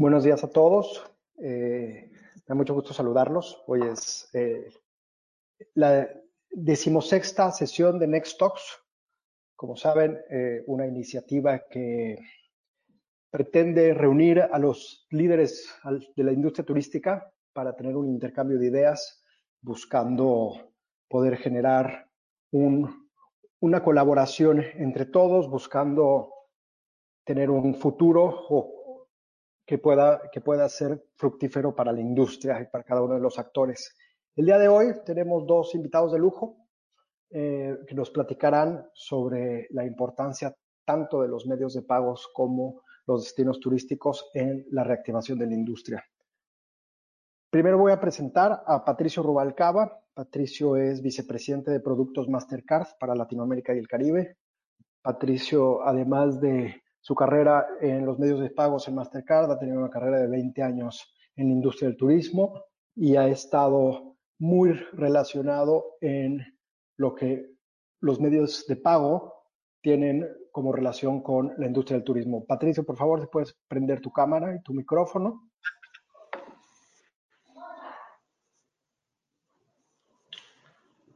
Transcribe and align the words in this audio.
Buenos 0.00 0.22
días 0.22 0.44
a 0.44 0.52
todos. 0.52 1.04
Eh, 1.42 2.08
me 2.12 2.42
da 2.46 2.54
mucho 2.54 2.72
gusto 2.72 2.94
saludarlos. 2.94 3.64
Hoy 3.66 3.82
es 3.82 4.30
eh, 4.32 4.70
la 5.74 6.08
decimosexta 6.52 7.50
sesión 7.50 7.98
de 7.98 8.06
Next 8.06 8.38
Talks. 8.38 8.80
Como 9.56 9.74
saben, 9.74 10.20
eh, 10.30 10.62
una 10.68 10.86
iniciativa 10.86 11.64
que 11.68 12.16
pretende 13.28 13.92
reunir 13.92 14.40
a 14.40 14.56
los 14.60 15.04
líderes 15.10 15.68
de 16.14 16.22
la 16.22 16.30
industria 16.30 16.64
turística 16.64 17.32
para 17.52 17.74
tener 17.74 17.96
un 17.96 18.08
intercambio 18.08 18.56
de 18.56 18.68
ideas, 18.68 19.24
buscando 19.60 20.74
poder 21.08 21.38
generar 21.38 22.08
un, 22.52 23.10
una 23.58 23.82
colaboración 23.82 24.64
entre 24.74 25.06
todos, 25.06 25.50
buscando 25.50 26.32
tener 27.24 27.50
un 27.50 27.74
futuro 27.74 28.46
o 28.48 28.77
que 29.68 29.76
pueda, 29.76 30.22
que 30.32 30.40
pueda 30.40 30.66
ser 30.70 31.04
fructífero 31.14 31.76
para 31.76 31.92
la 31.92 32.00
industria 32.00 32.58
y 32.62 32.66
para 32.68 32.84
cada 32.84 33.02
uno 33.02 33.14
de 33.14 33.20
los 33.20 33.38
actores. 33.38 33.94
El 34.34 34.46
día 34.46 34.56
de 34.56 34.66
hoy 34.66 34.94
tenemos 35.04 35.46
dos 35.46 35.74
invitados 35.74 36.10
de 36.10 36.18
lujo 36.18 36.56
eh, 37.28 37.76
que 37.86 37.94
nos 37.94 38.08
platicarán 38.08 38.88
sobre 38.94 39.66
la 39.72 39.84
importancia 39.84 40.56
tanto 40.86 41.20
de 41.20 41.28
los 41.28 41.46
medios 41.46 41.74
de 41.74 41.82
pagos 41.82 42.30
como 42.32 42.80
los 43.06 43.24
destinos 43.24 43.60
turísticos 43.60 44.30
en 44.32 44.64
la 44.70 44.84
reactivación 44.84 45.38
de 45.38 45.46
la 45.46 45.54
industria. 45.54 46.02
Primero 47.50 47.76
voy 47.76 47.92
a 47.92 48.00
presentar 48.00 48.62
a 48.66 48.82
Patricio 48.82 49.22
Rubalcaba. 49.22 50.00
Patricio 50.14 50.76
es 50.76 51.02
vicepresidente 51.02 51.70
de 51.70 51.80
productos 51.80 52.26
Mastercard 52.26 52.86
para 52.98 53.14
Latinoamérica 53.14 53.74
y 53.74 53.78
el 53.78 53.88
Caribe. 53.88 54.38
Patricio, 55.02 55.82
además 55.82 56.40
de 56.40 56.82
su 57.00 57.14
carrera 57.14 57.66
en 57.80 58.04
los 58.04 58.18
medios 58.18 58.40
de 58.40 58.50
pagos 58.50 58.88
en 58.88 58.94
Mastercard, 58.94 59.50
ha 59.50 59.58
tenido 59.58 59.78
una 59.78 59.90
carrera 59.90 60.20
de 60.20 60.28
20 60.28 60.62
años 60.62 61.14
en 61.36 61.48
la 61.48 61.54
industria 61.54 61.88
del 61.88 61.96
turismo 61.96 62.64
y 62.94 63.16
ha 63.16 63.28
estado 63.28 64.16
muy 64.38 64.72
relacionado 64.92 65.96
en 66.00 66.44
lo 66.96 67.14
que 67.14 67.46
los 68.00 68.20
medios 68.20 68.66
de 68.66 68.76
pago 68.76 69.34
tienen 69.80 70.28
como 70.52 70.72
relación 70.72 71.22
con 71.22 71.54
la 71.56 71.66
industria 71.66 71.96
del 71.96 72.04
turismo. 72.04 72.44
Patricio, 72.44 72.84
por 72.84 72.96
favor, 72.96 73.20
si 73.20 73.26
puedes 73.28 73.56
prender 73.68 74.00
tu 74.00 74.12
cámara 74.12 74.54
y 74.54 74.62
tu 74.62 74.72
micrófono. 74.74 75.50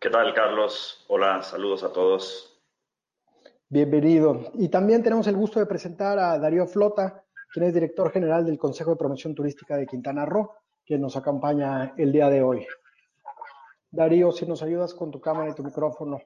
¿Qué 0.01 0.11
tal, 0.11 0.35
Carlos? 0.35 1.05
Hola, 1.09 1.43
saludos 1.43 1.85
a 1.85 1.93
todos. 1.93 2.52
Bienvenido. 3.73 4.51
Y 4.53 4.69
también 4.69 5.03
tenemos 5.03 5.27
el 5.29 5.35
gusto 5.35 5.59
de 5.59 5.65
presentar 5.65 6.19
a 6.19 6.39
Darío 6.39 6.67
Flota, 6.67 7.25
quien 7.51 7.65
es 7.65 7.73
director 7.73 8.13
general 8.13 8.45
del 8.45 8.59
Consejo 8.59 8.91
de 8.91 8.99
Promoción 8.99 9.35
Turística 9.35 9.79
de 9.79 9.87
Quintana 9.87 10.27
Roo, 10.27 10.51
quien 10.85 11.01
nos 11.01 11.17
acompaña 11.17 11.95
el 11.97 12.13
día 12.13 12.29
de 12.29 12.43
hoy. 12.43 12.67
Darío, 13.91 14.31
si 14.31 14.45
nos 14.45 14.63
ayudas 14.63 14.93
con 14.93 15.11
tu 15.11 15.23
cámara 15.23 15.49
y 15.49 15.55
tu 15.55 15.65
micrófono. 15.65 16.21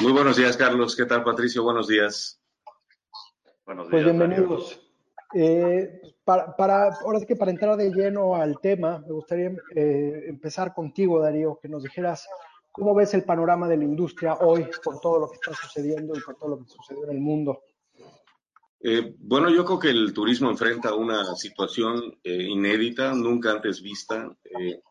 Muy 0.00 0.10
buenos 0.10 0.36
días, 0.36 0.56
Carlos. 0.56 0.96
¿Qué 0.96 1.06
tal, 1.06 1.22
Patricio? 1.22 1.62
Buenos 1.62 1.86
días. 1.86 2.42
Buenos 3.64 3.86
pues 3.88 4.04
días. 4.04 4.16
Pues 4.16 4.28
bienvenidos. 4.28 4.80
Eh, 5.32 6.00
para, 6.24 6.88
ahora 7.04 7.20
sí 7.20 7.26
que 7.26 7.36
para 7.36 7.52
entrar 7.52 7.76
de 7.76 7.92
lleno 7.92 8.34
al 8.34 8.58
tema, 8.60 8.98
me 9.06 9.12
gustaría 9.12 9.52
eh, 9.76 10.24
empezar 10.26 10.74
contigo, 10.74 11.20
Darío, 11.20 11.56
que 11.62 11.68
nos 11.68 11.84
dijeras 11.84 12.28
¿Cómo 12.74 12.92
ves 12.92 13.14
el 13.14 13.22
panorama 13.22 13.68
de 13.68 13.76
la 13.76 13.84
industria 13.84 14.34
hoy 14.34 14.66
con 14.82 15.00
todo 15.00 15.20
lo 15.20 15.28
que 15.28 15.36
está 15.36 15.54
sucediendo 15.54 16.12
y 16.18 16.20
con 16.20 16.36
todo 16.36 16.48
lo 16.50 16.58
que 16.58 16.68
sucedió 16.68 17.04
en 17.04 17.10
el 17.10 17.20
mundo? 17.20 17.62
Eh, 18.80 19.14
bueno, 19.16 19.48
yo 19.48 19.64
creo 19.64 19.78
que 19.78 19.90
el 19.90 20.12
turismo 20.12 20.50
enfrenta 20.50 20.92
una 20.92 21.36
situación 21.36 22.18
eh, 22.24 22.42
inédita, 22.42 23.14
nunca 23.14 23.52
antes 23.52 23.80
vista. 23.80 24.36
Eh, 24.42 24.82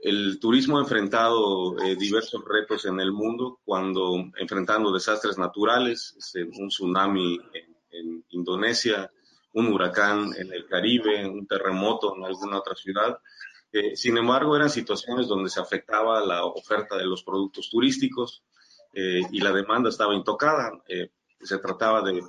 el 0.00 0.38
turismo 0.40 0.78
ha 0.78 0.80
enfrentado 0.80 1.76
diversos 1.98 2.42
retos 2.46 2.86
en 2.86 2.98
el 3.00 3.12
mundo, 3.12 3.60
cuando 3.64 4.30
enfrentando 4.38 4.90
desastres 4.90 5.36
naturales, 5.36 6.14
este, 6.18 6.44
un 6.44 6.68
tsunami 6.68 7.38
en 7.90 8.24
Indonesia, 8.30 9.10
un 9.52 9.66
huracán 9.74 10.32
en 10.38 10.50
el 10.54 10.66
Caribe, 10.66 11.26
un 11.28 11.46
terremoto 11.46 12.16
en 12.16 12.24
alguna 12.24 12.60
otra 12.60 12.74
ciudad. 12.74 13.18
Eh, 13.74 13.96
sin 13.96 14.16
embargo, 14.16 14.54
eran 14.54 14.70
situaciones 14.70 15.26
donde 15.26 15.50
se 15.50 15.60
afectaba 15.60 16.24
la 16.24 16.44
oferta 16.44 16.96
de 16.96 17.06
los 17.06 17.24
productos 17.24 17.68
turísticos 17.68 18.44
eh, 18.92 19.22
y 19.32 19.40
la 19.40 19.50
demanda 19.50 19.88
estaba 19.88 20.14
intocada. 20.14 20.70
Eh, 20.86 21.10
se 21.40 21.58
trataba 21.58 22.00
de 22.02 22.22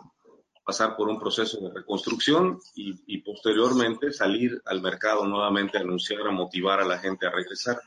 pasar 0.65 0.97
por 0.97 1.07
un 1.07 1.19
proceso 1.19 1.59
de 1.61 1.71
reconstrucción 1.71 2.57
y, 2.73 3.19
posteriormente 3.19 4.11
salir 4.11 4.59
al 4.65 4.81
mercado 4.81 5.23
nuevamente 5.27 5.77
a 5.77 5.81
anunciar, 5.81 6.21
a 6.25 6.31
motivar 6.31 6.79
a 6.81 6.85
la 6.85 6.97
gente 6.97 7.27
a 7.27 7.29
regresar. 7.29 7.79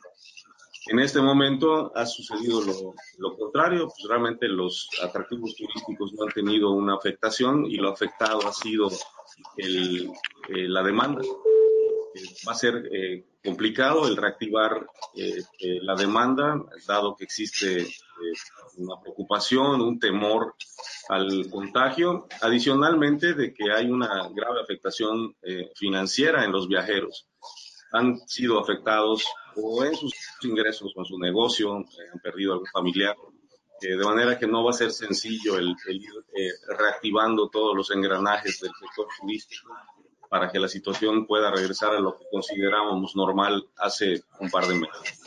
En 0.87 1.01
este 1.01 1.21
momento 1.21 1.91
ha 1.97 2.07
sucedido 2.07 2.63
lo, 3.19 3.37
contrario, 3.37 3.89
pues 3.89 4.09
realmente 4.09 4.47
los 4.47 4.89
atractivos 5.03 5.57
turísticos 5.57 6.13
no 6.13 6.27
han 6.27 6.33
tenido 6.33 6.71
una 6.71 6.95
afectación 6.95 7.67
y 7.67 7.79
lo 7.79 7.91
afectado 7.91 8.47
ha 8.47 8.53
sido 8.53 8.89
la 10.49 10.83
demanda 10.85 11.23
va 12.47 12.53
a 12.53 12.55
ser 12.55 12.89
eh, 12.93 13.25
complicado 13.45 14.07
el 14.07 14.17
reactivar 14.17 14.87
eh, 15.15 15.43
eh, 15.59 15.79
la 15.83 15.95
demanda, 15.95 16.63
dado 16.87 17.17
que 17.17 17.25
existe 17.25 17.87
una 18.77 19.01
preocupación, 19.01 19.81
un 19.81 19.99
temor 19.99 20.55
al 21.09 21.49
contagio, 21.51 22.27
adicionalmente 22.41 23.35
de 23.35 23.55
que 23.55 23.71
hay 23.73 23.91
una 23.91 24.29
grave 24.35 24.61
afectación 24.61 25.37
financiera 25.77 26.45
en 26.45 26.51
los 26.51 26.67
viajeros. 26.67 27.29
Han 27.93 28.19
sido 28.27 28.61
afectados 28.61 29.25
o 29.55 29.85
en 29.85 29.95
sus 29.95 30.13
ingresos 30.43 30.93
o 30.97 31.01
en 31.01 31.07
su 31.07 31.19
negocio, 31.19 31.75
han 31.77 32.21
perdido 32.23 32.55
algún 32.55 32.67
familiar, 32.67 33.17
de 33.81 33.97
manera 33.97 34.37
que 34.37 34.49
no 34.49 34.65
va 34.65 34.71
a 34.71 34.75
ser 34.75 34.91
sencillo 34.91 35.57
el, 35.57 35.75
el 35.87 35.97
ir 35.97 36.11
reactivando 36.77 37.49
todos 37.49 37.77
los 37.77 37.91
engranajes 37.93 38.61
del 38.61 38.73
sector 38.81 39.07
turístico 39.21 39.73
para 40.29 40.51
que 40.51 40.59
la 40.59 40.69
situación 40.69 41.27
pueda 41.27 41.51
regresar 41.51 41.95
a 41.95 42.01
lo 42.01 42.19
que 42.19 42.27
considerábamos 42.31 43.17
normal 43.17 43.69
hace 43.77 44.23
un 44.41 44.51
par 44.51 44.67
de 44.67 44.75
meses. 44.75 45.23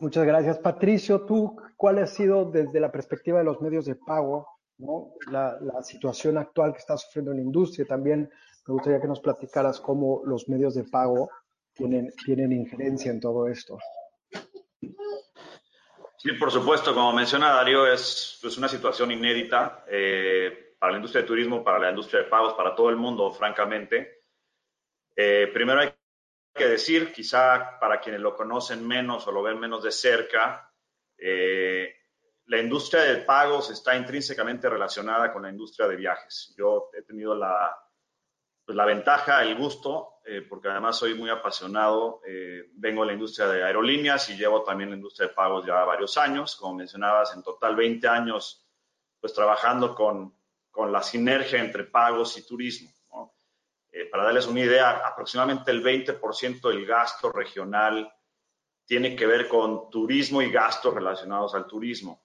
Muchas 0.00 0.24
gracias. 0.24 0.58
Patricio, 0.58 1.22
¿tú 1.22 1.56
cuál 1.76 1.98
ha 1.98 2.06
sido 2.06 2.44
desde 2.44 2.78
la 2.78 2.92
perspectiva 2.92 3.38
de 3.38 3.44
los 3.44 3.60
medios 3.60 3.84
de 3.84 3.96
pago 3.96 4.46
¿no? 4.78 5.14
la, 5.30 5.58
situación 5.82 6.38
actual 6.38 6.72
que 6.72 6.78
está 6.78 6.96
sufriendo 6.96 7.32
la 7.32 7.40
industria? 7.40 7.84
También 7.86 8.30
me 8.66 8.74
gustaría 8.74 9.00
que 9.00 9.08
nos 9.08 9.20
platicaras 9.20 9.80
cómo 9.80 10.22
los 10.24 10.48
medios 10.48 10.74
de 10.74 10.84
pago 10.84 11.30
tienen, 11.74 12.12
tienen 12.24 12.52
injerencia 12.52 13.10
en 13.10 13.20
todo 13.20 13.48
esto. 13.48 13.78
Sí, 16.16 16.32
por 16.38 16.50
supuesto, 16.50 16.94
como 16.94 17.12
menciona 17.12 17.50
Darío, 17.50 17.86
es, 17.86 18.40
es 18.42 18.58
una 18.58 18.68
situación 18.68 19.10
inédita. 19.10 19.84
Eh, 19.88 20.67
para 20.78 20.92
la 20.92 20.98
industria 20.98 21.22
de 21.22 21.28
turismo, 21.28 21.64
para 21.64 21.78
la 21.78 21.90
industria 21.90 22.22
de 22.22 22.28
pagos, 22.28 22.54
para 22.54 22.74
todo 22.74 22.90
el 22.90 22.96
mundo, 22.96 23.32
francamente. 23.32 24.22
Eh, 25.16 25.50
primero 25.52 25.80
hay 25.80 25.92
que 26.54 26.68
decir, 26.68 27.12
quizá 27.12 27.78
para 27.80 28.00
quienes 28.00 28.20
lo 28.20 28.36
conocen 28.36 28.86
menos 28.86 29.26
o 29.26 29.32
lo 29.32 29.42
ven 29.42 29.58
menos 29.58 29.82
de 29.82 29.90
cerca, 29.90 30.72
eh, 31.16 31.94
la 32.46 32.58
industria 32.58 33.02
de 33.02 33.18
pagos 33.22 33.70
está 33.70 33.96
intrínsecamente 33.96 34.70
relacionada 34.70 35.32
con 35.32 35.42
la 35.42 35.50
industria 35.50 35.88
de 35.88 35.96
viajes. 35.96 36.54
Yo 36.56 36.90
he 36.96 37.02
tenido 37.02 37.34
la, 37.34 37.76
pues, 38.64 38.76
la 38.76 38.86
ventaja, 38.86 39.42
el 39.42 39.56
gusto, 39.56 40.20
eh, 40.24 40.42
porque 40.48 40.68
además 40.68 40.96
soy 40.96 41.14
muy 41.14 41.28
apasionado, 41.28 42.20
vengo 42.74 43.02
de 43.02 43.06
la 43.08 43.12
industria 43.14 43.48
de 43.48 43.64
aerolíneas 43.64 44.30
y 44.30 44.36
llevo 44.36 44.62
también 44.62 44.90
la 44.90 44.96
industria 44.96 45.28
de 45.28 45.34
pagos 45.34 45.66
ya 45.66 45.84
varios 45.84 46.16
años, 46.16 46.54
como 46.56 46.76
mencionabas, 46.76 47.34
en 47.34 47.42
total 47.42 47.74
20 47.74 48.06
años, 48.06 48.66
pues 49.20 49.34
trabajando 49.34 49.94
con, 49.94 50.37
con 50.70 50.92
la 50.92 51.02
sinergia 51.02 51.60
entre 51.60 51.84
pagos 51.84 52.36
y 52.38 52.46
turismo. 52.46 52.90
Eh, 53.90 54.06
para 54.06 54.24
darles 54.24 54.46
una 54.46 54.60
idea, 54.60 55.06
aproximadamente 55.06 55.70
el 55.70 55.82
20% 55.82 56.68
del 56.68 56.86
gasto 56.86 57.32
regional 57.32 58.12
tiene 58.84 59.16
que 59.16 59.26
ver 59.26 59.48
con 59.48 59.90
turismo 59.90 60.40
y 60.40 60.50
gastos 60.50 60.94
relacionados 60.94 61.54
al 61.54 61.66
turismo. 61.66 62.24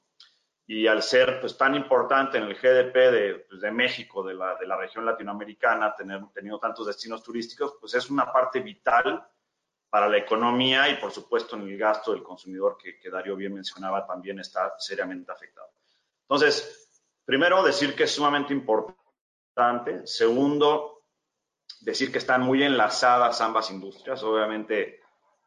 Y 0.65 0.87
al 0.87 1.03
ser 1.03 1.41
pues, 1.41 1.57
tan 1.57 1.75
importante 1.75 2.37
en 2.37 2.43
el 2.43 2.55
GDP 2.55 2.95
de, 3.11 3.45
pues, 3.49 3.59
de 3.59 3.71
México, 3.71 4.23
de 4.23 4.33
la, 4.33 4.55
de 4.55 4.65
la, 4.65 4.77
región 4.77 5.05
latinoamericana, 5.05 5.93
tener 5.95 6.21
tenido 6.33 6.59
tantos 6.59 6.87
destinos 6.87 7.21
turísticos, 7.21 7.75
pues 7.79 7.93
es 7.95 8.09
una 8.09 8.31
parte 8.31 8.61
vital 8.61 9.25
para 9.89 10.07
la 10.07 10.17
economía 10.17 10.87
y, 10.89 10.95
por 10.95 11.11
supuesto, 11.11 11.55
en 11.55 11.63
el 11.63 11.77
gasto 11.77 12.13
del 12.13 12.23
consumidor, 12.23 12.77
que, 12.77 12.97
que 12.97 13.09
Darío 13.09 13.35
bien 13.35 13.53
mencionaba, 13.53 14.05
también 14.05 14.39
está 14.39 14.73
seriamente 14.77 15.31
afectado. 15.31 15.67
Entonces, 16.21 16.82
Primero, 17.25 17.63
decir 17.63 17.95
que 17.95 18.03
es 18.03 18.11
sumamente 18.11 18.53
importante. 18.53 20.05
Segundo, 20.05 21.03
decir 21.81 22.11
que 22.11 22.17
están 22.17 22.41
muy 22.41 22.63
enlazadas 22.63 23.39
ambas 23.41 23.71
industrias. 23.71 24.21
Obviamente, 24.23 25.01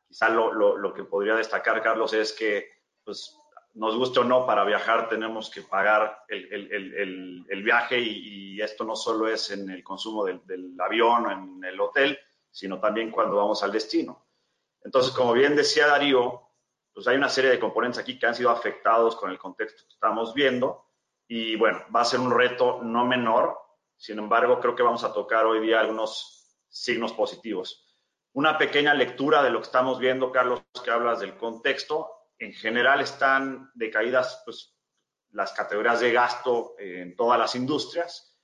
quizá 0.09 0.29
lo, 0.29 0.95
que 0.95 1.05
podría 1.05 1.35
destacar, 1.35 1.83
Carlos, 1.83 2.13
es 2.13 2.33
que 2.33 2.69
pues, 3.05 3.39
nos 3.75 3.97
guste 3.97 4.21
o 4.21 4.25
no, 4.25 4.47
para 4.47 4.65
viajar 4.65 5.09
tenemos 5.09 5.51
que 5.51 5.63
pagar 5.63 6.25
el, 6.29 7.63
viaje 7.63 8.01
y, 8.01 8.47
esto 8.61 8.85
no 8.85 8.97
solo 8.97 9.29
es 9.29 9.51
en 9.51 9.69
el 9.69 9.85
consumo 9.85 10.25
del, 10.25 10.75
avión 10.81 11.27
o 11.27 11.31
en 11.31 11.63
el 11.63 11.79
hotel, 11.79 12.19
sino 12.51 12.81
también 12.81 13.11
cuando 13.11 13.37
vamos 13.37 13.63
al 13.63 13.71
destino. 13.71 14.27
Entonces, 14.83 15.13
como 15.13 15.35
bien 15.35 15.55
decía 15.55 15.87
Darío, 15.87 16.41
pues 16.95 17.07
hay 17.07 17.17
una 17.17 17.29
serie 17.29 17.51
de 17.51 17.61
componentes 17.61 18.01
aquí 18.01 18.19
que 18.19 18.25
han 18.25 18.35
sido 18.35 18.49
afectados 18.49 19.15
con 19.17 19.31
el 19.31 19.39
contexto 19.39 19.83
que 19.87 19.93
estamos 19.93 20.33
viendo 20.33 20.86
y 21.29 21.57
bueno, 21.57 21.83
va 21.95 22.03
a 22.03 22.05
ser 22.05 22.21
un 22.21 22.31
reto 22.31 22.81
no 22.83 23.05
menor, 23.05 23.59
sin 23.97 24.19
embargo, 24.19 24.61
creo 24.61 24.75
que 24.77 24.83
vamos 24.83 25.05
a 25.05 25.13
tocar 25.13 25.47
hoy 25.47 25.61
día 25.61 25.81
algunos 25.81 26.59
signos 26.69 27.13
positivos. 27.13 27.87
Una 28.33 28.59
pequeña 28.59 28.93
lectura 28.93 29.43
de 29.43 29.51
lo 29.51 29.61
que 29.61 29.67
estamos 29.67 29.99
viendo, 29.99 30.31
Carlos, 30.31 30.63
que 30.85 30.91
hablas 30.91 31.21
del 31.21 31.37
contexto 31.37 32.11
en 32.39 32.53
general 32.53 33.01
están 33.01 33.71
decaídas 33.75 34.43
pues, 34.45 34.77
las 35.31 35.53
categorías 35.53 36.01
de 36.01 36.13
gasto 36.13 36.75
en 36.79 37.17
todas 37.17 37.39
las 37.39 37.55
industrias. 37.55 38.37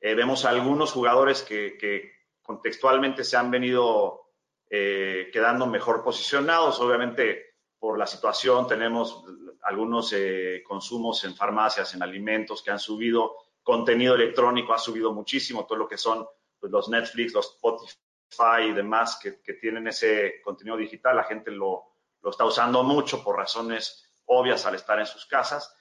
Eh, 0.00 0.14
vemos 0.14 0.44
algunos 0.44 0.92
jugadores 0.92 1.42
que, 1.42 2.12
contextualmente 2.42 3.22
se 3.22 3.36
han 3.36 3.50
venido 3.50 4.32
eh, 4.68 5.30
quedando 5.32 5.66
mejor 5.66 6.02
posicionados. 6.02 6.80
Obviamente, 6.80 7.56
por 7.78 7.98
la 7.98 8.06
situación, 8.06 8.66
tenemos 8.66 9.24
algunos 9.62 10.12
eh, 10.12 10.62
consumos 10.66 11.22
en 11.24 11.34
farmacias, 11.34 11.94
en 11.94 12.02
alimentos 12.02 12.62
que 12.62 12.70
han 12.70 12.78
subido. 12.78 13.36
Contenido 13.62 14.14
electrónico 14.14 14.72
ha 14.74 14.78
subido 14.78 15.12
muchísimo, 15.12 15.66
todo 15.66 15.78
lo 15.78 15.88
que 15.88 15.98
son 15.98 16.26
pues, 16.58 16.72
los 16.72 16.88
Netflix, 16.88 17.32
los 17.32 17.54
Spotify 17.54 18.70
y 18.70 18.72
demás 18.72 19.18
que, 19.22 19.40
que 19.40 19.54
tienen 19.54 19.86
ese 19.86 20.40
contenido 20.42 20.76
digital. 20.76 21.16
La 21.16 21.24
gente 21.24 21.50
lo, 21.50 21.92
lo 22.22 22.30
está 22.30 22.44
usando 22.44 22.82
mucho 22.82 23.22
por 23.22 23.36
razones 23.36 24.08
obvias 24.26 24.64
al 24.66 24.74
estar 24.74 24.98
en 24.98 25.06
sus 25.06 25.26
casas. 25.26 25.76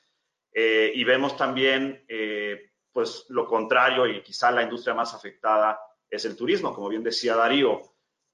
Eh, 0.54 0.92
y 0.94 1.04
vemos 1.04 1.38
también, 1.38 2.04
eh, 2.08 2.72
pues, 2.92 3.26
lo 3.30 3.48
contrario 3.48 4.06
y 4.06 4.22
quizá 4.22 4.52
la 4.52 4.64
industria 4.64 4.94
más 4.94 5.14
afectada 5.14 5.80
es 6.10 6.26
el 6.26 6.36
turismo, 6.36 6.74
como 6.74 6.90
bien 6.90 7.04
decía 7.04 7.36
Darío, 7.36 7.82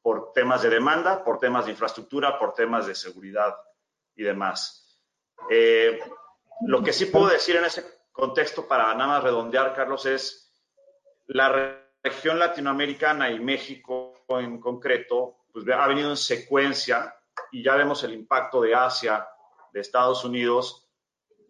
por 0.02 0.32
temas 0.32 0.64
de 0.64 0.70
demanda, 0.70 1.24
por 1.24 1.38
temas 1.38 1.66
de 1.66 1.72
infraestructura, 1.72 2.40
por 2.40 2.54
temas 2.54 2.88
de 2.88 2.96
seguridad 2.96 3.56
y 4.16 4.24
demás. 4.24 4.87
Eh, 5.50 6.00
lo 6.68 6.81
que 6.81 6.94
sí 6.94 7.06
puedo 7.07 7.28
decir 7.28 7.56
en 7.56 7.66
ese 7.66 7.84
contexto, 8.12 8.68
para 8.68 8.94
nada 8.94 9.07
más 9.07 9.24
redondear, 9.24 9.75
Carlos, 9.75 10.06
es 10.06 10.54
la 11.28 11.81
región 12.04 12.39
latinoamericana 12.39 13.30
y 13.30 13.39
México 13.39 14.13
en 14.30 14.60
concreto, 14.60 15.45
pues 15.51 15.66
ha 15.69 15.88
venido 15.88 16.10
en 16.10 16.18
secuencia 16.18 17.16
y 17.51 17.63
ya 17.63 17.75
vemos 17.75 18.04
el 18.04 18.13
impacto 18.13 18.62
de 18.62 18.75
Asia, 18.75 19.28
de 19.72 19.81
Estados 19.81 20.24
Unidos, 20.24 20.89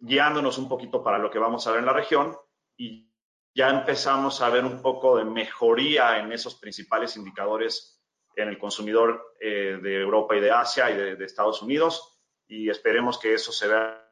guiándonos 0.00 0.58
un 0.58 0.68
poquito 0.68 1.02
para 1.02 1.18
lo 1.18 1.30
que 1.30 1.38
vamos 1.38 1.66
a 1.66 1.70
ver 1.70 1.80
en 1.80 1.86
la 1.86 1.92
región 1.92 2.36
y 2.76 3.08
ya 3.54 3.70
empezamos 3.70 4.40
a 4.40 4.50
ver 4.50 4.64
un 4.64 4.80
poco 4.82 5.16
de 5.16 5.24
mejoría 5.24 6.18
en 6.18 6.32
esos 6.32 6.54
principales 6.56 7.16
indicadores 7.16 8.00
en 8.36 8.48
el 8.48 8.58
consumidor 8.58 9.34
eh, 9.40 9.78
de 9.82 10.00
Europa 10.00 10.36
y 10.36 10.40
de 10.40 10.50
Asia 10.50 10.90
y 10.90 10.96
de, 10.96 11.24
Estados 11.24 11.60
Unidos 11.60 12.17
y 12.48 12.70
esperemos 12.70 13.18
que 13.18 13.34
eso 13.34 13.52
se 13.52 13.68
vea 13.68 14.04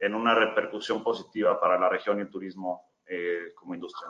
en 0.00 0.14
una 0.14 0.34
repercusión 0.34 1.02
positiva 1.02 1.58
para 1.60 1.78
la 1.78 1.88
región 1.88 2.18
y 2.18 2.22
el 2.22 2.30
turismo 2.30 2.92
eh, 3.06 3.52
como 3.54 3.74
industria. 3.74 4.08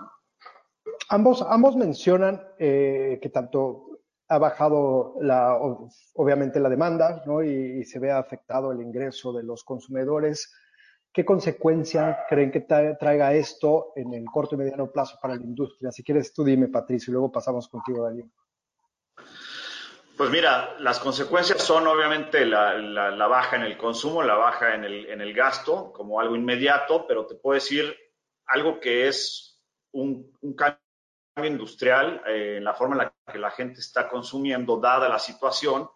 Ambos, 1.11 1.43
ambos 1.43 1.77
mencionan 1.77 2.43
eh, 2.59 3.19
que 3.21 3.29
tanto 3.29 4.01
ha 4.29 4.39
bajado 4.39 5.17
la, 5.21 5.59
obviamente 6.15 6.59
la 6.59 6.71
demanda 6.71 7.23
¿no? 7.27 7.43
y, 7.43 7.85
se 7.85 7.99
ve 7.99 8.11
afectado 8.11 8.73
el 8.73 8.81
ingreso 8.81 9.33
de 9.33 9.43
los 9.43 9.63
consumidores. 9.63 10.55
¿Qué 11.13 11.27
consecuencia 11.27 12.25
creen 12.27 12.51
que 12.51 12.63
traiga 12.63 13.35
esto 13.35 13.93
en 13.95 14.15
el 14.15 14.25
corto 14.25 14.55
y 14.55 14.59
mediano 14.59 14.91
plazo 14.91 15.19
para 15.21 15.37
la 15.37 15.43
industria? 15.43 15.93
Si 15.93 16.03
quieres, 16.03 16.33
tú 16.33 16.43
dime, 16.43 16.69
Patricio, 16.69 17.11
y 17.11 17.13
luego 17.13 17.31
pasamos 17.31 17.69
contigo, 17.69 18.05
Daniel. 18.05 18.31
Pues 20.23 20.31
mira, 20.31 20.77
las 20.79 21.01
consecuencias 21.01 21.61
son 21.61 21.85
obviamente 21.89 22.47
la, 22.47 23.27
baja 23.27 23.57
en 23.57 23.63
el 23.63 23.77
consumo, 23.77 24.23
la 24.23 24.37
baja 24.37 24.77
en 24.77 24.85
el, 24.85 25.35
gasto 25.35 25.93
como 25.93 26.21
algo 26.21 26.37
inmediato, 26.37 27.09
pero 27.09 27.27
te 27.27 27.35
puedo 27.35 27.55
decir 27.55 27.93
algo 28.47 28.79
que 28.79 29.09
es 29.09 29.61
un, 29.91 30.33
un 30.43 30.55
cambio 30.55 30.79
industrial, 31.43 32.23
eh, 32.25 32.59
en 32.59 32.63
la 32.63 32.73
forma 32.73 32.95
en 32.95 32.99
la 32.99 33.33
que 33.33 33.37
la 33.41 33.51
gente 33.51 33.81
está 33.81 34.09
consumiendo, 34.09 34.77
dada 34.77 35.09
la 35.09 35.19
situación, 35.19 35.91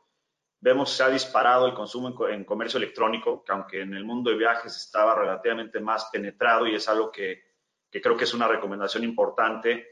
vemos 0.58 0.90
que 0.90 0.96
se 0.96 1.02
ha 1.04 1.08
disparado 1.08 1.68
el 1.68 1.74
consumo 1.74 2.28
en, 2.28 2.44
comercio 2.44 2.78
electrónico, 2.78 3.44
que 3.44 3.52
aunque 3.52 3.82
en 3.82 3.94
el 3.94 4.04
mundo 4.04 4.32
de 4.32 4.38
viajes 4.38 4.76
estaba 4.76 5.14
relativamente 5.14 5.78
más 5.78 6.06
penetrado 6.06 6.66
y 6.66 6.74
es 6.74 6.88
algo 6.88 7.12
que, 7.12 7.44
creo 7.92 8.16
que 8.16 8.24
es 8.24 8.34
una 8.34 8.48
recomendación 8.48 9.04
importante, 9.04 9.86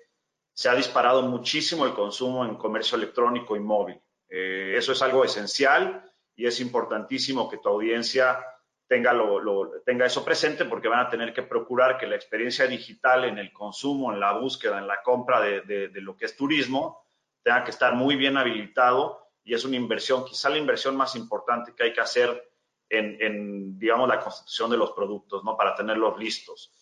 se 0.53 0.69
ha 0.69 0.75
disparado 0.75 1.23
muchísimo 1.23 1.87
el 1.87 1.95
consumo 1.95 2.45
en 2.45 2.57
comercio 2.57 2.97
electrónico 2.99 3.55
y 3.55 3.61
móvil. 3.61 4.01
Eh, 4.37 4.77
eso 4.77 4.91
es 4.91 5.01
algo 5.01 5.25
esencial 5.25 6.03
y 6.35 6.47
es 6.47 6.59
importantísimo 6.59 7.49
que 7.49 7.59
tu 7.59 7.69
audiencia 7.69 8.45
tenga, 8.89 9.13
lo, 9.13 9.71
tenga 9.87 10.07
eso 10.07 10.25
presente 10.25 10.65
porque 10.65 10.89
van 10.89 11.07
a 11.07 11.09
tener 11.09 11.33
que 11.33 11.45
procurar 11.45 11.97
que 11.97 12.09
la 12.09 12.17
experiencia 12.17 12.67
digital 12.67 13.27
en 13.27 13.39
el 13.39 13.53
consumo, 13.53 14.13
en 14.13 14.19
la 14.19 14.33
búsqueda, 14.33 14.79
en 14.81 14.89
la 14.89 15.01
compra 15.05 15.41
de, 15.41 15.89
lo 15.95 16.17
que 16.17 16.25
es 16.25 16.37
turismo, 16.37 17.07
tenga 17.45 17.63
que 17.63 17.71
estar 17.71 17.95
muy 17.95 18.17
bien 18.17 18.37
habilitado 18.37 19.29
y 19.45 19.55
es 19.55 19.65
una 19.65 19.77
inversión, 19.77 20.25
quizá 20.25 20.51
la 20.51 20.59
inversión 20.59 20.97
más 20.97 21.15
importante 21.15 21.73
que 21.73 21.85
hay 21.85 21.93
que 21.93 22.01
hacer 22.01 22.51
en, 22.89 23.79
digamos, 23.79 24.09
la 24.09 24.19
constitución 24.19 24.69
de 24.69 24.79
los 24.79 24.91
productos, 24.91 25.45
¿no? 25.45 25.57
Para 25.57 25.77
tenerlos 25.77 26.19
listos. 26.19 26.73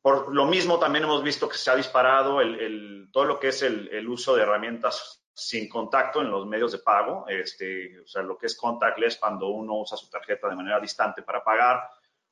Por 0.00 0.32
lo 0.32 0.46
mismo, 0.46 0.78
también 0.78 1.04
hemos 1.04 1.24
visto 1.24 1.48
que 1.48 1.56
se 1.56 1.68
ha 1.68 1.74
disparado 1.74 2.40
el, 2.40 3.08
todo 3.12 3.24
lo 3.24 3.40
que 3.40 3.48
es 3.48 3.62
el, 3.62 3.88
el 3.88 4.08
uso 4.08 4.36
de 4.36 4.42
herramientas 4.42 5.21
sin 5.34 5.68
contacto 5.68 6.20
en 6.20 6.30
los 6.30 6.46
medios 6.46 6.72
de 6.72 6.78
pago, 6.78 7.24
este, 7.28 8.00
o 8.00 8.06
sea, 8.06 8.22
lo 8.22 8.36
que 8.36 8.46
es 8.46 8.56
contactless 8.56 9.16
cuando 9.16 9.48
uno 9.48 9.80
usa 9.80 9.96
su 9.96 10.10
tarjeta 10.10 10.48
de 10.48 10.56
manera 10.56 10.78
distante 10.78 11.22
para 11.22 11.42
pagar 11.42 11.88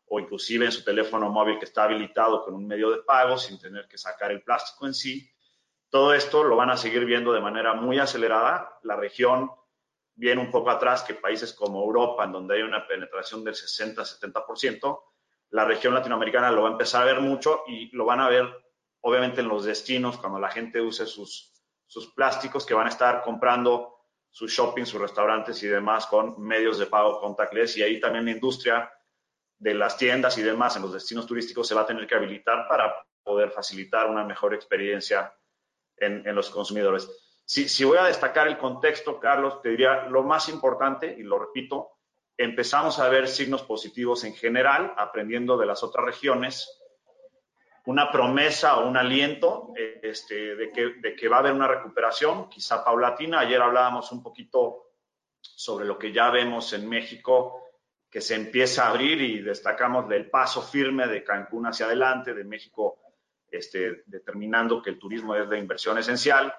o 0.06 0.20
inclusive 0.20 0.66
en 0.66 0.72
su 0.72 0.84
teléfono 0.84 1.30
móvil 1.30 1.58
que 1.58 1.64
está 1.64 1.84
habilitado 1.84 2.44
con 2.44 2.54
un 2.54 2.66
medio 2.66 2.90
de 2.90 3.02
pago 3.02 3.38
sin 3.38 3.58
tener 3.58 3.86
que 3.88 3.96
sacar 3.96 4.32
el 4.32 4.42
plástico 4.42 4.86
en 4.86 4.94
sí. 4.94 5.30
Todo 5.88 6.12
esto 6.12 6.42
lo 6.44 6.56
van 6.56 6.70
a 6.70 6.76
seguir 6.76 7.04
viendo 7.04 7.32
de 7.32 7.40
manera 7.40 7.74
muy 7.74 7.98
acelerada. 7.98 8.78
La 8.82 8.96
región 8.96 9.50
viene 10.14 10.40
un 10.40 10.50
poco 10.50 10.70
atrás 10.70 11.02
que 11.02 11.14
países 11.14 11.52
como 11.52 11.82
Europa, 11.82 12.24
en 12.24 12.32
donde 12.32 12.56
hay 12.56 12.62
una 12.62 12.86
penetración 12.86 13.44
del 13.44 13.54
60-70%. 13.54 15.00
La 15.50 15.64
región 15.64 15.94
latinoamericana 15.94 16.50
lo 16.50 16.62
va 16.62 16.68
a 16.68 16.72
empezar 16.72 17.02
a 17.02 17.06
ver 17.06 17.20
mucho 17.20 17.62
y 17.68 17.94
lo 17.96 18.04
van 18.04 18.20
a 18.20 18.28
ver 18.28 18.46
obviamente 19.02 19.40
en 19.40 19.48
los 19.48 19.64
destinos 19.64 20.18
cuando 20.18 20.38
la 20.38 20.50
gente 20.50 20.80
use 20.80 21.06
sus 21.06 21.59
sus 21.90 22.14
plásticos 22.14 22.64
que 22.64 22.72
van 22.72 22.86
a 22.86 22.90
estar 22.90 23.20
comprando 23.20 23.96
sus 24.30 24.52
shopping, 24.52 24.84
sus 24.84 25.00
restaurantes 25.00 25.60
y 25.64 25.66
demás 25.66 26.06
con 26.06 26.40
medios 26.40 26.78
de 26.78 26.86
pago 26.86 27.20
contactless 27.20 27.78
y 27.78 27.82
ahí 27.82 27.98
también 27.98 28.26
la 28.26 28.30
industria 28.30 28.92
de 29.58 29.74
las 29.74 29.96
tiendas 29.96 30.38
y 30.38 30.42
demás 30.42 30.76
en 30.76 30.82
los 30.82 30.92
destinos 30.92 31.26
turísticos 31.26 31.66
se 31.66 31.74
va 31.74 31.80
a 31.80 31.86
tener 31.86 32.06
que 32.06 32.14
habilitar 32.14 32.68
para 32.68 32.94
poder 33.24 33.50
facilitar 33.50 34.08
una 34.08 34.22
mejor 34.22 34.54
experiencia 34.54 35.34
en, 35.96 36.32
los 36.32 36.48
consumidores. 36.50 37.10
Si, 37.44 37.68
si, 37.68 37.82
voy 37.82 37.98
a 37.98 38.04
destacar 38.04 38.46
el 38.46 38.56
contexto, 38.56 39.18
Carlos, 39.18 39.60
te 39.60 39.70
diría 39.70 40.04
lo 40.04 40.22
más 40.22 40.48
importante, 40.48 41.12
y 41.18 41.24
lo 41.24 41.40
repito, 41.40 41.90
empezamos 42.38 43.00
a 43.00 43.08
ver 43.08 43.26
signos 43.26 43.62
positivos 43.64 44.22
en 44.22 44.34
general, 44.34 44.94
aprendiendo 44.96 45.58
de 45.58 45.66
las 45.66 45.82
otras 45.82 46.06
regiones, 46.06 46.79
una 47.86 48.10
promesa 48.10 48.78
o 48.78 48.88
un 48.88 48.96
aliento 48.96 49.72
este, 50.02 50.56
de, 50.56 50.70
que, 50.70 50.94
de, 51.00 51.16
que, 51.16 51.28
va 51.28 51.36
a 51.36 51.40
haber 51.40 51.52
una 51.52 51.68
recuperación, 51.68 52.48
quizá 52.48 52.84
paulatina. 52.84 53.40
Ayer 53.40 53.60
hablábamos 53.60 54.12
un 54.12 54.22
poquito 54.22 54.92
sobre 55.40 55.86
lo 55.86 55.98
que 55.98 56.12
ya 56.12 56.30
vemos 56.30 56.72
en 56.72 56.88
México, 56.88 57.64
que 58.10 58.20
se 58.20 58.34
empieza 58.34 58.84
a 58.84 58.90
abrir 58.90 59.20
y 59.20 59.40
destacamos 59.40 60.08
del 60.08 60.28
paso 60.28 60.62
firme 60.62 61.06
de 61.06 61.24
Cancún 61.24 61.66
hacia 61.66 61.86
adelante, 61.86 62.34
de 62.34 62.44
México 62.44 62.98
este, 63.50 64.02
determinando 64.06 64.82
que 64.82 64.90
el 64.90 64.98
turismo 64.98 65.34
es 65.34 65.48
de 65.48 65.58
inversión 65.58 65.98
esencial 65.98 66.54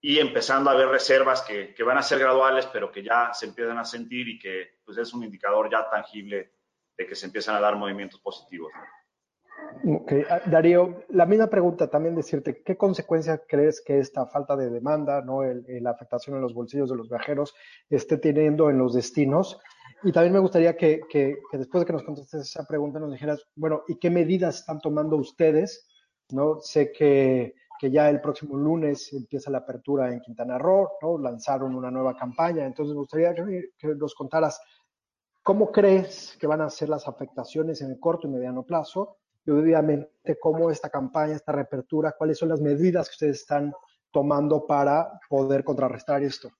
y 0.00 0.18
empezando 0.18 0.70
a 0.70 0.74
ver 0.74 0.88
reservas 0.88 1.42
que, 1.42 1.74
que, 1.74 1.82
van 1.82 1.98
a 1.98 2.02
ser 2.02 2.18
graduales, 2.18 2.66
pero 2.66 2.90
que 2.90 3.02
ya 3.02 3.34
se 3.34 3.46
empiezan 3.46 3.78
a 3.78 3.84
sentir 3.84 4.28
y 4.28 4.38
que 4.38 4.78
pues, 4.84 4.96
es 4.96 5.12
un 5.12 5.24
indicador 5.24 5.70
ya 5.70 5.88
tangible 5.90 6.54
de 6.96 7.06
que 7.06 7.14
se 7.14 7.26
empiezan 7.26 7.56
a 7.56 7.60
dar 7.60 7.76
movimientos 7.76 8.20
positivos. 8.20 8.72
Ok, 8.72 8.99
ah, 10.28 10.40
Darío, 10.46 11.04
la 11.08 11.26
misma 11.26 11.48
pregunta 11.48 11.88
también 11.88 12.14
decirte, 12.14 12.62
¿qué 12.62 12.76
consecuencias 12.76 13.42
crees 13.48 13.80
que 13.80 13.98
esta 13.98 14.26
falta 14.26 14.56
de 14.56 14.70
demanda, 14.70 15.22
¿no? 15.22 15.42
la 15.42 15.90
afectación 15.90 16.36
en 16.36 16.42
los 16.42 16.54
bolsillos 16.54 16.90
de 16.90 16.96
los 16.96 17.08
viajeros 17.08 17.54
esté 17.88 18.18
teniendo 18.18 18.70
en 18.70 18.78
los 18.78 18.94
destinos? 18.94 19.60
Y 20.02 20.12
también 20.12 20.32
me 20.32 20.38
gustaría 20.38 20.76
que, 20.76 21.00
después 21.52 21.80
de 21.80 21.86
que 21.86 21.92
nos 21.92 22.02
contestes 22.02 22.42
esa 22.42 22.64
pregunta 22.66 22.98
nos 22.98 23.12
dijeras, 23.12 23.44
bueno, 23.54 23.82
¿y 23.88 23.98
qué 23.98 24.10
medidas 24.10 24.60
están 24.60 24.80
tomando 24.80 25.16
ustedes? 25.16 25.86
¿No? 26.30 26.60
Sé 26.60 26.92
que, 26.92 27.54
ya 27.82 28.10
el 28.10 28.20
próximo 28.20 28.58
lunes 28.58 29.10
empieza 29.14 29.50
la 29.50 29.58
apertura 29.58 30.12
en 30.12 30.20
Quintana 30.20 30.58
Roo, 30.58 30.90
¿no? 31.00 31.16
Lanzaron 31.16 31.74
una 31.74 31.90
nueva 31.90 32.14
campaña, 32.14 32.66
entonces 32.66 32.94
me 32.94 33.00
gustaría 33.00 33.34
que 33.34 33.88
nos 33.96 34.14
contaras 34.14 34.60
¿cómo 35.42 35.72
crees 35.72 36.36
que 36.38 36.46
van 36.46 36.60
a 36.60 36.70
ser 36.70 36.88
las 36.88 37.08
afectaciones 37.08 37.80
en 37.82 37.90
el 37.90 38.00
corto 38.00 38.26
y 38.26 38.30
mediano 38.30 38.62
plazo? 38.62 39.18
Cómo 40.40 40.70
esta 40.70 40.90
campaña, 40.90 41.34
esta 41.34 41.52
reapertura, 41.52 42.14
cuáles 42.16 42.38
son 42.38 42.48
las 42.48 42.60
medidas 42.60 43.08
que 43.08 43.14
ustedes 43.14 43.40
están 43.40 43.72
tomando 44.10 44.66
para 44.66 45.20
poder 45.28 45.64
contrarrestar 45.64 46.22
esto. 46.22 46.50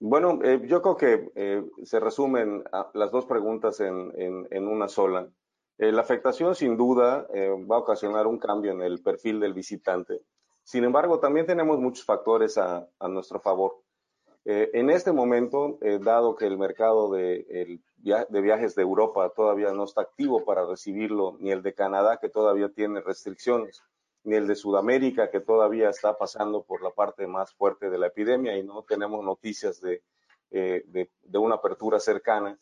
Bueno, 0.00 0.40
eh, 0.42 0.60
yo 0.66 0.82
creo 0.82 0.96
que 0.96 1.32
eh, 1.34 1.64
se 1.82 2.00
resumen 2.00 2.64
las 2.92 3.10
dos 3.10 3.26
preguntas 3.26 3.80
en, 3.80 4.68
una 4.68 4.88
sola. 4.88 5.28
Eh, 5.78 5.92
la 5.92 6.02
afectación 6.02 6.54
sin 6.54 6.76
duda 6.76 7.26
va 7.70 7.76
a 7.76 7.80
ocasionar 7.80 8.26
un 8.26 8.38
cambio 8.38 8.72
en 8.72 8.82
el 8.82 9.02
perfil 9.02 9.40
del 9.40 9.54
visitante. 9.54 10.22
Sin 10.62 10.84
embargo, 10.84 11.20
también 11.20 11.46
tenemos 11.46 11.78
muchos 11.78 12.04
factores 12.04 12.58
a 12.58 12.88
nuestro 13.08 13.40
favor. 13.40 13.83
En 14.44 14.90
este 14.90 15.12
momento, 15.12 15.78
dado 16.00 16.36
que 16.36 16.46
el 16.46 16.58
mercado 16.58 17.10
de, 17.10 17.80
viajes 18.30 18.74
de 18.74 18.82
Europa 18.82 19.32
todavía 19.34 19.72
no 19.72 19.84
está 19.84 20.02
activo 20.02 20.44
para 20.44 20.66
recibirlo, 20.66 21.36
ni 21.40 21.50
el 21.50 21.62
de 21.62 21.72
Canadá, 21.72 22.18
que 22.20 22.28
todavía 22.28 22.68
tiene 22.68 23.00
restricciones, 23.00 23.82
ni 24.24 24.36
el 24.36 24.46
de 24.46 24.56
Sudamérica, 24.56 25.30
que 25.30 25.40
todavía 25.40 25.88
está 25.88 26.16
pasando 26.16 26.62
por 26.62 26.82
la 26.82 26.90
parte 26.90 27.26
más 27.26 27.54
fuerte 27.54 27.90
de 27.90 27.98
la 27.98 28.08
epidemia 28.08 28.56
y 28.56 28.62
no 28.64 28.82
tenemos 28.82 29.24
noticias 29.24 29.80
de, 29.80 30.02
eh, 30.50 30.84
una 31.32 31.56
apertura 31.56 32.00
cercana. 32.00 32.58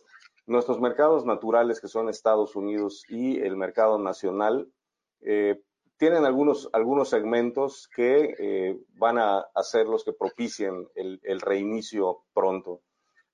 Nuestros 0.47 0.81
mercados 0.81 1.25
naturales, 1.25 1.81
que 1.81 1.89
son 1.89 2.09
Estados 2.09 2.57
Unidos 2.57 3.05
y 3.09 3.41
el 3.41 3.57
mercado 3.57 3.99
nacional, 3.99 4.69
eh, 5.21 5.63
tienen 6.03 6.25
algunos, 6.25 6.69
algunos 6.73 7.11
segmentos 7.11 7.89
que 7.95 8.35
eh, 8.37 8.77
van 8.95 9.19
a 9.19 9.39
hacer 9.55 9.87
los 9.87 10.03
que 10.03 10.13
propicien 10.13 10.89
el, 10.97 11.21
el, 11.23 11.41
reinicio 11.41 12.25
pronto. 12.35 12.81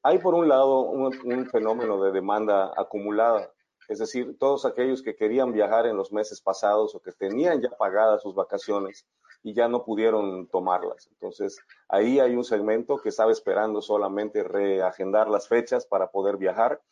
Hay, 0.03 0.19
por 0.19 0.35
un 0.35 0.49
lado, 0.49 0.83
un 0.83 1.47
fenómeno 1.51 1.99
de 2.03 2.13
demanda 2.13 2.71
acumulada 2.77 3.51
es 3.89 3.99
decir, 3.99 4.37
todos 4.39 4.67
aquellos 4.67 5.03
que 5.03 5.17
querían 5.17 5.51
viajar 5.51 5.87
en 5.87 5.97
los 5.97 6.13
meses 6.13 6.43
pasados 6.43 6.95
o 6.95 7.01
que 7.01 7.11
tenían 7.13 7.63
ya 7.63 7.71
pagadas 7.71 8.23
sus 8.23 8.35
vacaciones 8.35 9.07
y 9.43 9.55
ya 9.55 9.67
no 9.67 9.83
pudieron 9.83 10.47
tomarlas. 10.49 11.09
Entonces, 11.13 11.59
ahí 11.89 12.21
hay 12.21 12.37
un 12.37 12.45
segmento 12.45 12.99
que 12.99 13.09
estaba 13.09 13.33
esperando 13.33 13.81
solamente 13.81 14.45
reagendar 14.45 15.31
las 15.31 15.49
fechas 15.49 15.87
para 15.87 16.11
poder 16.11 16.37
viajar. 16.37 16.83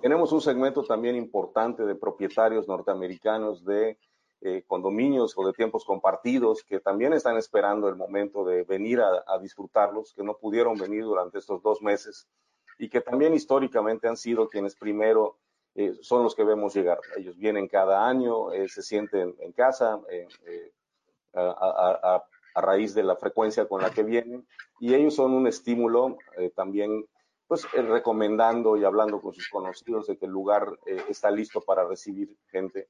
Tenemos 0.00 0.30
un 0.30 0.40
segmento 0.40 0.84
también 0.84 1.16
importante 1.16 1.84
de 1.84 1.96
propietarios 1.96 2.68
norteamericanos 2.68 3.64
de 3.64 3.98
eh, 4.42 4.64
condominios 4.66 5.34
o 5.36 5.46
de 5.46 5.52
tiempos 5.52 5.84
compartidos 5.84 6.64
que 6.64 6.80
también 6.80 7.12
están 7.12 7.36
esperando 7.36 7.88
el 7.88 7.96
momento 7.96 8.44
de 8.44 8.64
venir 8.64 9.00
a, 9.00 9.24
a 9.26 9.38
disfrutarlos, 9.38 10.14
que 10.14 10.22
no 10.22 10.36
pudieron 10.38 10.78
venir 10.78 11.04
durante 11.04 11.38
estos 11.38 11.62
dos 11.62 11.82
meses 11.82 12.28
y 12.78 12.88
que 12.88 13.02
también 13.02 13.34
históricamente 13.34 14.08
han 14.08 14.16
sido 14.16 14.48
quienes 14.48 14.74
primero 14.74 15.36
eh, 15.74 15.94
son 16.00 16.24
los 16.24 16.34
que 16.34 16.44
vemos 16.44 16.74
llegar. 16.74 16.98
Ellos 17.16 17.36
vienen 17.36 17.68
cada 17.68 18.08
año, 18.08 18.52
eh, 18.52 18.68
se 18.68 18.82
sienten 18.82 19.36
en 19.38 19.52
casa 19.52 20.00
eh, 20.10 20.26
a, 21.34 22.24
raíz 22.56 22.94
de 22.94 23.04
la 23.04 23.16
frecuencia 23.16 23.68
con 23.68 23.80
la 23.80 23.90
que 23.90 24.02
vienen 24.02 24.46
y 24.80 24.94
ellos 24.94 25.14
son 25.14 25.32
un 25.32 25.46
estímulo 25.46 26.18
también, 26.56 27.06
pues 27.46 27.70
recomendando 27.72 28.76
y 28.76 28.84
hablando 28.84 29.20
con 29.22 29.32
sus 29.32 29.48
conocidos 29.48 30.08
de 30.08 30.18
que 30.18 30.26
el 30.26 30.32
lugar 30.32 30.78
está 31.08 31.30
listo 31.30 31.60
para 31.60 31.86
recibir 31.86 32.36
gente. 32.50 32.88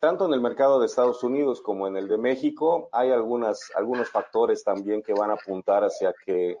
Tanto 0.00 0.26
en 0.26 0.34
el 0.34 0.40
mercado 0.40 0.78
de 0.78 0.86
Estados 0.86 1.22
Unidos 1.22 1.60
como 1.60 1.86
en 1.86 1.96
el 1.96 2.08
de 2.08 2.18
México 2.18 2.88
hay 2.92 3.10
algunas, 3.10 3.70
algunos 3.74 4.10
factores 4.10 4.62
también 4.62 5.02
que 5.02 5.14
van 5.14 5.30
a 5.30 5.34
apuntar 5.34 5.84
hacia 5.84 6.14
que, 6.24 6.56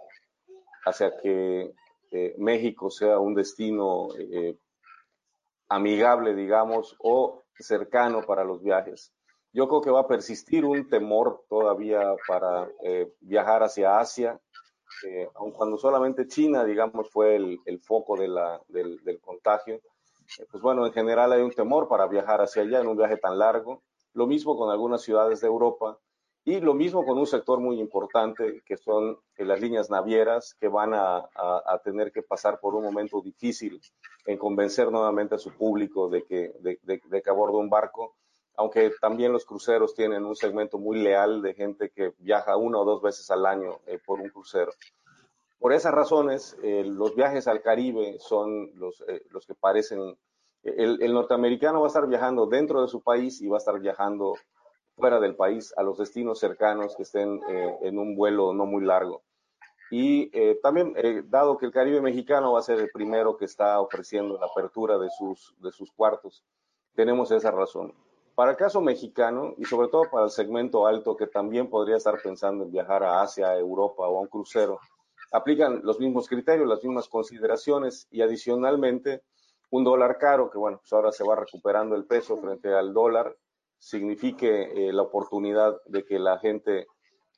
hacia 0.84 1.16
que 1.18 1.72
México 2.38 2.90
sea 2.90 3.18
un 3.18 3.34
destino 3.34 4.08
amigable, 5.68 6.34
digamos, 6.34 6.96
o 6.98 7.42
cercano 7.58 8.22
para 8.22 8.44
los 8.44 8.62
viajes. 8.62 9.12
Yo 9.52 9.68
creo 9.68 9.80
que 9.80 9.90
va 9.90 10.00
a 10.00 10.06
persistir 10.06 10.64
un 10.64 10.88
temor 10.88 11.44
todavía 11.48 12.14
para 12.28 12.68
eh, 12.82 13.12
viajar 13.20 13.62
hacia 13.62 13.98
Asia, 13.98 14.38
eh, 15.06 15.28
aun 15.34 15.52
cuando 15.52 15.78
solamente 15.78 16.26
China, 16.26 16.64
digamos, 16.64 17.10
fue 17.10 17.36
el, 17.36 17.80
foco 17.80 18.16
de 18.16 18.28
la, 18.28 18.60
del, 18.68 19.18
contagio. 19.20 19.80
Eh, 20.38 20.46
pues 20.50 20.62
bueno, 20.62 20.86
en 20.86 20.92
general 20.92 21.32
hay 21.32 21.42
un 21.42 21.52
temor 21.52 21.88
para 21.88 22.06
viajar 22.06 22.40
hacia 22.40 22.62
allá 22.62 22.80
en 22.80 22.88
un 22.88 22.96
viaje 22.96 23.16
tan 23.16 23.38
largo. 23.38 23.82
Lo 24.12 24.26
mismo 24.26 24.56
con 24.56 24.70
algunas 24.70 25.02
ciudades 25.02 25.40
de 25.40 25.46
Europa 25.46 25.98
y 26.46 26.60
lo 26.60 26.74
mismo 26.74 27.04
con 27.04 27.18
un 27.18 27.26
sector 27.26 27.58
muy 27.58 27.80
importante 27.80 28.62
que 28.64 28.76
son 28.76 29.18
las 29.36 29.60
líneas 29.60 29.90
navieras 29.90 30.54
que 30.60 30.68
van 30.68 30.94
a, 30.94 31.28
tener 31.82 32.12
que 32.12 32.22
pasar 32.22 32.60
por 32.60 32.76
un 32.76 32.84
momento 32.84 33.20
difícil 33.20 33.80
en 34.24 34.38
convencer 34.38 34.90
nuevamente 34.92 35.34
a 35.34 35.38
su 35.38 35.50
público 35.52 36.08
de 36.08 36.22
que, 36.22 36.52
de, 36.60 36.78
de, 36.82 37.22
que 37.22 37.30
a 37.30 37.32
bordo 37.32 37.58
un 37.58 37.68
barco, 37.68 38.14
aunque 38.54 38.92
también 39.00 39.32
los 39.32 39.44
cruceros 39.44 39.94
tienen 39.94 40.24
un 40.24 40.36
segmento 40.36 40.78
muy 40.78 40.98
leal 40.98 41.42
de 41.42 41.54
gente 41.54 41.90
que 41.90 42.14
viaja 42.18 42.56
una 42.56 42.78
o 42.78 42.84
dos 42.84 43.02
veces 43.02 43.28
al 43.32 43.44
año 43.44 43.80
eh, 43.86 43.98
por 44.04 44.20
un 44.20 44.28
crucero. 44.28 44.72
Por 45.58 45.72
esas 45.72 45.92
razones, 45.92 46.56
eh, 46.62 46.84
los 46.84 47.14
viajes 47.14 47.48
al 47.48 47.62
Caribe 47.62 48.18
son 48.18 48.70
los, 48.74 49.02
eh, 49.08 49.22
que 49.46 49.54
parecen... 49.54 50.18
El, 50.62 51.00
el 51.00 51.14
norteamericano 51.14 51.80
va 51.80 51.86
a 51.86 51.88
estar 51.88 52.06
viajando 52.08 52.46
dentro 52.46 52.82
de 52.82 52.88
su 52.88 53.00
país 53.00 53.40
y 53.40 53.46
va 53.46 53.56
a 53.56 53.58
estar 53.58 53.78
viajando 53.78 54.34
fuera 54.96 55.20
del 55.20 55.36
país, 55.36 55.74
a 55.76 55.82
los 55.82 55.98
destinos 55.98 56.38
cercanos 56.38 56.96
que 56.96 57.02
estén 57.02 57.40
eh, 57.48 57.76
en 57.82 57.98
un 57.98 58.16
vuelo 58.16 58.52
no 58.52 58.66
muy 58.66 58.84
largo. 58.84 59.22
Y 59.90 60.30
eh, 60.36 60.58
también, 60.62 60.94
eh, 60.96 61.22
dado 61.26 61.58
que 61.58 61.66
el 61.66 61.72
Caribe 61.72 62.00
mexicano 62.00 62.52
va 62.52 62.60
a 62.60 62.62
ser 62.62 62.80
el 62.80 62.90
primero 62.90 63.36
que 63.36 63.44
está 63.44 63.78
ofreciendo 63.80 64.38
la 64.38 64.46
apertura 64.46 64.98
de 64.98 65.08
sus, 65.10 65.54
de 65.60 65.70
sus 65.70 65.92
cuartos, 65.92 66.42
tenemos 66.94 67.30
esa 67.30 67.50
razón. 67.50 67.94
Para 68.34 68.52
el 68.52 68.56
caso 68.56 68.80
mexicano, 68.80 69.54
y 69.58 69.64
sobre 69.64 69.88
todo 69.88 70.10
para 70.10 70.24
el 70.24 70.30
segmento 70.30 70.86
alto 70.86 71.16
que 71.16 71.26
también 71.26 71.68
podría 71.68 71.96
estar 71.96 72.20
pensando 72.22 72.64
en 72.64 72.72
viajar 72.72 73.02
a 73.02 73.22
Asia, 73.22 73.56
Europa 73.56 74.08
o 74.08 74.18
a 74.18 74.20
un 74.22 74.28
crucero, 74.28 74.80
aplican 75.32 75.80
los 75.82 75.98
mismos 75.98 76.28
criterios, 76.28 76.68
las 76.68 76.82
mismas 76.82 77.08
consideraciones 77.08 78.06
y 78.10 78.22
adicionalmente 78.22 79.22
un 79.70 79.84
dólar 79.84 80.18
caro, 80.18 80.50
que 80.50 80.58
bueno, 80.58 80.78
pues 80.78 80.92
ahora 80.92 81.12
se 81.12 81.24
va 81.24 81.36
recuperando 81.36 81.96
el 81.96 82.04
peso 82.04 82.36
frente 82.36 82.72
al 82.72 82.92
dólar, 82.92 83.36
signifique 83.78 84.88
eh, 84.88 84.92
la 84.92 85.02
oportunidad 85.02 85.76
de 85.86 86.04
que 86.04 86.18
la 86.18 86.38
gente 86.38 86.86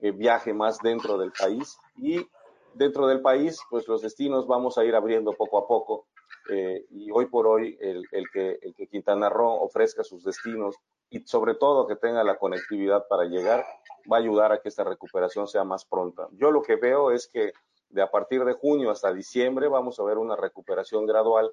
eh, 0.00 0.12
viaje 0.12 0.52
más 0.52 0.78
dentro 0.78 1.18
del 1.18 1.32
país 1.32 1.78
y 1.96 2.26
dentro 2.74 3.06
del 3.06 3.20
país, 3.20 3.60
pues 3.70 3.88
los 3.88 4.02
destinos 4.02 4.46
vamos 4.46 4.78
a 4.78 4.84
ir 4.84 4.94
abriendo 4.94 5.32
poco 5.32 5.58
a 5.58 5.66
poco 5.66 6.06
eh, 6.50 6.86
y 6.90 7.10
hoy 7.10 7.26
por 7.26 7.46
hoy 7.46 7.76
el, 7.80 8.06
que, 8.32 8.58
el 8.62 8.74
que 8.74 8.86
Quintana 8.86 9.28
Roo 9.28 9.62
ofrezca 9.62 10.04
sus 10.04 10.22
destinos 10.22 10.76
y 11.10 11.20
sobre 11.26 11.54
todo 11.54 11.86
que 11.86 11.96
tenga 11.96 12.22
la 12.22 12.38
conectividad 12.38 13.06
para 13.08 13.24
llegar 13.24 13.66
va 14.10 14.16
a 14.16 14.20
ayudar 14.20 14.52
a 14.52 14.60
que 14.60 14.68
esta 14.68 14.84
recuperación 14.84 15.46
sea 15.46 15.64
más 15.64 15.84
pronta. 15.84 16.28
Yo 16.32 16.50
lo 16.50 16.62
que 16.62 16.76
veo 16.76 17.10
es 17.10 17.28
que 17.28 17.52
de 17.90 18.02
a 18.02 18.10
partir 18.10 18.44
de 18.44 18.52
junio 18.52 18.90
hasta 18.90 19.12
diciembre 19.12 19.68
vamos 19.68 19.98
a 19.98 20.04
ver 20.04 20.18
una 20.18 20.36
recuperación 20.36 21.06
gradual, 21.06 21.52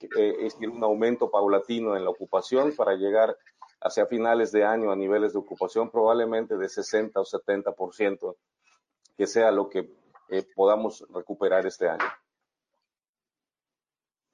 es 0.00 0.54
decir, 0.54 0.68
un 0.68 0.82
aumento 0.84 1.30
paulatino 1.30 1.96
en 1.96 2.04
la 2.04 2.10
ocupación 2.10 2.74
para 2.76 2.94
llegar 2.94 3.36
hacia 3.80 4.06
finales 4.06 4.52
de 4.52 4.64
año 4.64 4.90
a 4.90 4.96
niveles 4.96 5.32
de 5.32 5.38
ocupación 5.38 5.90
probablemente 5.90 6.56
de 6.56 6.68
60 6.68 7.20
o 7.20 7.24
70%, 7.24 8.36
que 9.16 9.26
sea 9.26 9.50
lo 9.50 9.68
que 9.68 9.94
eh, 10.28 10.44
podamos 10.54 11.06
recuperar 11.12 11.66
este 11.66 11.88
año. 11.88 12.04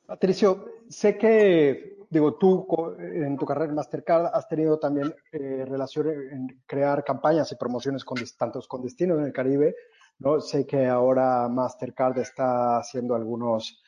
Patricio, 0.06 0.66
sé 0.88 1.16
que, 1.16 1.96
digo, 2.10 2.34
tú 2.34 2.66
en 2.98 3.36
tu 3.36 3.46
carrera 3.46 3.66
en 3.66 3.74
Mastercard 3.74 4.26
has 4.26 4.48
tenido 4.48 4.78
también 4.78 5.14
eh, 5.32 5.64
relación 5.66 6.08
en 6.10 6.62
crear 6.66 7.04
campañas 7.04 7.50
y 7.52 7.56
promociones 7.56 8.04
con 8.04 8.18
tantos 8.36 8.66
con 8.66 8.82
destinos 8.82 9.18
en 9.18 9.26
el 9.26 9.32
Caribe, 9.32 9.74
¿no? 10.18 10.40
Sé 10.40 10.66
que 10.66 10.86
ahora 10.86 11.48
Mastercard 11.48 12.18
está 12.18 12.78
haciendo 12.78 13.14
algunos, 13.14 13.82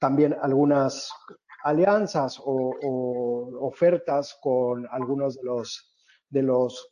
también 0.00 0.36
algunas 0.40 1.10
alianzas 1.64 2.40
o, 2.44 3.50
ofertas 3.60 4.38
con 4.40 4.86
algunos 4.90 5.36
de 5.36 5.42
los 5.44 5.90
de 6.28 6.42
los 6.42 6.90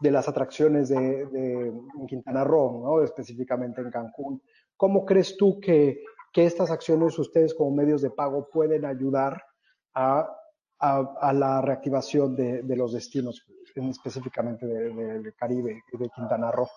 de 0.00 0.10
las 0.10 0.28
atracciones 0.28 0.88
de, 0.88 1.72
Quintana 2.08 2.42
Roo, 2.42 2.82
¿no? 2.82 3.02
específicamente 3.04 3.80
en 3.80 3.90
Cancún. 3.90 4.42
¿Cómo 4.76 5.04
crees 5.04 5.36
tú 5.36 5.60
que, 5.60 6.02
que, 6.32 6.44
estas 6.44 6.72
acciones 6.72 7.16
ustedes 7.20 7.54
como 7.54 7.70
medios 7.70 8.02
de 8.02 8.10
pago 8.10 8.48
pueden 8.50 8.84
ayudar 8.84 9.40
a, 9.94 10.28
a, 10.80 11.32
la 11.32 11.60
reactivación 11.60 12.34
de, 12.34 12.62
de, 12.62 12.76
los 12.76 12.92
destinos, 12.92 13.46
específicamente 13.76 14.66
del 14.66 15.32
Caribe 15.36 15.82
y 15.92 15.98
de 15.98 16.08
Quintana 16.10 16.50
Roo? 16.50 16.68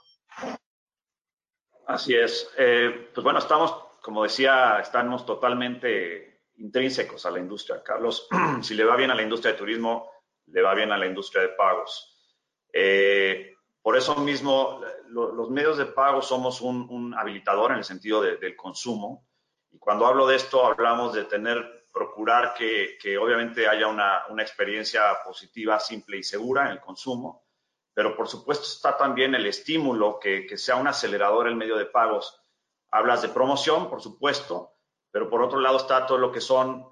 Así 1.87 2.15
es. 2.15 2.51
Eh, 2.57 3.09
pues 3.13 3.23
bueno, 3.23 3.39
estamos, 3.39 3.75
como 4.01 4.23
decía, 4.23 4.79
estamos 4.79 5.25
totalmente 5.25 6.45
intrínsecos 6.57 7.25
a 7.25 7.31
la 7.31 7.39
industria. 7.39 7.83
Carlos, 7.83 8.27
si 8.61 8.73
le 8.75 8.85
va 8.85 8.95
bien 8.95 9.11
a 9.11 9.15
la 9.15 9.21
industria 9.21 9.53
de 9.53 9.59
turismo, 9.59 10.11
le 10.47 10.61
va 10.61 10.73
bien 10.73 10.91
a 10.91 10.97
la 10.97 11.05
industria 11.05 11.43
de 11.43 11.49
pagos. 11.49 12.11
Eh, 12.71 13.55
por 13.81 13.95
eso 13.95 14.15
mismo, 14.15 14.81
los 15.09 15.49
medios 15.51 15.77
de 15.77 15.85
pago 15.85 16.21
somos 16.21 16.59
un, 16.61 17.13
habilitador 17.13 17.71
en 17.71 17.77
el 17.77 17.83
sentido 17.83 18.19
del 18.19 18.55
consumo 18.55 19.27
Y 19.71 19.77
cuando 19.77 20.07
hablo 20.07 20.25
de 20.25 20.37
esto, 20.37 20.65
hablamos 20.65 21.13
de 21.13 21.25
tener, 21.25 21.85
procurar 21.93 22.55
que, 22.55 22.97
que 22.99 23.15
obviamente 23.15 23.67
haya 23.67 23.87
una, 23.87 24.23
una, 24.29 24.41
experiencia 24.41 25.03
positiva, 25.23 25.79
simple 25.79 26.17
y 26.17 26.23
segura 26.23 26.65
en 26.65 26.71
el 26.71 26.79
consumo, 26.79 27.44
pero 27.95 28.15
por 28.15 28.27
supuesto 28.27 28.65
está 28.65 28.97
también 28.97 29.33
el 29.35 29.45
estímulo, 29.47 30.19
que, 30.19 30.45
sea 30.57 30.75
un 30.75 30.87
acelerador 30.87 31.47
el 31.47 31.55
medio 31.55 31.77
de 31.77 31.85
pagos. 31.85 32.41
Hablas 32.91 33.21
de 33.21 33.29
promoción, 33.29 33.89
por 33.89 34.01
supuesto, 34.01 34.73
pero 35.11 35.29
por 35.29 35.41
otro 35.41 35.61
lado 35.61 35.77
está 35.77 36.05
todo 36.05 36.17
lo 36.17 36.29
que 36.29 36.41
son 36.41 36.85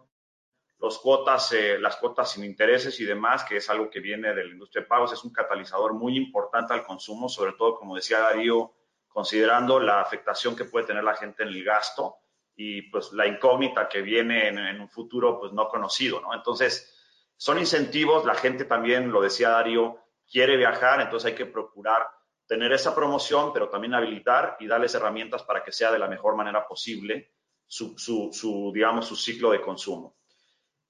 los 0.79 0.97
cuotas, 0.99 1.51
eh, 1.51 1.77
las 1.77 1.97
cuotas 1.97 2.31
sin 2.31 2.45
intereses 2.45 2.97
y 3.01 3.03
demás, 3.03 3.43
que 3.43 3.57
es 3.57 3.69
algo 3.69 3.89
que 3.89 3.99
viene 3.99 4.33
de 4.33 4.45
la 4.45 4.51
industria 4.51 4.83
de 4.83 4.87
pagos, 4.87 5.11
es 5.11 5.25
un 5.25 5.33
catalizador 5.33 5.93
muy 5.93 6.15
importante 6.15 6.73
al 6.73 6.85
consumo, 6.85 7.27
sobre 7.27 7.51
todo, 7.51 7.75
como 7.75 7.97
decía 7.97 8.19
Darío, 8.19 8.73
considerando 9.09 9.81
la 9.81 9.99
afectación 9.99 10.55
que 10.55 10.65
puede 10.65 10.85
tener 10.85 11.03
la 11.03 11.15
gente 11.17 11.43
en 11.43 11.49
el 11.49 11.65
gasto 11.65 12.15
y 12.55 12.83
pues 12.83 13.11
la 13.11 13.27
incógnita 13.27 13.89
que 13.89 14.01
viene 14.01 14.47
en, 14.47 14.79
un 14.79 14.89
futuro 14.89 15.37
pues 15.37 15.51
no 15.51 15.67
conocido, 15.67 16.21
¿no? 16.21 16.33
Entonces, 16.33 16.95
son 17.35 17.59
incentivos, 17.59 18.23
la 18.23 18.35
gente 18.35 18.63
también, 18.63 19.11
lo 19.11 19.21
decía 19.21 19.49
Darío, 19.49 20.02
quiere 20.33 20.57
viajar, 20.57 20.99
entonces 20.99 21.31
hay 21.31 21.37
que 21.37 21.45
procurar 21.45 22.09
tener 22.47 22.73
esa 22.73 22.95
promoción, 22.95 23.53
pero 23.53 23.69
también 23.69 23.93
habilitar 23.93 24.57
y 24.59 24.65
darles 24.65 24.95
herramientas 24.95 25.43
para 25.43 25.63
que 25.63 25.71
sea 25.71 25.91
de 25.91 25.99
la 25.99 26.07
mejor 26.07 26.35
manera 26.35 26.67
posible 26.67 27.35
su, 27.67 27.93
su 27.97 28.71
digamos, 28.73 29.05
su 29.05 29.15
ciclo 29.15 29.51
de 29.51 29.61
consumo. 29.61 30.17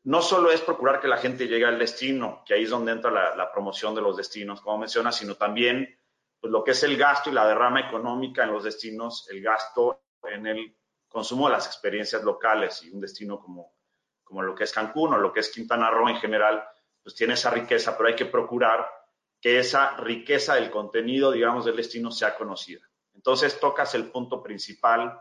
No 0.03 0.21
solo 0.21 0.49
es 0.49 0.61
procurar 0.61 1.01
que 1.01 1.09
la 1.09 1.17
gente 1.17 1.47
llegue 1.47 1.65
al 1.65 1.77
destino, 1.77 2.41
que 2.45 2.53
ahí 2.53 2.63
es 2.63 2.69
donde 2.69 2.93
entra 2.93 3.11
la, 3.11 3.51
promoción 3.51 3.93
de 3.93 4.01
los 4.01 4.15
destinos, 4.15 4.61
como 4.61 4.77
menciona, 4.77 5.11
sino 5.11 5.35
también 5.35 5.97
pues, 6.39 6.51
lo 6.51 6.63
que 6.63 6.71
es 6.71 6.83
el 6.83 6.97
gasto 6.97 7.29
y 7.29 7.33
la 7.33 7.45
derrama 7.45 7.81
económica 7.81 8.45
en 8.45 8.53
los 8.53 8.63
destinos, 8.63 9.27
el 9.29 9.41
gasto 9.41 10.03
en 10.23 10.47
el 10.47 10.77
consumo 11.09 11.47
de 11.47 11.53
las 11.53 11.67
experiencias 11.67 12.23
locales 12.23 12.81
y 12.83 12.91
un 12.91 13.01
destino 13.01 13.39
como, 13.39 13.73
como 14.23 14.41
lo 14.41 14.55
que 14.55 14.63
es 14.63 14.71
Cancún 14.71 15.13
o 15.13 15.17
lo 15.17 15.31
que 15.33 15.41
es 15.41 15.49
Quintana 15.49 15.89
Roo 15.89 16.09
en 16.09 16.17
general, 16.17 16.65
pues 17.01 17.13
tiene 17.13 17.33
esa 17.33 17.49
riqueza, 17.49 17.95
pero 17.97 18.09
hay 18.09 18.15
que 18.15 18.25
procurar 18.25 18.85
que 19.43 19.59
esa 19.59 19.97
riqueza 19.97 20.55
del 20.55 20.71
contenido, 20.71 21.29
digamos, 21.29 21.65
del 21.65 21.75
destino 21.75 22.11
sea 22.11 22.33
conocida. 22.37 22.79
Entonces 23.13 23.59
tocas 23.59 23.93
el 23.93 24.09
punto 24.09 24.41
principal 24.41 25.19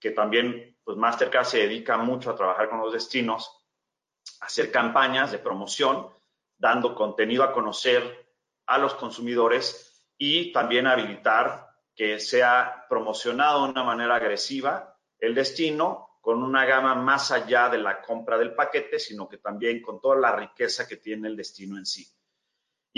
que 0.00 0.12
también, 0.12 0.78
pues 0.82 0.96
Mastercard 0.96 1.44
se 1.44 1.58
dedica 1.58 1.98
mucho 1.98 2.30
a 2.30 2.34
trabajar 2.34 2.70
con 2.70 2.80
los 2.80 2.94
destinos, 2.94 3.66
hacer 4.40 4.72
campañas 4.72 5.32
de 5.32 5.38
promoción, 5.38 6.08
dando 6.56 6.94
contenido 6.94 7.42
a 7.42 7.52
conocer 7.52 8.32
a 8.64 8.78
los 8.78 8.94
consumidores 8.94 10.02
y 10.16 10.50
también 10.50 10.86
habilitar 10.86 11.68
que 11.94 12.18
sea 12.20 12.86
promocionado 12.88 13.64
de 13.64 13.72
una 13.72 13.84
manera 13.84 14.16
agresiva 14.16 14.98
el 15.18 15.34
destino 15.34 16.18
con 16.22 16.42
una 16.42 16.64
gama 16.64 16.94
más 16.94 17.32
allá 17.32 17.68
de 17.68 17.78
la 17.78 18.00
compra 18.00 18.38
del 18.38 18.54
paquete, 18.54 18.98
sino 18.98 19.28
que 19.28 19.36
también 19.36 19.82
con 19.82 20.00
toda 20.00 20.16
la 20.16 20.34
riqueza 20.34 20.88
que 20.88 20.96
tiene 20.96 21.28
el 21.28 21.36
destino 21.36 21.76
en 21.76 21.84
sí. 21.84 22.08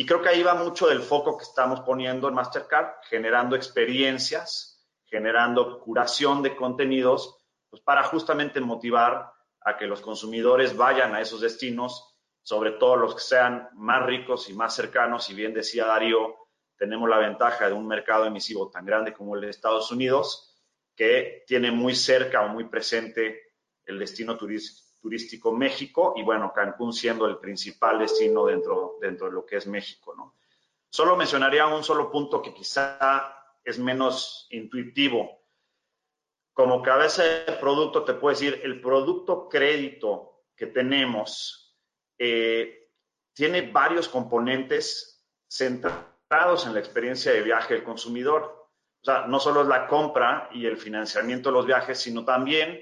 Y 0.01 0.07
creo 0.07 0.23
que 0.23 0.31
ahí 0.31 0.43
va 0.43 0.55
mucho 0.55 0.87
del 0.87 1.03
foco 1.03 1.37
que 1.37 1.45
estamos 1.45 1.81
poniendo 1.81 2.27
en 2.27 2.33
Mastercard, 2.33 3.03
generando 3.03 3.55
experiencias, 3.55 4.83
generando 5.05 5.79
curación 5.79 6.43
de 6.43 6.57
contenidos, 6.57 7.45
pues 7.69 7.83
para 7.83 8.03
justamente 8.05 8.63
motivar 8.63 9.31
a 9.61 9.77
que 9.77 9.87
los 9.87 10.01
consumidores 10.01 10.75
vayan 10.75 11.15
a 11.15 11.21
esos 11.21 11.43
destinos, 11.43 12.17
sobre 12.41 12.71
todo 12.71 12.97
los 12.97 13.15
que 13.15 13.21
sean 13.21 13.69
más 13.75 14.07
ricos 14.07 14.49
y 14.49 14.55
más 14.55 14.75
cercanos. 14.75 15.25
Si 15.25 15.35
bien 15.35 15.53
decía 15.53 15.85
Darío, 15.85 16.35
tenemos 16.79 17.07
la 17.07 17.19
ventaja 17.19 17.69
de 17.69 17.75
un 17.75 17.87
mercado 17.87 18.25
emisivo 18.25 18.71
tan 18.71 18.87
grande 18.87 19.13
como 19.13 19.35
el 19.35 19.43
de 19.43 19.51
Estados 19.51 19.93
Unidos, 19.93 20.65
que 20.97 21.45
tiene 21.47 21.73
muy 21.73 21.95
cerca 21.95 22.41
o 22.41 22.49
muy 22.49 22.65
presente 22.65 23.39
el 23.85 23.99
destino 23.99 24.39
turístico 24.39 24.90
México 25.53 26.15
y 26.17 26.23
bueno, 26.23 26.53
Cancún 26.53 26.93
siendo 26.93 27.27
el 27.27 27.39
principal 27.39 27.99
destino 27.99 28.47
dentro, 28.47 28.99
dentro 29.01 29.27
de 29.27 29.33
lo 29.33 29.47
que 29.47 29.57
es 29.57 29.67
México, 29.67 30.15
¿no? 30.17 30.37
Solo 30.89 31.17
mencionaría 31.17 31.67
un 31.67 31.85
solo 31.85 32.11
punto 32.11 32.43
que 32.43 32.53
quizá 32.53 33.35
es 33.65 33.79
menos 33.79 34.49
intuitivo 34.51 35.41
como 36.61 36.83
cabeza 36.83 37.23
de 37.23 37.53
producto 37.59 38.05
te 38.05 38.13
puedo 38.13 38.35
decir, 38.35 38.61
el 38.63 38.83
producto 38.83 39.49
crédito 39.49 40.43
que 40.55 40.67
tenemos 40.67 41.75
eh, 42.19 42.91
tiene 43.33 43.71
varios 43.71 44.09
componentes 44.09 45.25
centrados 45.49 46.67
en 46.67 46.75
la 46.75 46.81
experiencia 46.81 47.33
de 47.33 47.41
viaje 47.41 47.73
del 47.73 47.83
consumidor. 47.83 48.69
O 49.01 49.05
sea, 49.05 49.27
no 49.27 49.41
solo 49.41 49.63
es 49.63 49.69
la 49.69 49.87
compra 49.87 50.51
y 50.53 50.67
el 50.67 50.77
financiamiento 50.77 51.49
de 51.49 51.55
los 51.55 51.65
viajes, 51.65 51.99
sino 51.99 52.27
también 52.27 52.79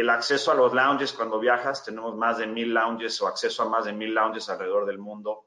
el 0.00 0.10
acceso 0.10 0.52
a 0.52 0.54
los 0.54 0.72
lounges 0.72 1.12
cuando 1.12 1.40
viajas. 1.40 1.84
Tenemos 1.84 2.14
más 2.14 2.38
de 2.38 2.46
mil 2.46 2.72
lounges 2.72 3.20
o 3.20 3.26
acceso 3.26 3.64
a 3.64 3.68
más 3.68 3.84
de 3.84 3.92
mil 3.92 4.14
lounges 4.14 4.48
alrededor 4.48 4.86
del 4.86 4.98
mundo. 4.98 5.46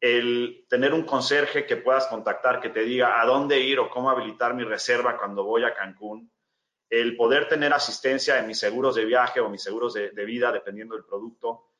El 0.00 0.66
tener 0.68 0.94
un 0.94 1.04
conserje 1.04 1.66
que 1.66 1.76
puedas 1.76 2.06
contactar, 2.06 2.60
que 2.60 2.70
te 2.70 2.80
diga 2.80 3.20
a 3.20 3.26
dónde 3.26 3.60
ir 3.60 3.78
o 3.78 3.90
cómo 3.90 4.08
habilitar 4.08 4.54
mi 4.54 4.64
reserva 4.64 5.18
cuando 5.18 5.44
voy 5.44 5.64
a 5.64 5.74
Cancún 5.74 6.30
el 6.90 7.16
poder 7.16 7.48
tener 7.48 7.72
asistencia 7.72 8.38
en 8.38 8.46
mis 8.46 8.58
seguros 8.58 8.94
de 8.94 9.04
viaje 9.04 9.40
o 9.40 9.48
mis 9.48 9.62
seguros 9.62 9.94
de, 9.94 10.10
vida, 10.24 10.52
dependiendo 10.52 10.94
del 10.94 11.04
producto. 11.04 11.70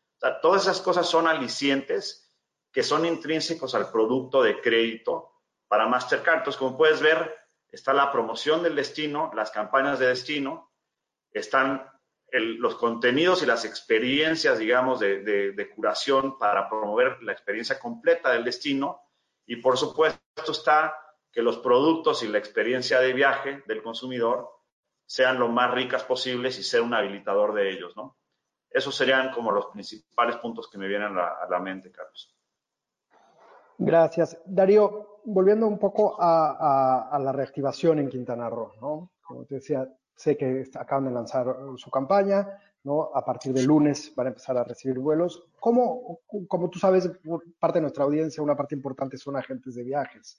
Todas 0.42 0.62
esas 0.62 0.80
cosas 0.80 1.08
son 1.08 1.28
alicientes 1.28 2.32
que 2.72 2.82
son 2.82 3.06
intrínsecos 3.06 3.74
al 3.74 3.90
producto 3.92 4.42
de 4.42 4.60
crédito 4.60 5.34
para 5.68 5.86
Mastercard. 5.86 6.38
Entonces, 6.38 6.58
como 6.58 6.76
puedes 6.76 7.00
ver, 7.00 7.32
está 7.70 7.92
la 7.92 8.10
promoción 8.10 8.62
del 8.62 8.74
destino, 8.74 9.30
las 9.34 9.50
campañas 9.50 9.98
de 9.98 10.06
destino, 10.08 10.72
están 11.30 11.88
los 12.40 12.76
contenidos 12.76 13.42
y 13.42 13.46
las 13.46 13.64
experiencias, 13.64 14.58
digamos, 14.58 15.00
de, 15.00 15.22
de 15.22 15.70
curación 15.70 16.38
para 16.38 16.68
promover 16.68 17.22
la 17.22 17.32
experiencia 17.32 17.78
completa 17.78 18.32
del 18.32 18.44
destino. 18.44 19.00
Y 19.46 19.56
por 19.56 19.76
supuesto 19.76 20.20
está 20.50 20.96
que 21.30 21.42
los 21.42 21.58
productos 21.58 22.22
y 22.22 22.28
la 22.28 22.38
experiencia 22.38 23.00
de 23.00 23.12
viaje 23.12 23.62
del 23.66 23.82
consumidor 23.82 24.50
sean 25.04 25.38
lo 25.38 25.48
más 25.48 25.72
ricas 25.72 26.04
posibles 26.04 26.58
y 26.58 26.62
ser 26.62 26.80
un 26.80 26.94
habilitador 26.94 27.54
de 27.54 27.70
ellos, 27.70 27.96
¿no? 27.96 28.16
Esos 28.70 28.94
serían 28.96 29.32
como 29.32 29.52
los 29.52 29.66
principales 29.66 30.36
puntos 30.36 30.68
que 30.68 30.78
me 30.78 30.88
vienen 30.88 31.16
a 31.16 31.46
la, 31.48 31.60
mente, 31.60 31.92
Carlos. 31.92 32.34
Gracias. 33.78 34.36
Darío, 34.44 35.20
volviendo 35.24 35.66
un 35.66 35.78
poco 35.78 36.16
a, 36.18 37.16
la 37.22 37.32
reactivación 37.32 38.00
en 38.00 38.08
Quintana 38.08 38.50
Roo, 38.50 38.72
¿no? 38.80 39.12
Como 39.22 39.44
te 39.44 39.56
decía, 39.56 39.88
sé 40.16 40.36
que 40.36 40.64
acaban 40.74 41.06
de 41.06 41.10
lanzar 41.10 41.46
su 41.76 41.90
campaña, 41.90 42.58
¿no? 42.84 43.10
A 43.14 43.24
partir 43.24 43.52
de 43.52 43.62
lunes 43.62 44.12
van 44.14 44.26
a 44.26 44.30
empezar 44.30 44.56
a 44.56 44.64
recibir 44.64 44.98
vuelos. 44.98 45.48
¿Cómo, 45.58 46.20
como 46.48 46.70
tú 46.70 46.78
sabes, 46.78 47.10
parte 47.58 47.78
de 47.78 47.82
nuestra 47.82 48.04
audiencia, 48.04 48.42
una 48.42 48.56
parte 48.56 48.74
importante 48.74 49.16
son 49.16 49.36
agentes 49.36 49.74
de 49.74 49.82
viajes. 49.82 50.38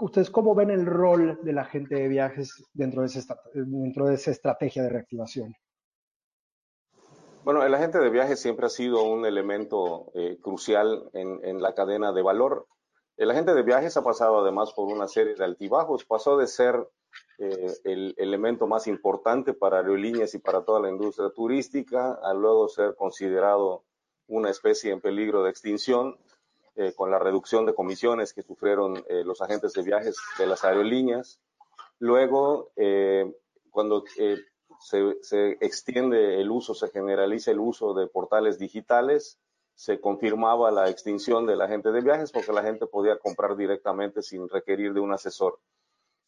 ¿Ustedes 0.00 0.30
cómo 0.30 0.54
ven 0.54 0.70
el 0.70 0.86
rol 0.86 1.40
de 1.42 1.52
la 1.52 1.64
gente 1.64 1.96
de 1.96 2.06
viajes 2.06 2.64
dentro 2.72 3.00
de, 3.00 3.08
esa, 3.08 3.40
dentro 3.52 4.06
de 4.06 4.14
esa 4.14 4.30
estrategia 4.30 4.84
de 4.84 4.88
reactivación? 4.88 5.52
Bueno, 7.42 7.64
el 7.64 7.74
agente 7.74 7.98
de 7.98 8.10
viajes 8.10 8.40
siempre 8.40 8.66
ha 8.66 8.68
sido 8.68 9.02
un 9.02 9.26
elemento 9.26 10.12
eh, 10.14 10.38
crucial 10.40 11.10
en, 11.12 11.60
la 11.60 11.74
cadena 11.74 12.12
de 12.12 12.22
valor. 12.22 12.66
El 13.16 13.30
agente 13.30 13.54
de 13.54 13.62
viajes 13.62 13.96
ha 13.96 14.04
pasado 14.04 14.40
además 14.40 14.72
por 14.74 14.86
una 14.86 15.08
serie 15.08 15.34
de 15.34 15.44
altibajos. 15.44 16.04
Pasó 16.04 16.36
de 16.36 16.46
ser 16.46 16.86
eh, 17.40 17.72
el 17.84 18.14
elemento 18.18 18.66
más 18.66 18.88
importante 18.88 19.54
para 19.54 19.78
aerolíneas 19.78 20.34
y 20.34 20.38
para 20.40 20.64
toda 20.64 20.80
la 20.80 20.90
industria 20.90 21.30
turística 21.30 22.18
a 22.20 22.34
luego 22.34 22.68
ser 22.68 22.96
considerado 22.96 23.84
una 24.26 24.50
especie 24.50 24.90
en 24.90 25.00
peligro 25.00 25.44
de 25.44 25.50
extinción 25.50 26.18
eh, 26.74 26.92
con 26.96 27.12
la 27.12 27.18
reducción 27.20 27.64
de 27.64 27.74
comisiones 27.74 28.34
que 28.34 28.42
sufrieron 28.42 29.04
eh, 29.08 29.22
los 29.24 29.40
agentes 29.40 29.72
de 29.72 29.82
viajes 29.82 30.16
de 30.36 30.46
las 30.46 30.64
aerolíneas. 30.64 31.40
Luego, 32.00 32.70
cuando 33.70 34.04
se, 34.80 35.16
se, 35.20 35.50
extiende 35.60 36.40
el 36.40 36.50
uso, 36.50 36.74
se 36.74 36.88
generaliza 36.88 37.50
el 37.50 37.58
uso 37.58 37.94
de 37.94 38.06
portales 38.06 38.58
digitales, 38.58 39.38
se 39.74 40.00
confirmaba 40.00 40.70
la 40.70 40.88
extinción 40.88 41.46
del 41.46 41.60
agente 41.60 41.90
de 41.90 42.00
viajes 42.00 42.32
porque 42.32 42.52
la 42.52 42.62
gente 42.62 42.86
podía 42.86 43.18
comprar 43.18 43.56
directamente 43.56 44.22
sin 44.22 44.48
requerir 44.48 44.92
de 44.92 45.00
un 45.00 45.12
asesor. 45.12 45.60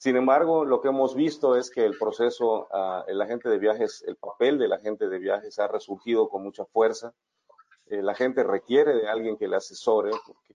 Sin 0.01 0.17
embargo, 0.17 0.65
lo 0.65 0.81
que 0.81 0.89
hemos 0.89 1.15
visto 1.15 1.57
es 1.57 1.71
que 1.71 1.85
el 1.85 1.99
proceso, 1.99 2.69
ah, 2.73 3.05
el 3.07 3.21
agente 3.21 3.51
de 3.51 3.59
viajes, 3.59 4.03
el 4.07 4.17
papel 4.17 4.59
del 4.59 4.73
agente 4.73 5.11
de 5.11 5.19
viajes 5.19 5.59
ha 5.59 5.69
resurgido 5.69 6.31
con 6.31 6.43
mucha 6.43 6.65
fuerza. 6.65 7.13
Eh, 7.85 8.01
la 8.01 8.15
gente 8.15 8.43
requiere 8.43 8.95
de 8.95 9.11
alguien 9.11 9.37
que 9.37 9.47
le 9.47 9.57
asesore, 9.57 10.13
porque 10.27 10.55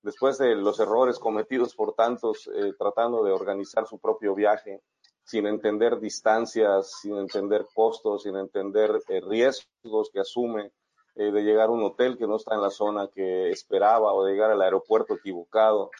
después 0.00 0.38
de 0.38 0.54
los 0.54 0.80
errores 0.80 1.18
cometidos 1.18 1.74
por 1.74 1.92
tantos 1.92 2.48
eh, 2.54 2.72
tratando 2.78 3.22
de 3.22 3.30
organizar 3.30 3.86
su 3.86 3.98
propio 3.98 4.34
viaje, 4.34 4.80
sin 5.22 5.46
entender 5.46 6.00
distancias, 6.00 6.90
sin 7.02 7.18
entender 7.18 7.66
costos, 7.74 8.22
sin 8.22 8.36
entender 8.36 9.02
eh, 9.08 9.20
riesgos 9.20 10.08
que 10.10 10.20
asume 10.20 10.72
de 11.14 11.42
llegar 11.42 11.68
a 11.68 11.72
un 11.72 11.82
hotel 11.82 12.16
que 12.16 12.28
no 12.28 12.36
está 12.36 12.54
en 12.54 12.62
la 12.62 12.70
zona 12.70 13.08
que 13.08 13.50
esperaba 13.50 14.14
o 14.14 14.24
de 14.24 14.32
llegar 14.32 14.52
al 14.52 14.62
aeropuerto 14.62 15.14
equivocado 15.14 15.90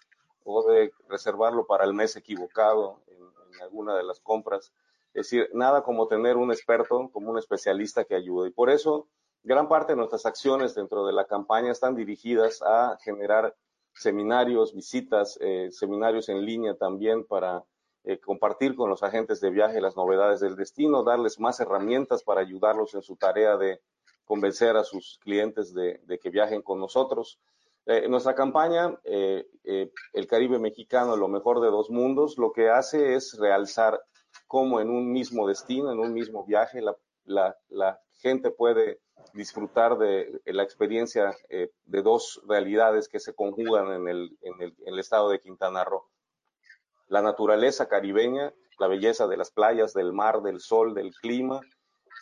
o 0.48 0.64
reservarlo 1.08 1.66
para 1.66 1.84
el 1.84 1.94
mes 1.94 2.16
equivocado 2.16 3.00
en, 3.06 3.18
alguna 3.62 3.96
de 3.96 4.04
las 4.04 4.20
compras. 4.20 4.72
Es 5.14 5.30
decir, 5.30 5.50
nada 5.52 5.82
como 5.82 6.06
tener 6.06 6.36
un 6.36 6.52
experto, 6.52 7.10
como 7.12 7.30
un 7.30 7.38
especialista 7.38 8.04
que 8.04 8.14
ayude. 8.14 8.48
Y 8.48 8.52
por 8.52 8.70
eso, 8.70 9.08
gran 9.42 9.68
parte 9.68 9.92
de 9.92 9.96
nuestras 9.96 10.26
acciones 10.26 10.74
dentro 10.74 11.04
de 11.06 11.12
la 11.12 11.24
campaña 11.24 11.72
están 11.72 11.96
dirigidas 11.96 12.62
a 12.62 12.96
generar 13.02 13.56
seminarios, 13.94 14.74
visitas, 14.74 15.38
eh, 15.40 15.70
seminarios 15.72 16.28
en 16.28 16.44
línea 16.44 16.76
también 16.76 17.24
para 17.24 17.64
eh, 18.04 18.20
compartir 18.20 18.76
con 18.76 18.88
los 18.88 19.02
agentes 19.02 19.40
de 19.40 19.50
viaje 19.50 19.80
las 19.80 19.96
novedades 19.96 20.40
del 20.40 20.56
destino, 20.56 21.02
darles 21.02 21.40
más 21.40 21.58
herramientas 21.58 22.22
para 22.22 22.40
ayudarlos 22.40 22.94
en 22.94 23.02
su 23.02 23.16
tarea 23.16 23.56
de 23.56 23.80
convencer 24.24 24.76
a 24.76 24.84
sus 24.84 25.18
clientes 25.18 25.74
de, 25.74 26.00
que 26.22 26.30
viajen 26.30 26.62
con 26.62 26.78
nosotros. 26.78 27.40
Eh, 27.90 28.06
nuestra 28.08 28.34
campaña, 28.34 28.98
El 29.02 30.26
Caribe 30.28 30.58
Mexicano, 30.58 31.16
lo 31.16 31.26
mejor 31.26 31.60
de 31.60 31.70
dos 31.70 31.88
mundos, 31.88 32.36
lo 32.36 32.52
que 32.52 32.68
hace 32.68 33.14
es 33.14 33.36
realzar 33.38 33.98
cómo 34.46 34.80
en 34.80 34.90
un 34.90 35.10
mismo 35.10 35.48
destino, 35.48 35.90
en 35.90 35.98
un 35.98 36.12
mismo 36.12 36.44
viaje, 36.44 36.82
la, 37.24 38.00
gente 38.20 38.50
puede 38.50 39.00
disfrutar 39.32 39.96
de 39.96 40.40
la 40.46 40.64
experiencia 40.64 41.36
eh, 41.48 41.70
de 41.84 42.02
dos 42.02 42.42
realidades 42.48 43.08
que 43.08 43.20
se 43.20 43.32
conjugan 43.34 43.92
en 43.92 44.08
el, 44.08 44.98
estado 44.98 45.30
de 45.30 45.40
Quintana 45.40 45.84
Roo. 45.84 46.08
La 47.06 47.22
naturaleza 47.22 47.88
caribeña, 47.88 48.52
la 48.78 48.88
belleza 48.88 49.28
de 49.28 49.36
las 49.36 49.50
playas, 49.50 49.94
del 49.94 50.12
mar, 50.12 50.42
del 50.42 50.60
sol, 50.60 50.94
del 50.94 51.14
clima, 51.14 51.60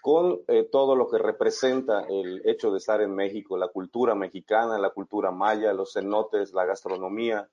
con 0.06 0.42
eh, 0.46 0.68
todo 0.70 0.94
lo 0.94 1.08
que 1.08 1.18
representa 1.18 2.06
el 2.08 2.40
hecho 2.44 2.70
de 2.70 2.78
estar 2.78 3.00
en 3.00 3.12
México, 3.12 3.58
la 3.58 3.66
cultura 3.66 4.14
mexicana, 4.14 4.78
la 4.78 4.90
cultura 4.90 5.32
maya, 5.32 5.72
los 5.72 5.94
cenotes, 5.94 6.52
la 6.52 6.64
gastronomía 6.64 7.48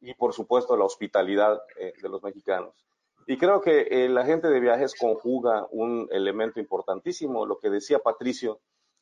y 0.00 0.14
por 0.14 0.32
supuesto 0.32 0.74
la 0.74 0.86
hospitalidad 0.86 1.60
eh, 1.78 1.92
de 2.00 2.08
los 2.08 2.22
mexicanos. 2.22 2.86
Y 3.26 3.36
creo 3.36 3.60
que 3.60 4.06
el 4.06 4.16
agente 4.16 4.48
de 4.48 4.58
viajes 4.58 4.94
conjuga 4.98 5.66
un 5.70 6.08
elemento 6.10 6.58
importantísimo, 6.60 7.44
lo 7.44 7.58
que 7.58 7.68
decía 7.68 7.98
Patricio, 7.98 8.58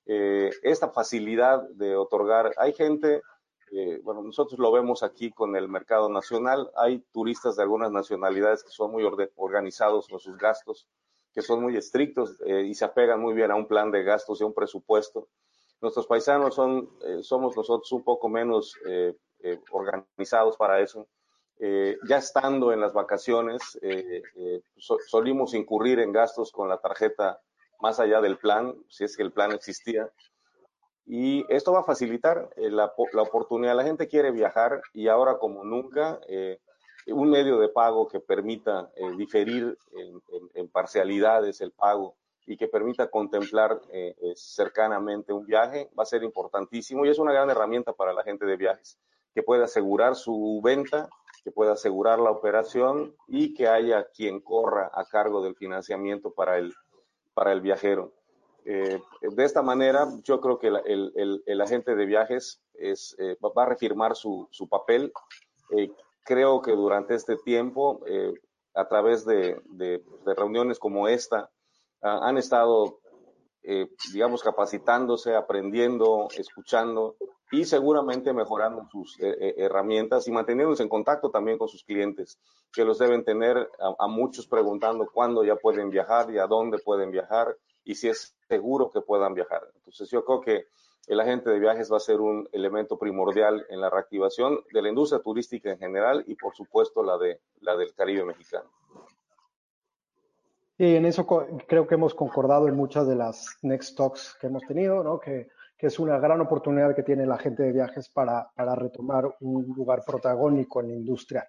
eh, 0.06 0.50
esta 0.64 0.88
facilidad 0.88 1.62
de 1.74 1.94
otorgar. 1.94 2.54
Hay 2.56 2.72
gente, 2.72 3.22
eh, 3.70 4.00
bueno, 4.02 4.20
nosotros 4.20 4.58
lo 4.58 4.72
vemos 4.72 5.04
aquí 5.04 5.30
con 5.30 5.54
el 5.54 5.68
mercado 5.68 6.08
nacional, 6.08 6.72
hay 6.76 7.04
turistas 7.12 7.54
de 7.54 7.62
algunas 7.62 7.92
nacionalidades 7.92 8.64
que 8.64 8.70
son 8.70 8.90
muy 8.90 9.04
organizados 9.36 10.08
con 10.08 10.18
sus 10.18 10.36
gastos, 10.36 10.88
que 11.36 11.42
son 11.42 11.62
muy 11.62 11.76
estrictos 11.76 12.40
eh, 12.44 12.62
y 12.62 12.74
se 12.74 12.84
apegan 12.84 13.20
muy 13.20 13.34
bien 13.34 13.52
a 13.52 13.54
un 13.54 13.68
plan 13.68 13.92
de 13.92 14.02
gastos 14.02 14.40
y 14.40 14.42
a 14.42 14.46
un 14.48 14.54
presupuesto. 14.54 15.28
Nuestros 15.80 16.08
paisanos 16.08 16.56
son, 16.56 16.90
somos 17.20 17.54
nosotros 17.56 17.92
un 17.92 18.02
poco 18.02 18.28
menos 18.28 18.74
organizados 19.70 20.56
para 20.56 20.80
eso 20.80 21.06
eh, 21.58 21.96
ya 22.06 22.18
estando 22.18 22.72
en 22.72 22.80
las 22.80 22.92
vacaciones, 22.92 23.78
eh, 23.80 24.22
eh, 24.36 24.62
solimos 24.76 25.54
incurrir 25.54 26.00
en 26.00 26.12
gastos 26.12 26.52
con 26.52 26.68
la 26.68 26.78
tarjeta 26.78 27.40
más 27.80 27.98
allá 27.98 28.20
del 28.20 28.36
plan, 28.36 28.74
si 28.88 29.04
es 29.04 29.16
que 29.16 29.22
el 29.22 29.32
plan 29.32 29.52
existía. 29.52 30.10
Y 31.06 31.46
esto 31.48 31.72
va 31.72 31.80
a 31.80 31.84
facilitar 31.84 32.50
la, 32.56 32.92
oportunidad. 33.22 33.76
La 33.76 33.84
gente 33.84 34.08
quiere 34.08 34.32
viajar 34.32 34.82
y 34.92 35.08
ahora 35.08 35.38
como 35.38 35.64
nunca, 35.64 36.20
un 37.06 37.30
medio 37.30 37.58
de 37.58 37.68
pago 37.68 38.08
que 38.08 38.20
permita 38.20 38.90
diferir 39.16 39.76
en, 40.54 40.68
parcialidades 40.68 41.60
el 41.60 41.70
pago 41.70 42.16
y 42.46 42.56
que 42.56 42.68
permita 42.68 43.08
contemplar 43.08 43.80
cercanamente 44.34 45.32
un 45.32 45.46
viaje 45.46 45.88
va 45.98 46.02
a 46.02 46.06
ser 46.06 46.22
importantísimo 46.22 47.06
y 47.06 47.10
es 47.10 47.18
una 47.18 47.32
gran 47.32 47.48
herramienta 47.48 47.92
para 47.92 48.12
la 48.12 48.22
gente 48.24 48.44
de 48.44 48.56
viajes 48.56 48.98
que 49.34 49.42
puede 49.42 49.64
asegurar 49.64 50.16
su 50.16 50.60
venta 50.62 51.08
que 51.46 51.52
pueda 51.52 51.74
asegurar 51.74 52.18
la 52.18 52.32
operación 52.32 53.14
y 53.28 53.54
que 53.54 53.68
haya 53.68 54.08
quien 54.08 54.40
corra 54.40 54.90
a 54.92 55.04
cargo 55.04 55.40
del 55.42 55.54
financiamiento 55.54 56.32
para 56.32 56.58
el, 56.58 56.74
para 57.34 57.52
el 57.52 57.60
viajero. 57.60 58.12
Eh, 58.64 59.00
de 59.20 59.44
esta 59.44 59.62
manera, 59.62 60.08
yo 60.24 60.40
creo 60.40 60.58
que 60.58 60.66
el, 60.66 61.42
el, 61.46 61.60
agente 61.60 61.94
de 61.94 62.04
viajes 62.04 62.60
es, 62.74 63.14
eh, 63.20 63.36
va 63.40 63.62
a 63.62 63.66
reafirmar 63.66 64.16
su, 64.16 64.48
su 64.50 64.68
papel. 64.68 65.12
Eh, 65.70 65.88
creo 66.26 66.60
que 66.60 66.72
durante 66.72 67.14
este 67.14 67.36
tiempo, 67.36 68.00
a 68.74 68.88
través 68.88 69.24
de, 69.24 69.60
de, 69.70 70.02
reuniones 70.36 70.78
como 70.78 71.08
esta, 71.08 71.50
ah, 72.02 72.20
han 72.22 72.36
estado, 72.36 72.98
digamos, 74.12 74.42
capacitándose, 74.42 75.34
aprendiendo, 75.34 76.28
escuchando 76.36 77.16
y 77.50 77.64
seguramente 77.64 78.32
mejorando 78.32 78.86
sus 78.90 79.18
eh, 79.20 79.36
eh, 79.40 79.54
herramientas 79.58 80.26
y 80.26 80.32
manteniéndose 80.32 80.82
en 80.82 80.88
contacto 80.88 81.30
también 81.30 81.58
con 81.58 81.68
sus 81.68 81.84
clientes, 81.84 82.38
que 82.72 82.84
los 82.84 82.98
deben 82.98 83.24
tener 83.24 83.70
a, 83.98 84.06
muchos 84.08 84.46
preguntando 84.46 85.08
cuándo 85.12 85.44
ya 85.44 85.56
pueden 85.56 85.90
viajar 85.90 86.30
y 86.30 86.38
a 86.38 86.46
dónde 86.46 86.78
pueden 86.78 87.10
viajar 87.10 87.56
y 87.84 87.94
si 87.94 88.08
es 88.08 88.36
seguro 88.48 88.90
que 88.90 89.00
puedan 89.00 89.34
viajar. 89.34 89.62
Entonces 89.76 90.10
yo 90.10 90.24
creo 90.24 90.40
que 90.40 90.66
el 91.06 91.20
agente 91.20 91.50
de 91.50 91.58
viajes 91.58 91.90
va 91.90 91.98
a 91.98 92.00
ser 92.00 92.20
un 92.20 92.48
elemento 92.52 92.98
primordial 92.98 93.66
en 93.68 93.80
la 93.80 93.90
reactivación 93.90 94.60
de 94.72 94.82
la 94.82 94.88
industria 94.88 95.22
turística 95.22 95.70
en 95.70 95.78
general 95.78 96.24
y 96.26 96.34
por 96.34 96.54
supuesto 96.54 97.02
la, 97.02 97.16
de, 97.18 97.40
la 97.60 97.76
del 97.76 97.94
Caribe 97.94 98.24
mexicano. 98.24 98.70
Y 100.78 100.96
en 100.96 101.06
eso 101.06 101.26
creo 101.66 101.86
que 101.86 101.94
hemos 101.94 102.14
concordado 102.14 102.68
en 102.68 102.76
muchas 102.76 103.06
de 103.06 103.16
las 103.16 103.56
Next 103.62 103.96
Talks 103.96 104.36
que 104.40 104.48
hemos 104.48 104.62
tenido, 104.66 105.02
¿no? 105.02 105.18
que 105.18 105.48
que 105.76 105.88
es 105.88 105.98
una 105.98 106.18
gran 106.18 106.40
oportunidad 106.40 106.94
que 106.94 107.02
tiene 107.02 107.26
la 107.26 107.38
gente 107.38 107.62
de 107.62 107.72
viajes 107.72 108.08
para, 108.08 108.50
para 108.54 108.74
retomar 108.74 109.36
un 109.40 109.74
lugar 109.76 110.02
protagónico 110.06 110.80
en 110.80 110.88
la 110.88 110.94
industria. 110.94 111.48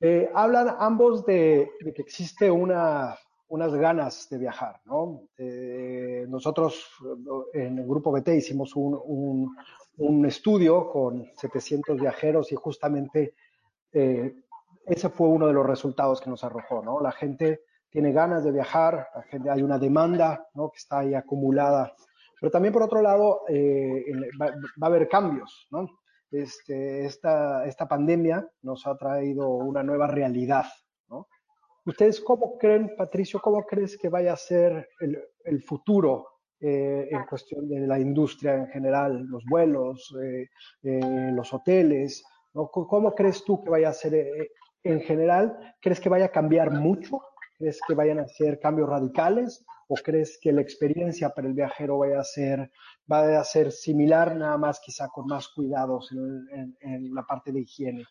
Eh, 0.00 0.30
hablan 0.32 0.76
ambos 0.78 1.26
de, 1.26 1.72
que 1.80 2.02
existe 2.02 2.48
una, 2.50 3.16
unas 3.48 3.74
ganas 3.74 4.28
de 4.30 4.38
viajar, 4.38 4.80
¿no? 4.84 5.22
Eh, 5.36 6.26
nosotros 6.28 6.90
en 7.52 7.78
el 7.78 7.86
grupo 7.86 8.12
BT 8.12 8.28
hicimos 8.28 8.76
un, 8.76 9.54
un, 9.96 10.26
estudio 10.26 10.90
con 10.90 11.30
700 11.36 12.00
viajeros 12.00 12.52
y 12.52 12.56
justamente 12.56 13.34
eh, 13.92 14.34
ese 14.86 15.08
fue 15.08 15.28
uno 15.28 15.46
de 15.46 15.52
los 15.52 15.66
resultados 15.66 16.20
que 16.20 16.30
nos 16.30 16.44
arrojó, 16.44 16.82
¿no? 16.82 17.00
La 17.00 17.12
gente 17.12 17.62
tiene 17.90 18.12
ganas 18.12 18.44
de 18.44 18.52
viajar, 18.52 19.08
la 19.14 19.22
gente, 19.22 19.50
hay 19.50 19.62
una 19.62 19.78
demanda, 19.78 20.46
¿no? 20.54 20.70
Que 20.70 20.78
está 20.78 21.00
ahí 21.00 21.14
acumulada 21.14 21.94
pero 22.40 22.50
también, 22.50 22.72
por 22.72 22.82
otro 22.82 23.02
lado, 23.02 23.42
eh, 23.48 24.04
va, 24.40 24.52
a 24.80 24.86
haber 24.86 25.08
cambios, 25.08 25.66
¿no? 25.70 25.88
Este, 26.30 27.06
esta, 27.06 27.66
esta 27.66 27.88
pandemia 27.88 28.46
nos 28.62 28.86
ha 28.86 28.96
traído 28.96 29.48
una 29.48 29.82
nueva 29.82 30.06
realidad. 30.06 30.66
¿Ustedes 31.88 32.20
cómo 32.20 32.58
creen, 32.58 32.94
Patricio, 32.98 33.40
cómo 33.40 33.64
crees 33.64 33.96
que 33.96 34.10
vaya 34.10 34.34
a 34.34 34.36
ser 34.36 34.90
el, 35.00 35.18
el 35.44 35.62
futuro 35.62 36.26
eh, 36.60 37.08
en 37.10 37.24
cuestión 37.24 37.66
de 37.66 37.86
la 37.86 37.98
industria 37.98 38.56
en 38.56 38.66
general, 38.66 39.24
los 39.24 39.42
vuelos, 39.48 40.14
eh, 40.22 40.50
los 41.32 41.54
hoteles? 41.54 42.22
¿no? 42.52 42.68
¿Cómo 42.68 43.14
crees 43.14 43.42
tú 43.42 43.64
que 43.64 43.70
vaya 43.70 43.88
a 43.88 43.94
ser 43.94 44.50
en 44.82 45.00
general? 45.00 45.74
¿Crees 45.80 45.98
que 45.98 46.10
vaya 46.10 46.26
a 46.26 46.30
cambiar 46.30 46.72
mucho? 46.72 47.22
¿Crees 47.56 47.80
que 47.88 47.94
vayan 47.94 48.18
a 48.18 48.28
ser 48.28 48.60
cambios 48.60 48.90
radicales? 48.90 49.64
¿O 49.86 49.94
crees 49.94 50.38
que 50.42 50.52
la 50.52 50.60
experiencia 50.60 51.30
para 51.30 51.48
el 51.48 51.54
viajero 51.54 51.96
vaya 51.96 52.20
a 52.20 52.24
ser, 52.24 52.70
va 53.10 53.40
a 53.40 53.44
ser 53.44 53.72
similar, 53.72 54.36
nada 54.36 54.58
más 54.58 54.78
quizá 54.78 55.08
con 55.08 55.26
más 55.26 55.48
cuidados 55.48 56.12
en, 56.12 57.14
la 57.14 57.22
parte 57.22 57.50
de 57.50 57.60
higiene? 57.60 58.04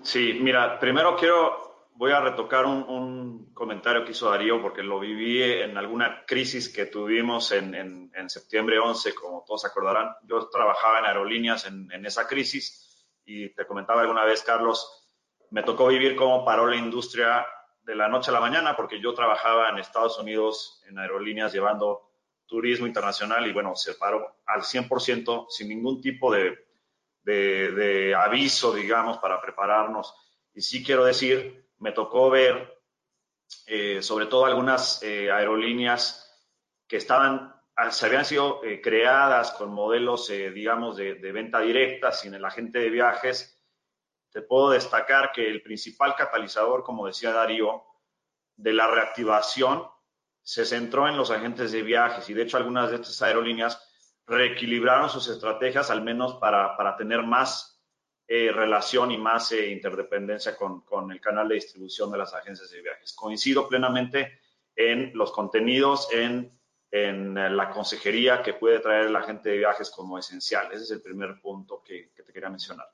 Sí, 0.00 0.38
mira, 0.40 0.78
primero 0.78 1.14
quiero, 1.14 1.73
voy 1.94 2.12
a 2.12 2.20
retocar 2.20 2.66
un, 2.66 3.52
comentario 3.54 4.04
que 4.04 4.10
hizo 4.10 4.30
Darío 4.30 4.60
porque 4.60 4.82
lo 4.82 4.98
viví 4.98 5.42
en 5.42 5.76
alguna 5.78 6.24
crisis 6.26 6.68
que 6.68 6.86
tuvimos 6.86 7.52
en, 7.52 7.74
en, 7.74 8.30
septiembre 8.30 8.78
11, 8.78 9.14
como 9.14 9.44
todos 9.46 9.64
acordarán. 9.64 10.14
Yo 10.24 10.48
trabajaba 10.48 10.98
en 10.98 11.04
aerolíneas 11.06 11.66
en, 11.66 12.04
esa 12.04 12.26
crisis 12.26 13.06
y 13.24 13.54
te 13.54 13.66
comentaba 13.66 14.00
alguna 14.00 14.24
vez, 14.24 14.42
Carlos, 14.42 15.08
me 15.50 15.62
tocó 15.62 15.86
vivir 15.86 16.16
cómo 16.16 16.44
paró 16.44 16.66
la 16.66 16.76
industria 16.76 17.46
de 17.82 17.94
la 17.94 18.08
noche 18.08 18.30
a 18.30 18.34
la 18.34 18.40
mañana, 18.40 18.74
porque 18.74 19.00
yo 19.00 19.14
trabajaba 19.14 19.68
en 19.68 19.78
Estados 19.78 20.18
Unidos 20.18 20.82
en 20.88 20.98
aerolíneas 20.98 21.52
llevando 21.52 22.10
turismo 22.46 22.86
internacional 22.86 23.46
y 23.46 23.52
bueno, 23.52 23.76
se 23.76 23.94
paró 23.94 24.36
al 24.46 24.62
100% 24.62 25.46
sin 25.48 25.68
ningún 25.68 26.00
tipo 26.00 26.32
de, 26.32 26.58
de, 27.22 28.14
aviso, 28.14 28.74
digamos, 28.74 29.18
para 29.18 29.40
prepararnos. 29.40 30.14
Y 30.54 30.60
sí 30.60 30.84
quiero 30.84 31.04
decir, 31.04 31.63
me 31.78 31.92
tocó 31.92 32.30
ver 32.30 32.82
eh, 33.66 34.02
sobre 34.02 34.26
todo 34.26 34.46
algunas 34.46 35.02
eh, 35.02 35.30
aerolíneas 35.30 36.20
que 36.86 36.96
estaban, 36.96 37.54
se 37.90 38.06
habían 38.06 38.24
sido 38.24 38.62
eh, 38.64 38.80
creadas 38.80 39.52
con 39.52 39.72
modelos, 39.72 40.28
digamos, 40.28 40.96
de, 40.96 41.14
de, 41.14 41.32
venta 41.32 41.60
directa 41.60 42.12
sin 42.12 42.34
el 42.34 42.44
agente 42.44 42.78
de 42.78 42.90
viajes. 42.90 43.62
Te 44.30 44.42
puedo 44.42 44.70
destacar 44.70 45.32
que 45.32 45.48
el 45.48 45.62
principal 45.62 46.14
catalizador, 46.14 46.82
como 46.82 47.06
decía 47.06 47.32
Darío, 47.32 47.84
de 48.56 48.72
la 48.72 48.86
reactivación 48.86 49.88
se 50.42 50.66
centró 50.66 51.08
en 51.08 51.16
los 51.16 51.30
agentes 51.30 51.72
de 51.72 51.82
viajes 51.82 52.28
y 52.28 52.34
de 52.34 52.42
hecho 52.42 52.58
algunas 52.58 52.90
de 52.90 52.96
estas 52.96 53.22
aerolíneas 53.22 53.80
reequilibraron 54.26 55.08
sus 55.08 55.28
estrategias 55.28 55.90
al 55.90 56.02
menos 56.02 56.34
para, 56.34 56.96
tener 56.96 57.22
más 57.22 57.73
eh, 58.26 58.50
relación 58.52 59.10
y 59.10 59.18
más 59.18 59.52
eh, 59.52 59.70
interdependencia 59.70 60.56
con, 60.56 60.80
con, 60.82 61.12
el 61.12 61.20
canal 61.20 61.48
de 61.48 61.56
distribución 61.56 62.10
de 62.10 62.18
las 62.18 62.34
agencias 62.34 62.70
de 62.70 62.80
viajes. 62.80 63.12
Coincido 63.12 63.68
plenamente 63.68 64.40
en 64.74 65.12
los 65.14 65.30
contenidos, 65.30 66.08
en, 66.12 66.58
en 66.90 67.56
la 67.56 67.70
consejería 67.70 68.42
que 68.42 68.54
puede 68.54 68.80
traer 68.80 69.06
el 69.06 69.16
agente 69.16 69.50
de 69.50 69.58
viajes 69.58 69.90
como 69.90 70.18
esencial. 70.18 70.68
Ese 70.72 70.84
es 70.84 70.90
el 70.92 71.02
primer 71.02 71.40
punto 71.40 71.82
que, 71.84 72.12
que 72.14 72.22
te 72.22 72.32
quería 72.32 72.48
mencionar. 72.48 72.86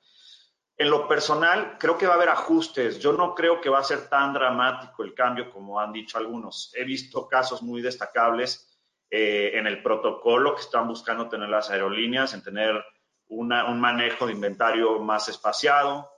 En 0.77 0.89
lo 0.89 1.07
personal, 1.07 1.77
creo 1.79 1.99
que 1.99 2.07
va 2.07 2.15
a 2.15 2.17
haber 2.17 2.31
ajustes. 2.31 2.99
Yo 2.99 3.13
no 3.13 3.35
creo 3.35 3.61
que 3.61 3.69
va 3.69 3.81
a 3.81 3.85
ser 3.85 4.09
tan 4.09 4.33
dramático 4.33 5.03
el 5.03 5.13
cambio 5.13 5.51
como 5.51 5.79
han 5.79 5.93
dicho 5.93 6.17
algunos. 6.17 6.73
He 6.75 6.85
visto 6.85 7.29
casos 7.29 7.63
muy 7.63 7.83
destacables 7.83 8.67
eh, 9.11 9.51
en 9.55 9.67
el 9.67 9.83
protocolo 9.83 10.55
que 10.55 10.63
están 10.63 10.89
buscando 10.89 11.29
tener 11.29 11.51
las 11.51 11.69
aerolíneas, 11.69 12.33
en 12.33 12.43
tener 12.43 12.83
un 13.31 13.81
manejo 13.81 14.27
de 14.27 14.33
inventario 14.33 14.99
más 14.99 15.29
espaciado, 15.29 16.11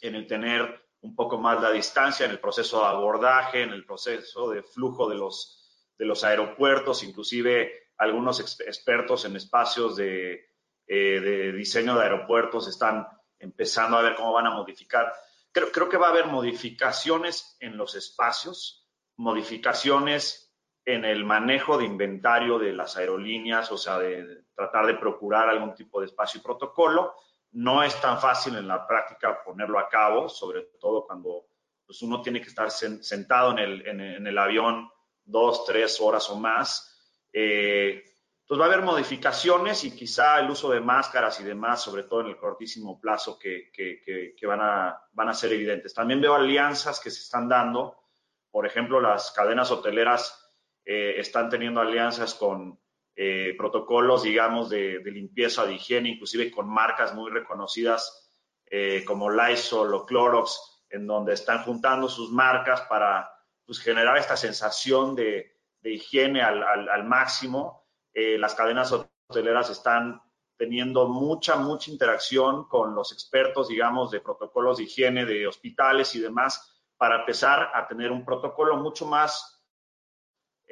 en 0.00 0.14
el 0.14 0.26
tener 0.26 0.82
un 1.02 1.14
poco 1.14 1.38
más 1.38 1.60
la 1.60 1.70
distancia 1.70 2.24
en 2.24 2.32
el 2.32 2.40
proceso 2.40 2.80
de 2.80 2.86
abordaje, 2.86 3.62
en 3.62 3.70
el 3.70 3.84
proceso 3.84 4.50
de 4.50 4.62
flujo 4.62 5.08
de 5.08 5.16
los, 5.16 5.92
de 5.98 6.06
los 6.06 6.24
aeropuertos, 6.24 7.02
inclusive 7.02 7.90
algunos 7.98 8.40
expertos 8.40 9.24
en 9.24 9.36
espacios 9.36 9.96
de, 9.96 10.46
eh, 10.86 11.20
de, 11.20 11.52
diseño 11.52 11.96
de 11.96 12.04
aeropuertos 12.04 12.68
están 12.68 13.06
empezando 13.38 13.98
a 13.98 14.02
ver 14.02 14.14
cómo 14.14 14.32
van 14.32 14.46
a 14.46 14.54
modificar. 14.54 15.12
Creo, 15.50 15.70
creo 15.70 15.88
que 15.88 15.98
va 15.98 16.08
a 16.08 16.10
haber 16.10 16.26
modificaciones 16.26 17.56
en 17.60 17.76
los 17.76 17.94
espacios, 17.94 18.88
modificaciones 19.16 20.51
en 20.84 21.04
el 21.04 21.24
manejo 21.24 21.78
de 21.78 21.84
inventario 21.84 22.58
de 22.58 22.72
las 22.72 22.96
aerolíneas, 22.96 23.70
o 23.70 23.78
sea, 23.78 23.98
de 23.98 24.42
tratar 24.54 24.86
de 24.86 24.94
procurar 24.94 25.48
algún 25.48 25.74
tipo 25.74 26.00
de 26.00 26.06
espacio 26.06 26.40
y 26.40 26.42
protocolo. 26.42 27.14
No 27.52 27.82
es 27.82 28.00
tan 28.00 28.18
fácil 28.18 28.56
en 28.56 28.66
la 28.66 28.86
práctica 28.86 29.42
ponerlo 29.44 29.78
a 29.78 29.88
cabo, 29.88 30.28
sobre 30.28 30.62
todo 30.80 31.06
cuando 31.06 31.46
pues, 31.86 32.02
uno 32.02 32.20
tiene 32.20 32.40
que 32.40 32.48
estar 32.48 32.70
sentado 32.70 33.52
en 33.52 33.58
el, 33.58 33.86
en, 33.86 34.26
el, 34.26 34.38
avión 34.38 34.90
dos, 35.24 35.64
tres 35.64 36.00
horas 36.00 36.28
o 36.30 36.36
más. 36.36 36.88
Eh, 37.32 38.02
entonces 38.40 38.60
va 38.60 38.64
a 38.64 38.72
haber 38.74 38.84
modificaciones 38.84 39.84
y 39.84 39.94
quizá 39.94 40.40
el 40.40 40.50
uso 40.50 40.70
de 40.70 40.80
máscaras 40.80 41.38
y 41.40 41.44
demás, 41.44 41.80
sobre 41.80 42.02
todo 42.04 42.22
en 42.22 42.28
el 42.28 42.36
cortísimo 42.36 43.00
plazo, 43.00 43.38
que, 43.38 43.70
que, 43.72 44.02
que, 44.36 44.46
van, 44.46 44.60
a, 44.60 45.00
van 45.12 45.28
a 45.28 45.34
ser 45.34 45.52
evidentes. 45.52 45.94
También 45.94 46.20
veo 46.20 46.34
alianzas 46.34 46.98
que 46.98 47.10
se 47.10 47.20
están 47.20 47.48
dando, 47.48 48.02
por 48.50 48.66
ejemplo, 48.66 49.00
las 49.00 49.30
cadenas 49.30 49.70
hoteleras 49.70 50.41
eh, 50.84 51.14
están 51.18 51.48
teniendo 51.48 51.80
alianzas 51.80 52.34
con 52.34 52.78
eh, 53.14 53.54
protocolos, 53.56 54.24
digamos, 54.24 54.68
de, 54.68 55.00
limpieza, 55.04 55.64
de 55.64 55.74
higiene, 55.74 56.10
inclusive 56.10 56.50
con 56.50 56.68
marcas 56.68 57.14
muy 57.14 57.30
reconocidas 57.30 58.30
eh, 58.66 59.04
como 59.06 59.30
Lysol 59.30 59.94
o 59.94 60.06
Clorox, 60.06 60.84
en 60.90 61.06
donde 61.06 61.34
están 61.34 61.62
juntando 61.62 62.08
sus 62.08 62.30
marcas 62.30 62.80
para 62.82 63.30
pues, 63.64 63.78
generar 63.78 64.16
esta 64.16 64.36
sensación 64.36 65.14
de, 65.14 65.52
higiene 65.84 66.42
al, 66.42 67.04
máximo. 67.04 67.88
las 68.14 68.54
cadenas 68.54 68.92
hoteleras 68.92 69.68
están 69.70 70.20
teniendo 70.56 71.08
mucha, 71.08 71.56
mucha 71.56 71.90
interacción 71.90 72.68
con 72.68 72.94
los 72.94 73.12
expertos, 73.12 73.68
digamos, 73.68 74.12
de 74.12 74.20
protocolos 74.20 74.78
de 74.78 74.84
higiene 74.84 75.24
de 75.24 75.46
hospitales 75.46 76.14
y 76.14 76.20
demás, 76.20 76.84
para 76.96 77.20
empezar 77.20 77.70
a 77.74 77.88
tener 77.88 78.12
un 78.12 78.24
protocolo 78.24 78.76
mucho 78.76 79.06
más 79.06 79.61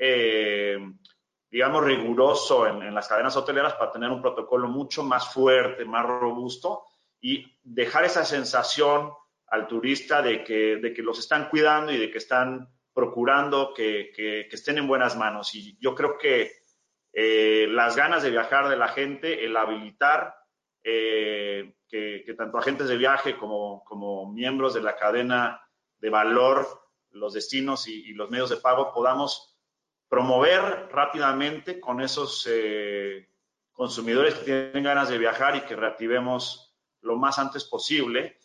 eh, 0.02 0.78
digamos, 1.50 1.84
riguroso 1.84 2.66
en, 2.66 2.94
las 2.94 3.06
cadenas 3.06 3.36
hoteleras 3.36 3.74
para 3.74 3.92
tener 3.92 4.10
un 4.10 4.22
protocolo 4.22 4.66
mucho 4.66 5.02
más 5.02 5.30
fuerte, 5.32 5.84
más 5.84 6.06
robusto 6.06 6.84
y 7.20 7.44
dejar 7.62 8.04
esa 8.04 8.24
sensación 8.24 9.12
al 9.48 9.66
turista 9.66 10.22
de 10.22 10.42
que, 10.42 10.76
de 10.76 10.94
que 10.94 11.02
los 11.02 11.18
están 11.18 11.50
cuidando 11.50 11.92
y 11.92 11.98
de 11.98 12.10
que 12.10 12.16
están 12.16 12.68
procurando 12.94 13.74
que, 13.74 14.10
que, 14.14 14.48
estén 14.50 14.78
en 14.78 14.88
buenas 14.88 15.18
manos. 15.18 15.54
Y 15.54 15.76
yo 15.78 15.94
creo 15.94 16.16
que 16.16 16.52
eh, 17.12 17.66
las 17.68 17.94
ganas 17.94 18.22
de 18.22 18.30
viajar 18.30 18.70
de 18.70 18.76
la 18.76 18.88
gente, 18.88 19.44
el 19.44 19.54
habilitar 19.54 20.34
eh, 20.82 21.74
que, 21.88 22.24
tanto 22.38 22.56
agentes 22.56 22.88
de 22.88 22.96
viaje 22.96 23.36
como, 23.36 23.84
como 23.84 24.32
miembros 24.32 24.72
de 24.72 24.82
la 24.82 24.96
cadena 24.96 25.60
de 25.98 26.08
valor, 26.08 26.66
los 27.10 27.34
destinos 27.34 27.86
y, 27.86 28.08
y 28.08 28.12
los 28.14 28.30
medios 28.30 28.48
de 28.48 28.56
pago 28.56 28.94
podamos 28.94 29.50
promover 30.11 30.88
rápidamente 30.90 31.81
con 31.81 32.01
esos 32.01 32.46
eh, 32.51 33.29
consumidores 33.70 34.35
que 34.35 34.44
tienen 34.44 34.83
ganas 34.83 35.09
de 35.09 35.16
viajar 35.16 35.55
y 35.55 35.61
que 35.61 35.77
reactivemos 35.77 36.77
lo 37.03 37.16
más 37.16 37.38
antes 37.38 37.64
posible. 37.64 38.37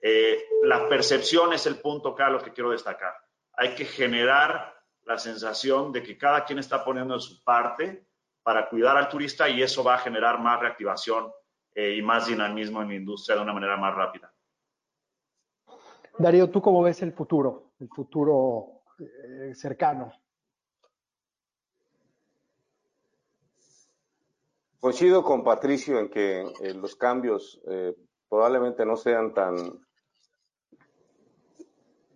Eh, 0.00 0.40
la 0.62 0.88
percepción 0.88 1.52
es 1.52 1.66
el 1.66 1.80
punto, 1.80 2.14
Carlos, 2.14 2.44
que 2.44 2.52
quiero 2.52 2.70
destacar. 2.70 3.12
Hay 3.54 3.74
que 3.74 3.84
generar 3.84 4.72
la 5.02 5.18
sensación 5.18 5.90
de 5.90 6.04
que 6.04 6.16
cada 6.16 6.44
quien 6.44 6.60
está 6.60 6.84
poniendo 6.84 7.14
en 7.14 7.20
su 7.20 7.42
parte 7.42 8.06
para 8.44 8.68
cuidar 8.68 8.96
al 8.96 9.08
turista 9.08 9.48
y 9.48 9.60
eso 9.60 9.82
va 9.82 9.96
a 9.96 9.98
generar 9.98 10.38
más 10.38 10.60
reactivación 10.60 11.32
eh, 11.74 11.96
y 11.96 12.02
más 12.02 12.28
dinamismo 12.28 12.80
en 12.80 12.88
la 12.88 12.94
industria 12.94 13.34
de 13.34 13.42
una 13.42 13.52
manera 13.52 13.76
más 13.76 13.92
rápida. 13.92 14.32
Darío, 16.16 16.48
¿tú 16.48 16.62
cómo 16.62 16.80
ves 16.80 17.02
el 17.02 17.12
futuro, 17.12 17.72
el 17.80 17.88
futuro 17.88 18.82
cercano? 19.54 20.12
Coincido 24.80 25.24
con 25.24 25.42
Patricio 25.42 25.98
en 25.98 26.08
que 26.08 26.42
eh, 26.42 26.74
los 26.74 26.94
cambios 26.94 27.60
eh, 27.68 27.96
probablemente 28.28 28.86
no 28.86 28.96
sean 28.96 29.34
tan, 29.34 29.56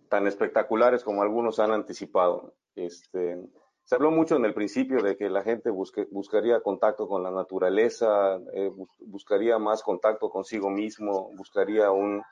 tan 0.07 0.27
espectaculares 0.27 1.03
como 1.03 1.21
algunos 1.21 1.59
han 1.59 1.71
anticipado. 1.71 2.53
Este, 2.75 3.37
se 3.83 3.95
habló 3.95 4.11
mucho 4.11 4.37
en 4.37 4.45
el 4.45 4.53
principio 4.53 5.03
de 5.03 5.17
que 5.17 5.29
la 5.29 5.43
gente 5.43 5.71
buscaría 5.71 6.61
contacto 6.61 7.05
con 7.05 7.21
la 7.21 7.31
naturaleza, 7.31 8.39
eh, 8.53 8.71
buscaría 9.01 9.59
más 9.59 9.83
contacto 9.83 10.29
consigo 10.29 10.69
mismo, 10.69 11.31
buscaría 11.35 11.91
un, 11.91 12.23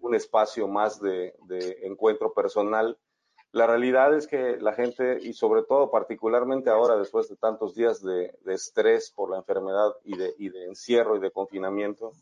un 0.00 0.14
espacio 0.14 0.68
más 0.68 0.98
de, 1.02 1.34
de 1.48 1.80
encuentro 1.82 2.32
personal 2.32 2.98
la 3.52 3.66
realidad 3.66 4.14
es 4.14 4.26
que 4.26 4.58
la 4.60 4.74
gente, 4.74 5.18
y 5.22 5.32
sobre 5.32 5.62
todo 5.62 5.90
particularmente 5.90 6.70
ahora, 6.70 6.96
después 6.96 7.28
de 7.28 7.36
tantos 7.36 7.74
días 7.74 8.02
de, 8.02 8.34
estrés 8.46 9.10
por 9.10 9.30
la 9.30 9.38
enfermedad 9.38 9.94
y 10.04 10.16
de, 10.16 10.64
encierro 10.66 11.16
y 11.16 11.20
de 11.20 11.30
confinamiento, 11.30 12.12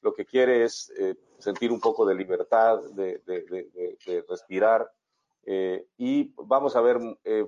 lo 0.00 0.14
que 0.14 0.24
quiere 0.24 0.64
es 0.64 0.90
eh, 0.98 1.16
sentir 1.38 1.72
un 1.72 1.80
poco 1.80 2.06
de 2.06 2.14
libertad, 2.14 2.78
de, 2.92 3.20
respirar. 4.28 4.90
Eh, 5.44 5.86
y 5.96 6.32
vamos 6.36 6.76
a 6.76 6.80
ver 6.80 6.98
eh, 7.24 7.46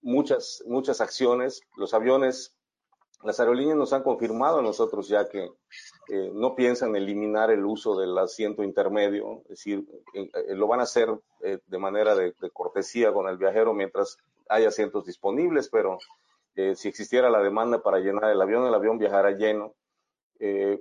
muchas, 0.00 0.62
muchas 0.66 1.00
acciones. 1.00 1.60
Los 1.76 1.94
aviones 1.94 2.54
las 3.24 3.38
aerolíneas 3.40 3.76
nos 3.76 3.92
han 3.92 4.02
confirmado 4.02 4.58
a 4.58 4.62
nosotros 4.62 5.08
ya 5.08 5.28
que 5.28 5.50
eh, 6.08 6.30
no 6.34 6.54
piensan 6.54 6.96
eliminar 6.96 7.50
el 7.50 7.64
uso 7.64 7.98
del 7.98 8.16
asiento 8.18 8.62
intermedio, 8.62 9.42
es 9.44 9.48
decir, 9.50 9.84
eh, 10.14 10.30
eh, 10.34 10.54
lo 10.54 10.66
van 10.66 10.80
a 10.80 10.84
hacer 10.84 11.08
de 11.40 11.78
manera 11.78 12.14
de, 12.14 12.34
cortesía 12.52 13.12
con 13.12 13.28
el 13.28 13.36
viajero 13.36 13.74
mientras 13.74 14.16
hay 14.48 14.64
asientos 14.64 15.06
disponibles, 15.06 15.68
pero 15.68 15.98
si 16.54 16.86
existiera 16.86 17.30
la 17.30 17.42
demanda 17.42 17.82
para 17.82 17.98
llenar 17.98 18.30
el 18.30 18.40
avión, 18.40 18.64
el 18.64 18.74
avión 18.74 18.98
viajará 18.98 19.32
lleno. 19.32 19.74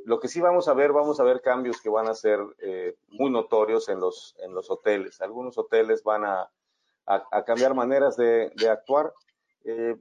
lo 0.05 0.19
que 0.19 0.27
sí 0.27 0.39
vamos 0.39 0.67
a 0.67 0.75
ver, 0.75 0.91
vamos 0.91 1.19
a 1.19 1.23
ver 1.23 1.41
cambios 1.41 1.81
que 1.81 1.89
van 1.89 2.07
a 2.07 2.13
ser 2.13 2.39
muy 3.07 3.31
notorios 3.31 3.89
en 3.89 3.99
los, 3.99 4.35
en 4.39 4.53
los 4.53 4.69
hoteles. 4.69 5.19
Algunos 5.21 5.57
hoteles 5.57 6.03
van 6.03 6.25
a, 6.25 6.51
a, 7.07 7.43
cambiar 7.43 7.73
maneras 7.73 8.17
de, 8.17 8.51
de 8.55 8.69
actuar. 8.69 9.13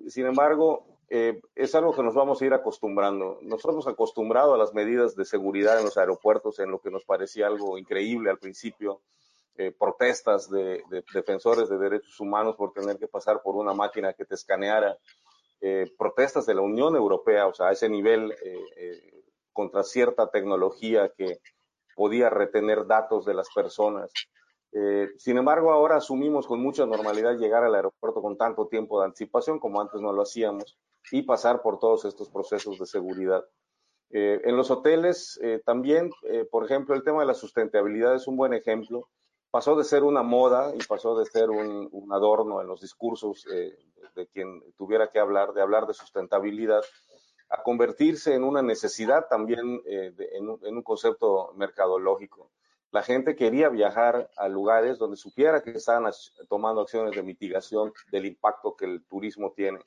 sin 0.09 0.27
embargo, 0.27 1.00
eh, 1.13 1.41
es 1.57 1.75
algo 1.75 1.93
que 1.93 2.05
nos 2.05 2.15
vamos 2.15 2.41
a 2.41 2.47
ir 2.47 2.55
acostumbrando. 2.55 3.41
Nosotros 3.43 3.89
acostumbrados 3.89 4.55
a 4.55 4.59
las 4.59 4.73
medidas 4.73 5.17
de 5.17 5.25
seguridad 5.25 5.77
en 5.77 5.87
los 5.87 5.99
aeropuertos, 5.99 6.61
en 6.61 6.71
lo 6.71 6.81
que 6.81 6.93
nos 6.93 7.05
parecía 7.05 7.49
algo 7.49 7.77
increíble 7.77 8.31
al 8.31 8.39
principio, 8.39 9.01
eh, 9.57 9.73
protestas 9.77 10.49
de, 10.49 10.85
defensores 11.13 11.69
de 11.69 11.79
derechos 11.79 12.21
humanos 12.21 12.55
por 12.55 12.73
tener 12.73 12.97
que 12.97 13.09
pasar 13.09 13.43
por 13.43 13.57
una 13.57 13.75
máquina 13.75 14.13
que 14.13 14.25
te 14.25 14.37
escaneara, 14.37 14.97
eh, 15.61 15.91
protestas 15.99 16.47
de 16.47 16.55
la 16.55 16.61
Unión 16.61 16.95
Europea, 16.95 17.49
o 17.49 17.55
sea, 17.55 17.67
a 17.67 17.73
ese 17.73 17.89
nivel 17.89 18.33
contra 19.53 19.83
cierta 19.83 20.31
tecnología 20.31 21.11
que 21.19 21.41
podía 21.97 22.31
retener 22.31 22.87
datos 22.87 23.25
de 23.27 23.35
las 23.35 23.49
personas. 23.53 24.13
sin 25.19 25.37
embargo, 25.37 25.73
ahora 25.73 25.97
asumimos 25.97 26.47
con 26.47 26.63
mucha 26.63 26.87
normalidad 26.87 27.37
llegar 27.37 27.65
al 27.65 27.75
aeropuerto 27.75 28.23
con 28.23 28.39
tanto 28.39 28.69
tiempo 28.69 29.01
de 29.01 29.07
anticipación 29.07 29.59
como 29.59 29.81
antes 29.81 30.01
no 30.01 30.13
lo 30.13 30.23
hacíamos 30.23 30.79
y 31.11 31.23
pasar 31.23 31.63
por 31.63 31.79
todos 31.79 32.05
estos 32.05 32.29
procesos 32.31 32.79
de 32.79 32.87
seguridad. 32.87 33.45
Eh, 34.11 34.41
en 34.45 34.57
los 34.57 34.71
hoteles 34.71 35.39
eh, 35.43 35.63
también, 35.65 36.11
eh, 36.25 36.45
por 36.51 36.65
ejemplo, 36.65 36.95
el 36.95 37.05
tema 37.05 37.21
de 37.21 37.27
la 37.27 37.35
sustentabilidad 37.35 38.15
es 38.15 38.27
un 38.27 38.37
buen 38.37 38.55
ejemplo. 38.55 39.09
Pasó 39.51 39.77
de 39.77 39.85
ser 39.85 40.05
una 40.05 40.23
moda 40.23 40.73
y 40.75 40.79
pasó 40.85 41.19
de 41.19 41.27
ser 41.27 41.51
un, 41.51 42.09
adorno 42.13 42.61
en 42.61 42.69
los 42.69 42.81
discursos 42.81 43.45
de 44.15 44.27
quien 44.29 44.63
tuviera 44.77 45.11
que 45.11 45.19
hablar, 45.19 45.53
de 45.55 45.61
hablar 45.61 45.89
de 45.89 45.95
sustentabilidad, 45.95 46.83
a 47.51 47.63
convertirse 47.63 48.35
en 48.35 48.45
una 48.45 48.63
necesidad 48.63 49.27
también 49.29 49.83
eh, 49.85 50.15
en, 50.33 50.49
un, 50.49 50.83
concepto 50.83 51.53
mercadológico. 51.57 52.51
La 52.93 53.03
gente 53.03 53.37
quería 53.37 53.69
viajar 53.69 54.31
a 54.37 54.49
lugares 54.49 54.99
donde 54.99 55.17
supiera 55.17 55.63
que 55.63 55.73
estaban 55.73 56.11
tomando 56.49 56.83
acciones 56.83 57.15
de 57.15 57.23
mitigación 57.23 57.93
del 58.11 58.27
impacto 58.27 58.77
que 58.77 58.85
el 58.85 59.05
turismo 59.05 59.53
tiene. 59.53 59.81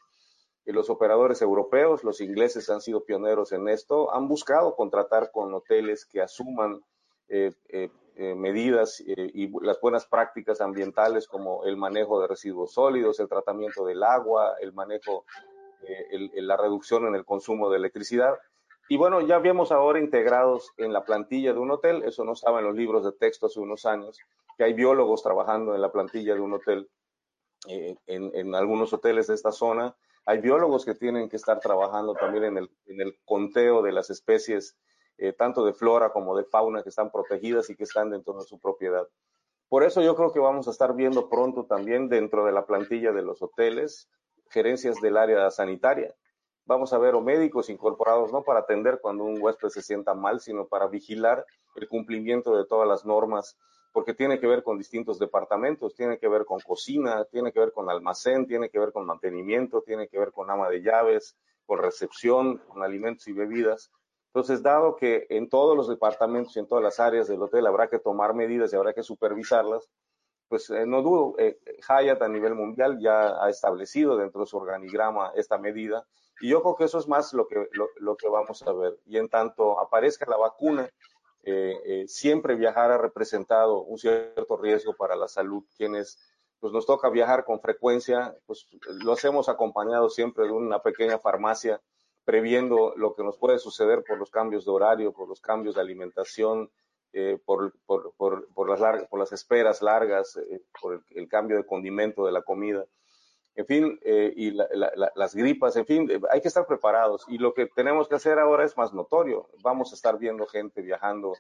Los 0.66 0.90
operadores 0.90 1.42
europeos, 1.42 2.04
los 2.04 2.22
ingleses 2.22 2.70
han 2.70 2.82
sido 2.82 3.04
pioneros 3.04 3.52
en 3.52 3.68
esto, 3.68 4.14
han 4.14 4.28
buscado 4.28 4.76
contratar 4.76 5.32
con 5.32 5.54
hoteles 5.54 6.06
que 6.06 6.22
asuman 6.22 6.82
eh, 7.28 7.52
eh, 7.70 7.90
medidas 8.36 9.02
y 9.02 9.50
las 9.66 9.82
buenas 9.82 10.06
prácticas 10.06 10.62
ambientales 10.62 11.28
como 11.28 11.66
el 11.66 11.78
manejo 11.78 12.22
de 12.22 12.28
residuos 12.28 12.74
sólidos, 12.74 13.20
el 13.20 13.28
tratamiento 13.28 13.86
del 13.86 14.04
agua, 14.04 14.56
el 14.62 14.72
manejo 14.72 15.26
eh, 15.88 16.30
la 16.36 16.58
reducción 16.58 17.08
en 17.08 17.16
el 17.16 17.26
consumo 17.26 17.70
de 17.70 17.78
electricidad. 17.78 18.38
Y 18.90 18.98
bueno, 18.98 19.22
ya 19.22 19.40
vemos 19.40 19.72
ahora 19.72 20.00
integrados 20.00 20.72
en 20.78 20.94
la 20.94 21.04
plantilla 21.04 21.54
de 21.54 21.60
un 21.60 21.72
hotel, 21.72 22.04
eso 22.04 22.24
no 22.24 22.34
estaba 22.34 22.60
en 22.60 22.66
los 22.66 22.76
libros 22.76 23.04
de 23.04 23.12
texto 23.14 23.48
hace 23.48 23.60
unos 23.60 23.86
años, 23.86 24.20
que 24.58 24.64
hay 24.64 24.74
biólogos 24.74 25.24
trabajando 25.24 25.74
en 25.76 25.82
la 25.82 25.92
plantilla 25.92 26.36
de 26.36 26.42
un 26.42 26.54
hotel, 26.54 26.90
eh, 27.68 27.96
en, 28.08 28.56
algunos 28.56 28.94
hoteles 28.94 29.28
de 29.28 29.36
esta 29.36 29.52
zona. 29.52 29.96
Hay 30.26 30.40
biólogos 30.40 30.86
que 30.86 30.96
tienen 30.96 31.30
que 31.30 31.36
estar 31.36 31.60
trabajando 31.60 32.14
también 32.14 32.46
en 32.46 32.58
el, 33.02 33.20
conteo 33.26 33.82
de 33.82 33.92
las 33.92 34.10
especies, 34.10 34.78
eh, 35.18 35.34
tanto 35.34 35.66
de 35.66 35.74
flora 35.74 36.12
como 36.12 36.38
de 36.38 36.46
fauna, 36.46 36.82
que 36.82 36.90
están 36.90 37.12
protegidas 37.12 37.70
y 37.70 37.76
que 37.76 37.84
están 37.84 38.10
dentro 38.10 38.34
de 38.34 38.44
su 38.44 38.60
propiedad. 38.60 39.08
Por 39.68 39.84
eso 39.84 40.02
yo 40.02 40.16
creo 40.16 40.32
que 40.32 40.40
vamos 40.40 40.68
a 40.68 40.72
estar 40.72 40.96
viendo 40.96 41.30
pronto 41.30 41.66
también 41.66 42.08
dentro 42.08 42.46
de 42.46 42.52
la 42.52 42.66
plantilla 42.66 43.12
de 43.12 43.22
los 43.22 43.42
hoteles 43.42 44.10
gerencias 44.50 45.02
del 45.02 45.18
área 45.18 45.50
sanitaria. 45.52 46.14
Vamos 46.66 46.94
a 46.94 46.98
ver 46.98 47.16
o 47.16 47.22
médicos 47.22 47.70
incorporados 47.70 48.32
no 48.32 48.44
para 48.44 48.62
atender 48.62 49.00
cuando 49.02 49.26
un 49.26 49.42
huésped 49.42 49.70
se 49.70 49.82
sienta 49.82 50.14
mal, 50.14 50.40
sino 50.40 50.68
para 50.68 50.88
vigilar 50.88 51.46
el 51.76 51.90
cumplimiento 51.90 52.56
de 52.56 52.66
todas 52.66 52.88
las 52.88 53.04
normas, 53.04 53.58
porque 53.94 54.14
tiene 54.14 54.40
que 54.40 54.48
ver 54.48 54.64
con 54.64 54.78
distintos 54.78 55.20
departamentos, 55.20 55.96
tiene 55.96 56.18
que 56.18 56.28
ver 56.28 56.46
con 56.46 56.60
cocina, 56.60 57.24
tiene 57.26 57.54
que 57.54 57.60
ver 57.60 57.72
con 57.72 57.90
almacén, 57.90 58.48
tiene 58.48 58.70
que 58.70 58.80
ver 58.80 58.92
con 58.92 59.06
mantenimiento, 59.06 59.84
tiene 59.84 60.10
que 60.10 60.20
ver 60.20 60.32
con 60.32 60.50
ama 60.50 60.68
de 60.68 60.82
llaves, 60.82 61.38
con 61.66 61.80
recepción, 61.80 62.58
con 62.68 62.84
alimentos 62.84 63.28
y 63.28 63.34
bebidas. 63.34 63.92
Entonces, 64.28 64.64
dado 64.64 64.96
que 64.96 65.28
en 65.30 65.48
todos 65.48 65.78
los 65.78 65.88
departamentos 65.88 66.56
y 66.56 66.60
en 66.60 66.68
todas 66.68 66.84
las 66.84 67.00
áreas 67.00 67.28
del 67.28 67.42
hotel 67.42 67.68
habrá 67.68 67.88
que 67.88 68.00
tomar 68.00 68.34
medidas 68.34 68.74
y 68.74 68.76
habrá 68.76 68.94
que 68.94 69.04
supervisarlas, 69.04 69.88
pues 70.50 70.70
eh, 70.72 70.86
no 70.88 71.04
dudo, 71.04 71.36
eh, 71.38 71.60
Hyatt 71.88 72.22
a 72.22 72.28
nivel 72.28 72.56
mundial 72.56 72.98
ya 73.00 73.44
ha 73.44 73.50
establecido 73.50 74.18
dentro 74.18 74.42
de 74.42 74.48
su 74.48 74.58
organigrama 74.58 75.32
esta 75.36 75.58
medida 75.58 76.06
y 76.42 76.50
yo 76.50 76.62
creo 76.62 76.76
que 76.76 76.84
eso 76.86 77.00
es 77.00 77.08
más 77.08 77.34
lo 77.34 77.48
que, 77.48 77.68
lo, 78.00 78.18
que 78.18 78.28
vamos 78.28 78.62
a 78.64 78.74
ver. 78.74 79.00
Y 79.06 79.18
en 79.18 79.30
tanto 79.30 79.80
aparezca 79.80 80.26
la 80.30 80.38
vacuna, 80.38 80.90
eh, 81.44 82.06
siempre 82.08 82.56
viajar 82.56 82.92
ha 82.92 82.98
representado 82.98 83.84
un 83.84 83.98
cierto 83.98 84.58
riesgo 84.58 84.96
para 84.96 85.16
la 85.16 85.28
salud. 85.28 85.64
Quienes 85.78 86.18
pues 86.60 86.72
nos 86.72 86.86
toca 86.86 87.10
viajar 87.10 87.44
con 87.44 87.60
frecuencia, 87.60 88.38
pues 88.46 88.68
lo 89.04 89.12
hacemos 89.12 89.50
acompañado 89.50 90.10
siempre 90.10 90.46
de 90.46 90.52
una 90.52 90.82
pequeña 90.82 91.20
farmacia 91.20 91.82
previendo 92.24 92.94
lo 92.96 93.16
que 93.16 93.24
nos 93.24 93.38
puede 93.38 93.60
suceder 93.60 94.04
por 94.08 94.18
los 94.18 94.32
cambios 94.32 94.66
de 94.66 94.72
horario, 94.72 95.12
por 95.12 95.28
los 95.28 95.42
cambios 95.42 95.76
de 95.76 95.82
alimentación, 95.82 96.72
eh, 97.12 97.38
por, 97.46 97.74
por, 97.86 98.14
por, 98.16 98.48
por, 98.54 99.20
las 99.20 99.32
esperas 99.32 99.82
largas, 99.82 100.38
eh, 100.38 100.62
por 100.82 101.04
el, 101.12 101.28
cambio 101.28 101.58
de 101.58 101.66
condimento 101.66 102.26
de 102.26 102.32
la 102.32 102.42
comida, 102.42 102.86
en 103.56 103.66
fin, 103.66 104.00
eh, 104.02 104.34
y 104.36 104.52
las 104.52 105.36
gripas, 105.36 105.76
en 105.76 105.86
fin, 105.86 106.10
hay 106.32 106.42
que 106.42 106.48
estar 106.48 106.66
preparados. 106.66 107.26
Y 107.28 107.38
lo 107.38 107.54
que 107.54 107.68
tenemos 107.68 108.08
que 108.08 108.16
hacer 108.16 108.40
ahora 108.40 108.66
es 108.66 108.76
más 108.78 108.94
notorio. 108.94 109.48
Vamos 109.62 109.92
a 109.92 109.96
estar 109.96 110.18
viendo 110.18 110.48
gente 110.48 110.82
viajando 110.82 111.34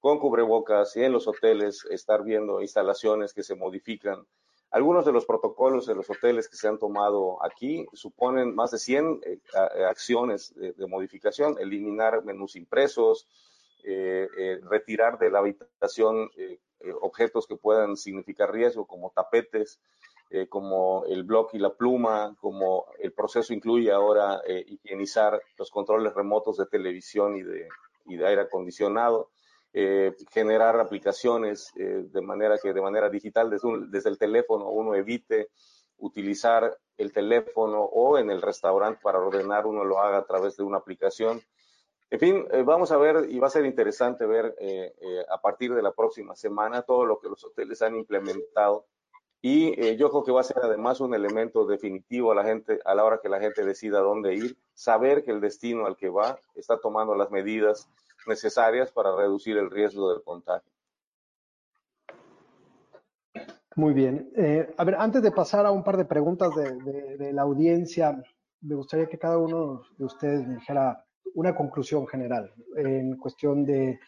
con 0.00 0.18
cubrebocas 0.18 0.96
y 0.96 1.04
en 1.04 1.12
los 1.12 1.28
hoteles, 1.28 1.84
estar 1.90 2.24
viendo 2.24 2.60
instalaciones 2.60 3.32
que 3.32 3.42
se 3.42 3.54
modifican. 3.54 4.26
Algunos 4.70 5.04
de 5.04 5.12
los 5.12 5.26
protocolos 5.26 5.86
de 5.86 5.94
los 5.94 6.08
hoteles 6.08 6.48
que 6.48 6.56
se 6.56 6.68
han 6.68 6.78
tomado 6.78 7.44
aquí 7.44 7.86
suponen 7.92 8.54
más 8.54 8.70
de 8.70 8.78
100 8.78 9.20
acciones 9.88 10.54
de, 10.54 10.86
modificación, 10.86 11.56
eliminar 11.58 12.24
menús 12.24 12.54
impresos, 12.56 13.28
eh, 13.82 14.28
eh, 14.36 14.60
retirar 14.68 15.18
de 15.18 15.30
la 15.30 15.38
habitación 15.38 16.30
eh, 16.36 16.58
objetos 17.00 17.46
que 17.46 17.56
puedan 17.56 17.96
significar 17.96 18.52
riesgo, 18.52 18.86
como 18.86 19.10
tapetes, 19.10 19.80
como 20.48 21.04
el 21.06 21.24
bloque 21.24 21.56
y 21.56 21.60
la 21.60 21.74
pluma, 21.74 22.36
como 22.40 22.86
el 22.98 23.12
proceso 23.12 23.52
incluye 23.52 23.90
ahora 23.90 24.40
higienizar 24.46 25.40
los 25.58 25.70
controles 25.70 26.14
remotos 26.14 26.56
de 26.56 26.66
televisión 26.66 27.36
y 27.36 27.42
de, 27.42 27.66
y 28.06 28.16
de 28.16 28.26
aire 28.26 28.42
acondicionado. 28.42 29.30
generar 29.72 30.78
aplicaciones 30.78 31.72
de 31.74 32.20
manera 32.20 32.58
que 32.58 32.72
de 32.72 32.80
manera 32.80 33.08
digital 33.08 33.50
desde, 33.50 33.68
desde, 33.88 34.10
el 34.10 34.18
teléfono 34.18 34.68
uno 34.70 34.94
evite 34.94 35.48
utilizar 36.00 36.76
el 36.96 37.12
teléfono 37.12 37.82
o 37.82 38.18
en 38.18 38.30
el 38.30 38.42
restaurante 38.42 39.00
para 39.02 39.18
ordenar 39.18 39.66
uno 39.66 39.84
lo 39.84 40.00
haga 40.00 40.18
a 40.18 40.26
través 40.26 40.56
de 40.56 40.62
una 40.62 40.78
aplicación. 40.78 41.40
En 42.10 42.18
fin, 42.18 42.46
eh, 42.50 42.62
vamos 42.62 42.90
a 42.90 42.96
ver 42.96 43.26
y 43.30 43.38
va 43.38 43.46
a 43.46 43.50
ser 43.50 43.64
interesante 43.64 44.26
ver 44.26 44.54
eh, 44.58 44.92
eh, 45.00 45.24
a 45.30 45.40
partir 45.40 45.74
de 45.74 45.82
la 45.82 45.92
próxima 45.92 46.34
semana 46.34 46.82
todo 46.82 47.06
lo 47.06 47.20
que 47.20 47.28
los 47.28 47.44
hoteles 47.44 47.80
han 47.82 47.96
implementado 47.96 48.86
y 49.42 49.96
yo 49.96 50.10
creo 50.10 50.22
que 50.22 50.32
va 50.32 50.40
a 50.40 50.44
ser 50.44 50.58
además 50.62 51.00
un 51.00 51.14
elemento 51.14 51.66
definitivo 51.66 52.32
a 52.32 52.34
la 52.34 52.44
gente 52.44 52.78
a 52.84 52.94
la 52.94 53.04
hora 53.04 53.20
que 53.22 53.28
la 53.28 53.40
gente 53.40 53.64
decida 53.64 54.00
dónde 54.00 54.34
ir, 54.34 54.56
saber 54.74 55.24
que 55.24 55.30
el 55.30 55.40
destino 55.40 55.86
al 55.86 55.96
que 55.96 56.10
va 56.10 56.38
está 56.54 56.78
tomando 56.78 57.14
las 57.14 57.30
medidas 57.30 57.88
necesarias 58.26 58.92
para 58.92 59.16
reducir 59.16 59.56
el 59.56 59.70
riesgo 59.70 60.12
del 60.12 60.22
contagio. 60.22 60.70
Muy 63.76 63.94
bien. 63.94 64.30
a 64.76 64.84
ver, 64.84 64.96
antes 64.96 65.22
de 65.22 65.30
pasar 65.30 65.64
a 65.64 65.70
un 65.70 65.82
par 65.82 65.96
de 65.96 66.04
preguntas 66.04 66.50
de, 66.54 67.16
de 67.16 67.32
la 67.32 67.42
audiencia, 67.42 68.22
me 68.60 68.74
gustaría 68.74 69.06
que 69.06 69.18
cada 69.18 69.38
uno 69.38 69.82
de 69.96 70.04
ustedes 70.04 70.46
me 70.46 70.56
dijera 70.56 71.04
una 71.34 71.54
conclusión 71.54 72.06
general 72.06 72.52
en 72.76 73.16
cuestión 73.16 73.64
de 73.64 73.98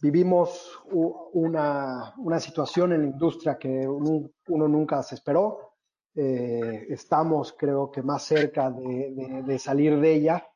vivimos 0.00 0.80
una, 0.90 2.14
una 2.18 2.40
situación 2.40 2.92
en 2.92 3.02
la 3.02 3.08
industria 3.08 3.58
que 3.58 3.86
uno, 3.86 4.30
nunca 4.46 5.02
se 5.02 5.14
esperó. 5.14 5.74
Eh, 6.14 6.86
estamos, 6.90 7.54
creo 7.56 7.90
que, 7.90 8.02
más 8.02 8.22
cerca 8.24 8.70
de, 8.70 9.42
de, 9.44 9.58
salir 9.58 9.98
de 10.00 10.12
ella, 10.12 10.46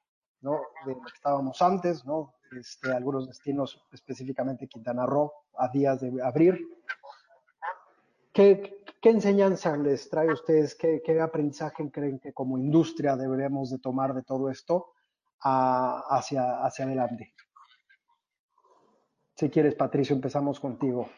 ¿no? 0.40 0.60
De 0.84 0.94
lo 0.94 1.00
que 1.00 1.12
estábamos 1.14 1.60
antes, 1.62 2.04
¿no? 2.04 2.34
Este, 2.58 2.92
algunos 2.92 3.26
destinos, 3.28 3.82
específicamente 3.92 4.68
Quintana 4.68 5.06
Roo, 5.06 5.32
a 5.56 5.68
días 5.68 6.00
de 6.00 6.22
abrir. 6.22 6.58
¿Qué, 8.32 8.82
qué 9.00 9.10
enseñanza 9.10 9.76
les 9.76 10.08
trae 10.10 10.28
a 10.28 10.34
ustedes? 10.34 10.74
¿Qué, 10.74 11.02
¿Qué 11.04 11.20
aprendizaje 11.20 11.88
creen 11.90 12.18
que 12.18 12.32
como 12.32 12.58
industria 12.58 13.16
deberíamos 13.16 13.70
de 13.70 13.78
tomar 13.78 14.14
de 14.14 14.22
todo 14.22 14.50
esto? 14.50 14.94
hacia, 15.44 16.64
hacia 16.64 16.84
adelante. 16.84 17.33
Si 19.34 19.50
quieres, 19.50 19.74
Patricio, 19.74 20.14
empezamos 20.14 20.60
contigo. 20.60 21.10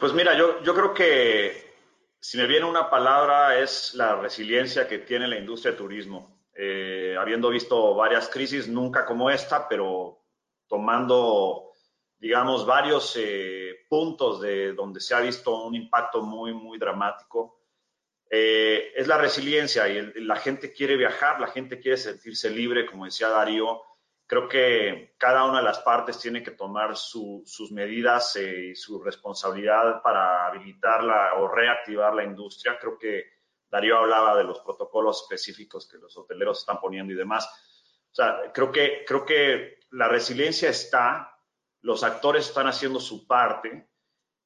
Pues 0.00 0.12
mira, 0.14 0.36
yo, 0.36 0.74
creo 0.74 0.94
que 0.94 1.74
si 2.18 2.38
me 2.38 2.46
viene 2.46 2.64
una 2.64 2.88
palabra 2.88 3.58
es 3.58 3.94
la 3.94 4.16
resiliencia 4.16 4.88
que 4.88 4.98
tiene 5.00 5.26
la 5.26 5.36
industria 5.36 5.72
de 5.72 5.78
turismo. 5.78 6.38
Eh, 6.54 7.16
habiendo 7.18 7.50
visto 7.50 7.94
varias 7.94 8.28
crisis, 8.28 8.68
nunca 8.68 9.04
como 9.04 9.28
esta, 9.28 9.68
pero 9.68 10.24
tomando, 10.66 11.72
digamos, 12.16 12.64
varios 12.64 13.14
eh, 13.18 13.86
puntos 13.88 14.40
de 14.40 14.72
donde 14.72 15.00
se 15.00 15.14
ha 15.14 15.20
visto 15.20 15.64
un 15.64 15.74
impacto 15.74 16.22
muy, 16.22 16.54
muy 16.54 16.78
dramático. 16.78 17.60
Eh, 18.30 18.92
es 18.94 19.06
la 19.06 19.18
resiliencia 19.18 19.88
y 19.88 20.20
la 20.20 20.36
gente 20.36 20.72
quiere 20.72 20.96
viajar, 20.96 21.40
la 21.40 21.48
gente 21.48 21.80
quiere 21.80 21.96
sentirse 21.96 22.50
libre, 22.50 22.86
como 22.86 23.04
decía 23.04 23.28
Darío. 23.28 23.82
Creo 24.28 24.46
que 24.46 25.14
cada 25.16 25.46
una 25.46 25.60
de 25.60 25.64
las 25.64 25.78
partes 25.78 26.18
tiene 26.18 26.42
que 26.42 26.50
tomar 26.50 26.98
sus 26.98 27.72
medidas 27.72 28.36
eh, 28.36 28.66
y 28.72 28.74
su 28.74 29.02
responsabilidad 29.02 30.02
para 30.02 30.46
habilitarla 30.46 31.36
o 31.38 31.48
reactivar 31.48 32.14
la 32.14 32.24
industria. 32.24 32.78
Creo 32.78 32.98
que 32.98 33.24
Darío 33.70 33.96
hablaba 33.96 34.36
de 34.36 34.44
los 34.44 34.60
protocolos 34.60 35.22
específicos 35.22 35.88
que 35.88 35.96
los 35.96 36.14
hoteleros 36.14 36.58
están 36.58 36.78
poniendo 36.78 37.14
y 37.14 37.16
demás. 37.16 37.46
O 38.10 38.14
sea, 38.14 38.52
creo 38.52 38.70
que, 38.70 39.02
creo 39.06 39.24
que 39.24 39.78
la 39.92 40.08
resiliencia 40.08 40.68
está, 40.68 41.34
los 41.80 42.04
actores 42.04 42.48
están 42.48 42.66
haciendo 42.66 43.00
su 43.00 43.26
parte. 43.26 43.88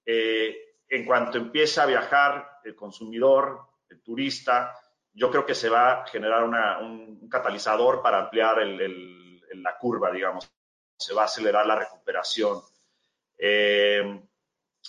Eh, 0.07 0.77
en 0.91 1.05
cuanto 1.05 1.39
empiece 1.39 1.81
a 1.81 1.87
viajar 1.87 2.61
el 2.63 2.77
consumidor, 2.77 3.67
el 3.89 4.01
turista, 4.01 4.77
yo 5.13 5.29
creo 5.29 5.45
que 5.45 5.57
se 5.57 5.69
va 5.69 6.03
a 6.03 6.07
generar 6.07 6.45
un, 6.45 7.29
catalizador 7.29 8.01
para 8.01 8.19
ampliar 8.21 8.61
la 9.57 9.77
curva, 9.77 10.11
digamos. 10.11 10.51
Se 10.97 11.15
va 11.15 11.23
a 11.23 11.25
acelerar 11.25 11.67
la 11.67 11.77
recuperación. 11.77 12.61
Eh, 13.37 14.01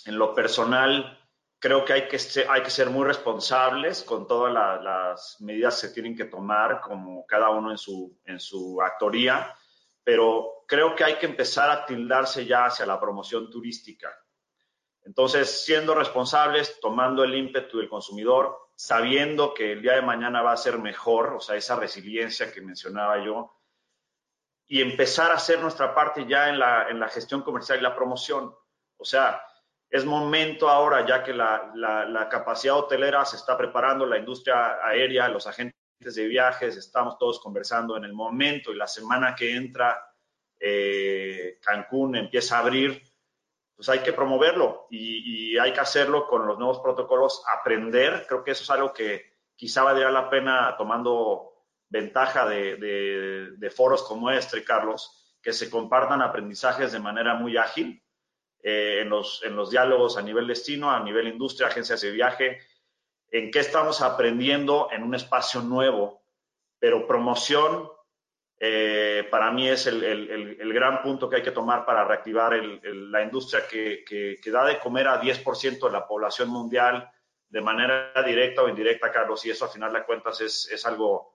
en 0.06 0.18
lo 0.18 0.34
personal, 0.34 1.18
creo 1.58 1.84
que 1.84 1.94
hay 1.94 2.08
que, 2.08 2.18
ser, 2.18 2.46
hay 2.50 2.62
que 2.62 2.70
ser 2.70 2.90
muy 2.90 3.06
responsables 3.06 4.02
con 4.02 4.28
todas 4.28 4.52
las 4.52 5.40
medidas 5.40 5.80
que 5.80 5.88
se 5.88 5.94
tienen 5.94 6.16
que 6.16 6.26
tomar, 6.26 6.80
como 6.80 7.24
cada 7.26 7.50
uno 7.50 7.70
en 7.70 7.78
su, 7.78 8.18
en 8.24 8.38
su 8.38 8.80
actoría, 8.82 9.54
pero 10.02 10.64
creo 10.68 10.94
que 10.94 11.04
hay 11.04 11.16
que 11.16 11.26
empezar 11.26 11.70
a 11.70 11.86
tildarse 11.86 12.44
ya 12.44 12.66
hacia 12.66 12.86
la 12.86 13.00
promoción 13.00 13.50
turística. 13.50 14.14
Entonces, 15.04 15.64
siendo 15.64 15.94
responsables, 15.94 16.78
tomando 16.80 17.24
el 17.24 17.34
ímpetu 17.34 17.78
del 17.78 17.88
consumidor, 17.88 18.58
sabiendo 18.74 19.54
que 19.54 19.72
el 19.72 19.82
día 19.82 19.94
de 19.94 20.02
mañana 20.02 20.42
va 20.42 20.52
a 20.52 20.56
ser 20.56 20.78
mejor, 20.78 21.34
o 21.34 21.40
sea, 21.40 21.56
esa 21.56 21.76
resiliencia 21.76 22.52
que 22.52 22.60
mencionaba 22.60 23.24
yo, 23.24 23.54
y 24.74 24.82
empezar 24.82 25.30
a 25.30 25.34
hacer 25.34 25.60
nuestra 25.60 25.94
parte 25.94 26.26
ya 26.26 26.48
en 26.48 26.58
la, 26.58 26.88
en 26.88 26.98
la 26.98 27.06
gestión 27.06 27.42
comercial 27.42 27.78
y 27.78 27.82
la 27.82 27.94
promoción. 27.94 28.52
O 28.96 29.04
sea, 29.04 29.40
es 29.88 30.04
momento 30.04 30.68
ahora, 30.68 31.06
ya 31.06 31.22
que 31.22 31.32
la, 31.32 31.70
la, 31.76 32.28
capacidad 32.28 32.76
hotelera 32.76 33.24
se 33.24 33.36
está 33.36 33.56
preparando, 33.56 34.04
la 34.04 34.18
industria 34.18 34.84
aérea, 34.84 35.28
los 35.28 35.46
agentes 35.46 35.76
de 36.00 36.26
viajes, 36.26 36.76
estamos 36.76 37.16
todos 37.18 37.38
conversando 37.38 37.96
en 37.96 38.02
el 38.02 38.14
momento 38.14 38.72
y 38.72 38.76
la 38.76 38.88
semana 38.88 39.36
que 39.36 39.54
entra 39.54 39.96
eh, 40.58 41.60
Cancún 41.62 42.16
empieza 42.16 42.56
a 42.56 42.62
abrir, 42.62 43.00
pues 43.76 43.88
hay 43.88 44.00
que 44.00 44.12
promoverlo 44.12 44.88
y, 44.90 45.56
hay 45.56 45.72
que 45.72 45.78
hacerlo 45.78 46.26
con 46.26 46.48
los 46.48 46.58
nuevos 46.58 46.80
protocolos, 46.80 47.44
aprender. 47.60 48.26
Creo 48.26 48.42
que 48.42 48.50
eso 48.50 48.64
es 48.64 48.70
algo 48.70 48.92
que 48.92 49.34
quizá 49.54 49.84
valdría 49.84 50.10
la 50.10 50.28
pena 50.28 50.74
tomando 50.76 51.53
ventaja 51.88 52.48
de, 52.48 53.72
foros 53.74 54.02
como 54.02 54.30
este, 54.30 54.64
Carlos, 54.64 55.36
que 55.42 55.52
se 55.52 55.70
compartan 55.70 56.22
aprendizajes 56.22 56.92
de 56.92 57.00
manera 57.00 57.34
muy 57.34 57.56
ágil 57.56 58.02
eh, 58.62 59.00
en, 59.02 59.10
los, 59.10 59.42
en 59.44 59.56
los 59.56 59.70
diálogos 59.70 60.16
a 60.16 60.22
nivel 60.22 60.46
destino, 60.46 60.90
a 60.90 61.00
nivel 61.00 61.28
industria, 61.28 61.68
agencias 61.68 62.00
de 62.00 62.10
viaje, 62.10 62.60
en 63.30 63.50
qué 63.50 63.58
estamos 63.58 64.00
aprendiendo 64.00 64.88
en 64.92 65.02
un 65.02 65.14
espacio 65.14 65.60
nuevo, 65.60 66.22
pero 66.78 67.06
promoción 67.06 67.88
eh, 68.60 69.26
para 69.30 69.50
mí 69.50 69.68
es 69.68 69.86
el, 69.86 70.72
gran 70.72 71.02
punto 71.02 71.28
que 71.28 71.36
hay 71.36 71.42
que 71.42 71.50
tomar 71.50 71.84
para 71.84 72.04
reactivar 72.04 72.54
la 72.54 73.22
industria 73.22 73.66
que, 73.68 74.04
que, 74.06 74.50
da 74.50 74.64
de 74.64 74.78
comer 74.78 75.08
a 75.08 75.20
10% 75.20 75.86
de 75.86 75.92
la 75.92 76.06
población 76.06 76.48
mundial 76.48 77.10
de 77.48 77.60
manera 77.60 78.12
directa 78.24 78.62
o 78.62 78.68
indirecta, 78.68 79.12
Carlos, 79.12 79.44
y 79.44 79.50
eso 79.50 79.66
al 79.66 79.70
final 79.70 79.92
de 79.92 80.04
cuentas 80.04 80.40
es, 80.40 80.68
es, 80.72 80.86
algo 80.86 81.33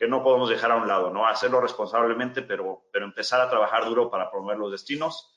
que 0.00 0.08
no 0.08 0.24
podemos 0.24 0.48
dejar 0.48 0.72
a 0.72 0.76
un 0.76 0.88
lado, 0.88 1.10
¿no? 1.10 1.28
Hacerlo 1.28 1.60
responsablemente, 1.60 2.42
pero, 2.42 2.88
pero 2.92 3.04
empezar 3.04 3.40
a 3.40 3.48
trabajar 3.48 3.84
duro 3.84 4.10
para 4.10 4.30
promover 4.30 4.58
los 4.58 4.72
destinos. 4.72 5.36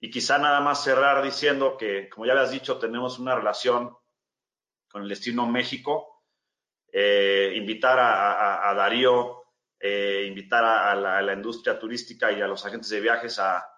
Y 0.00 0.10
quizá 0.10 0.38
nada 0.38 0.60
más 0.60 0.82
cerrar 0.82 1.22
diciendo 1.22 1.76
que, 1.76 2.08
como 2.08 2.26
ya 2.26 2.32
habías 2.32 2.50
dicho, 2.50 2.78
tenemos 2.78 3.20
una 3.20 3.36
relación 3.36 3.96
con 4.90 5.02
el 5.02 5.08
destino 5.08 5.46
México. 5.46 6.24
Eh, 6.90 7.52
invitar 7.54 7.98
a 8.00 8.74
Darío 8.74 9.42
eh, 9.84 10.26
invitar 10.28 10.64
a, 10.64 10.94
la, 10.94 11.32
industria 11.32 11.76
turística 11.76 12.30
y 12.30 12.40
a 12.40 12.46
los 12.46 12.64
agentes 12.64 12.88
de 12.88 13.00
viajes 13.00 13.40
a, 13.40 13.68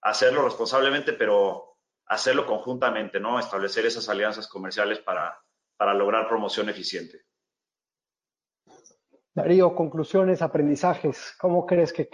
hacerlo 0.00 0.42
responsablemente, 0.42 1.12
pero 1.12 1.76
hacerlo 2.06 2.46
conjuntamente, 2.46 3.20
¿no? 3.20 3.38
Establecer 3.38 3.84
esas 3.84 4.08
alianzas 4.08 4.48
comerciales 4.48 5.00
para, 5.00 5.38
para 5.76 5.92
lograr 5.92 6.26
promoción 6.26 6.70
eficiente. 6.70 7.26
Darío, 9.32 9.76
conclusiones, 9.76 10.42
aprendizajes. 10.42 11.36
¿Cómo 11.40 11.64
crees 11.64 11.92
que, 11.92 12.08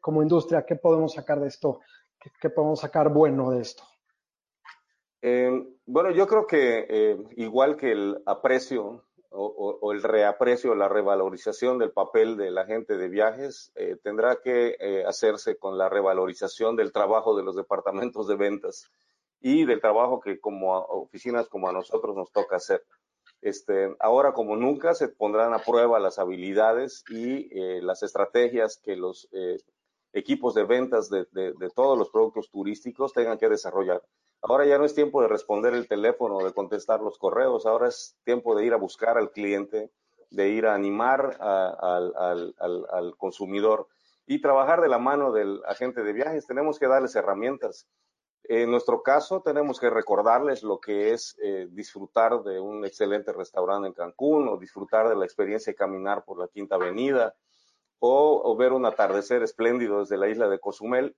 como 0.00 0.22
industria, 0.22 0.64
qué 0.64 0.76
podemos 0.76 1.12
sacar 1.12 1.38
de 1.40 1.48
esto? 1.48 1.80
¿Qué, 2.40 2.48
podemos 2.48 2.80
sacar 2.80 3.12
bueno 3.12 3.50
de 3.50 3.60
esto? 3.60 3.84
Eh, 5.20 5.50
bueno, 5.84 6.10
yo 6.10 6.26
creo 6.26 6.46
que 6.46 6.86
eh, 6.88 7.18
igual 7.36 7.76
que 7.76 7.92
el 7.92 8.22
aprecio 8.24 9.04
o, 9.36 9.92
el 9.92 10.02
reaprecio, 10.02 10.74
la 10.74 10.88
revalorización 10.88 11.78
del 11.78 11.90
papel 11.90 12.36
del 12.36 12.56
agente 12.56 12.96
de 12.96 13.08
viajes 13.08 13.72
eh, 13.74 13.96
tendrá 14.02 14.36
que 14.36 14.76
hacerse 15.08 15.56
con 15.56 15.76
la 15.76 15.88
revalorización 15.88 16.76
del 16.76 16.92
trabajo 16.92 17.36
de 17.36 17.42
los 17.42 17.56
departamentos 17.56 18.28
de 18.28 18.36
ventas 18.36 18.90
y 19.40 19.64
del 19.64 19.80
trabajo 19.80 20.20
que 20.20 20.38
como 20.38 20.72
oficinas 20.72 21.48
como 21.48 21.68
a 21.68 21.72
nosotros 21.72 22.14
nos 22.14 22.30
toca 22.30 22.56
hacer. 22.56 22.84
Este, 23.44 23.94
ahora 24.00 24.32
como 24.32 24.56
nunca 24.56 24.94
se 24.94 25.08
pondrán 25.08 25.54
a 25.54 25.60
prueba 25.60 26.00
las 26.00 26.18
habilidades 26.18 27.04
y 27.08 27.48
eh, 27.56 27.80
las 27.82 28.02
estrategias 28.02 28.80
que 28.82 28.96
los 28.96 29.28
equipos 30.12 30.54
de 30.54 30.64
ventas 30.64 31.10
de, 31.10 31.26
de 31.32 31.70
todos 31.74 31.98
los 31.98 32.10
productos 32.10 32.50
turísticos 32.50 33.12
tengan 33.12 33.38
que 33.38 33.48
desarrollar. 33.48 34.02
Ahora 34.46 34.66
ya 34.66 34.76
no 34.76 34.84
es 34.84 34.94
tiempo 34.94 35.22
de 35.22 35.28
responder 35.28 35.72
el 35.72 35.88
teléfono, 35.88 36.44
de 36.44 36.52
contestar 36.52 37.00
los 37.00 37.16
correos, 37.16 37.64
ahora 37.64 37.88
es 37.88 38.14
tiempo 38.24 38.54
de 38.54 38.66
ir 38.66 38.74
a 38.74 38.76
buscar 38.76 39.16
al 39.16 39.30
cliente, 39.30 39.90
de 40.30 40.48
ir 40.50 40.66
a 40.66 40.74
animar 40.74 41.38
al, 41.40 43.14
consumidor 43.16 43.88
y 44.26 44.42
trabajar 44.42 44.82
de 44.82 44.88
la 44.88 44.98
mano 44.98 45.32
del 45.32 45.62
agente 45.66 46.02
de 46.02 46.12
viajes. 46.12 46.46
Tenemos 46.46 46.78
que 46.78 46.88
darles 46.88 47.16
herramientas. 47.16 47.88
En 48.44 48.70
nuestro 48.70 49.02
caso, 49.02 49.40
tenemos 49.40 49.80
que 49.80 49.90
recordarles 49.90 50.62
lo 50.62 50.78
que 50.78 51.12
es 51.12 51.36
eh, 51.42 51.66
disfrutar 51.70 52.42
de 52.42 52.60
un 52.60 52.84
excelente 52.84 53.32
restaurante 53.32 53.88
en 53.88 53.94
Cancún 53.94 54.48
o 54.48 54.58
disfrutar 54.58 55.08
de 55.08 55.16
la 55.16 55.24
experiencia 55.24 55.72
de 55.72 55.76
caminar 55.76 56.24
por 56.24 56.38
la 56.38 56.48
Quinta 56.48 56.74
Avenida 56.74 57.34
o, 57.98 58.42
o 58.44 58.56
ver 58.56 58.72
un 58.72 58.84
atardecer 58.84 59.42
espléndido 59.42 60.00
desde 60.00 60.18
la 60.18 60.28
isla 60.28 60.48
de 60.48 60.58
Cozumel 60.58 61.16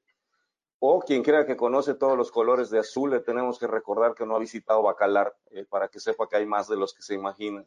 o 0.79 1.01
quien 1.01 1.23
crea 1.23 1.47
que 1.47 1.57
conoce 1.57 1.95
todos 1.95 2.17
los 2.17 2.31
colores 2.31 2.71
de 2.71 2.79
azul, 2.79 3.11
le 3.11 3.21
tenemos 3.21 3.59
que 3.59 3.67
recordar 3.67 4.15
que 4.15 4.27
no 4.27 4.37
ha 4.37 4.39
visitado 4.39 4.83
Bacalar 4.83 5.35
eh, 5.51 5.65
para 5.65 5.89
que 5.89 6.01
sepa 6.01 6.29
que 6.29 6.37
hay 6.37 6.47
más 6.47 6.69
de 6.69 6.77
los 6.77 6.93
que 6.93 7.03
se 7.03 7.15
imaginan. 7.15 7.67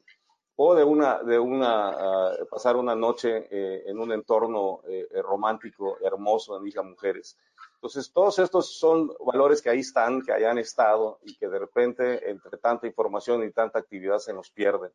O 0.55 0.76
de 0.76 0.84
una, 0.84 1.24
de 1.24 1.39
una, 1.39 1.89
ah, 1.89 2.34
pasar 2.51 2.76
una 2.76 2.95
noche 2.95 3.47
eh, 3.49 3.84
en 3.88 3.97
un 3.97 4.12
entorno 4.12 4.82
eh, 4.88 5.07
romántico, 5.24 5.97
hermoso 6.01 6.57
en 6.57 6.68
Isla 6.68 6.84
Mujeres. 6.84 7.38
Entonces, 7.80 8.12
todos 8.12 8.38
estos 8.40 8.78
son 8.78 9.10
valores 9.26 9.62
que 9.62 9.70
ahí 9.70 9.80
están, 9.80 10.22
que 10.22 10.34
hayan 10.34 10.58
estado 10.58 11.20
y 11.24 11.38
que 11.38 11.48
de 11.48 11.60
repente, 11.60 12.30
entre 12.30 12.58
tanta 12.58 12.88
información 12.88 13.42
y 13.44 13.52
tanta 13.52 13.80
actividad, 13.80 14.20
se 14.20 14.34
nos 14.34 14.52
pierden. 14.52 14.92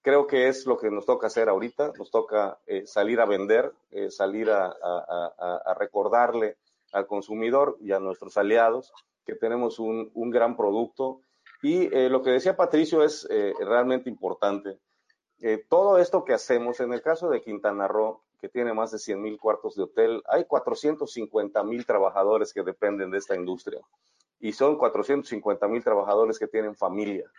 Creo 0.00 0.28
que 0.28 0.46
es 0.46 0.64
lo 0.64 0.78
que 0.78 0.92
nos 0.92 1.04
toca 1.04 1.26
hacer 1.26 1.48
ahorita. 1.48 1.92
Nos 1.98 2.10
toca 2.12 2.58
salir 2.84 3.20
a 3.20 3.26
vender, 3.26 3.72
salir 4.10 4.48
a, 4.48 5.74
recordarle 5.76 6.56
al 6.92 7.06
consumidor 7.06 7.76
y 7.80 7.92
a 7.92 7.98
nuestros 7.98 8.36
aliados, 8.36 8.92
que 9.24 9.34
tenemos 9.34 9.78
un, 9.78 10.30
gran 10.30 10.56
producto. 10.56 11.20
Y 11.62 11.94
eh, 11.94 12.08
lo 12.08 12.22
que 12.22 12.30
decía 12.30 12.56
Patricio 12.56 13.02
es 13.02 13.26
eh, 13.28 13.52
realmente 13.60 14.08
importante. 14.08 14.78
Eh, 15.40 15.64
todo 15.68 15.98
esto 15.98 16.24
que 16.24 16.32
hacemos, 16.32 16.80
en 16.80 16.92
el 16.92 17.02
caso 17.02 17.28
de 17.28 17.42
Quintana 17.42 17.88
Roo, 17.88 18.22
que 18.40 18.48
tiene 18.48 18.72
más 18.72 18.90
de 18.90 18.98
100 18.98 19.20
mil 19.20 19.38
cuartos 19.38 19.74
de 19.76 19.82
hotel, 19.84 20.22
hay 20.26 20.44
450 20.44 21.62
mil 21.64 21.84
trabajadores 21.84 22.52
que 22.52 22.62
dependen 22.62 23.10
de 23.10 23.18
esta 23.18 23.36
industria 23.36 23.80
y 24.40 24.52
son 24.52 24.78
450 24.78 25.68
mil 25.68 25.84
trabajadores 25.84 26.38
que 26.38 26.48
tienen 26.48 26.74
familia. 26.74 27.30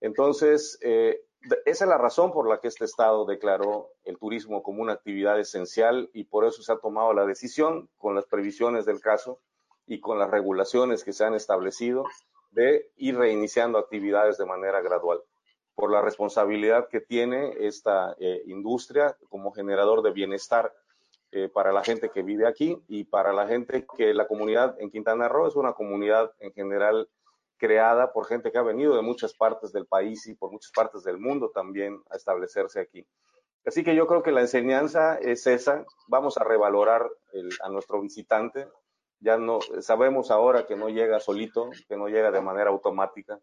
Entonces, 0.00 0.78
esa 0.82 1.84
es 1.84 1.88
la 1.88 1.98
razón 1.98 2.32
por 2.32 2.48
la 2.48 2.58
que 2.58 2.68
este 2.68 2.84
Estado 2.84 3.24
declaró 3.24 3.90
el 4.04 4.18
turismo 4.18 4.62
como 4.62 4.82
una 4.82 4.94
actividad 4.94 5.38
esencial 5.38 6.10
y 6.12 6.24
por 6.24 6.44
eso 6.44 6.62
se 6.62 6.72
ha 6.72 6.78
tomado 6.78 7.12
la 7.12 7.24
decisión, 7.24 7.88
con 7.96 8.16
las 8.16 8.26
previsiones 8.26 8.84
del 8.84 9.00
caso 9.00 9.38
y 9.86 10.00
con 10.00 10.18
las 10.18 10.30
regulaciones 10.30 11.04
que 11.04 11.12
se 11.12 11.24
han 11.24 11.34
establecido, 11.34 12.04
de 12.50 12.90
ir 12.96 13.16
reiniciando 13.16 13.78
actividades 13.78 14.38
de 14.38 14.46
manera 14.46 14.80
gradual, 14.80 15.22
por 15.74 15.90
la 15.90 16.00
responsabilidad 16.00 16.88
que 16.88 17.00
tiene 17.00 17.54
esta 17.60 18.14
eh, 18.18 18.42
industria 18.46 19.16
como 19.28 19.52
generador 19.52 20.02
de 20.02 20.10
bienestar 20.10 20.72
eh, 21.30 21.48
para 21.48 21.72
la 21.72 21.82
gente 21.82 22.10
que 22.10 22.22
vive 22.22 22.46
aquí 22.46 22.76
y 22.88 23.04
para 23.04 23.32
la 23.32 23.46
gente 23.46 23.86
que 23.96 24.12
la 24.12 24.26
comunidad 24.26 24.76
en 24.80 24.90
Quintana 24.90 25.28
Roo 25.28 25.48
es 25.48 25.56
una 25.56 25.72
comunidad 25.72 26.32
en 26.40 26.52
general 26.52 27.08
creada 27.56 28.12
por 28.12 28.26
gente 28.26 28.52
que 28.52 28.58
ha 28.58 28.62
venido 28.62 28.94
de 28.96 29.02
muchas 29.02 29.32
partes 29.32 29.72
del 29.72 29.86
país 29.86 30.26
y 30.26 30.34
por 30.34 30.50
muchas 30.50 30.72
partes 30.72 31.04
del 31.04 31.18
mundo 31.18 31.50
también 31.54 32.02
a 32.10 32.16
establecerse 32.16 32.80
aquí. 32.80 33.06
Así 33.64 33.84
que 33.84 33.94
yo 33.94 34.06
creo 34.08 34.22
que 34.22 34.32
la 34.32 34.40
enseñanza 34.40 35.16
es 35.16 35.46
esa. 35.46 35.86
Vamos 36.08 36.36
a 36.36 36.44
revalorar 36.44 37.08
a 37.62 37.68
nuestro 37.68 38.00
visitante. 38.00 38.66
Ya 39.20 39.38
no 39.38 39.60
sabemos 39.80 40.32
ahora 40.32 40.66
que 40.66 40.74
no 40.74 40.88
llega 40.88 41.20
solito, 41.20 41.70
que 41.88 41.96
no 41.96 42.08
llega 42.08 42.32
de 42.32 42.40
manera 42.40 42.70
automática. 42.70 43.38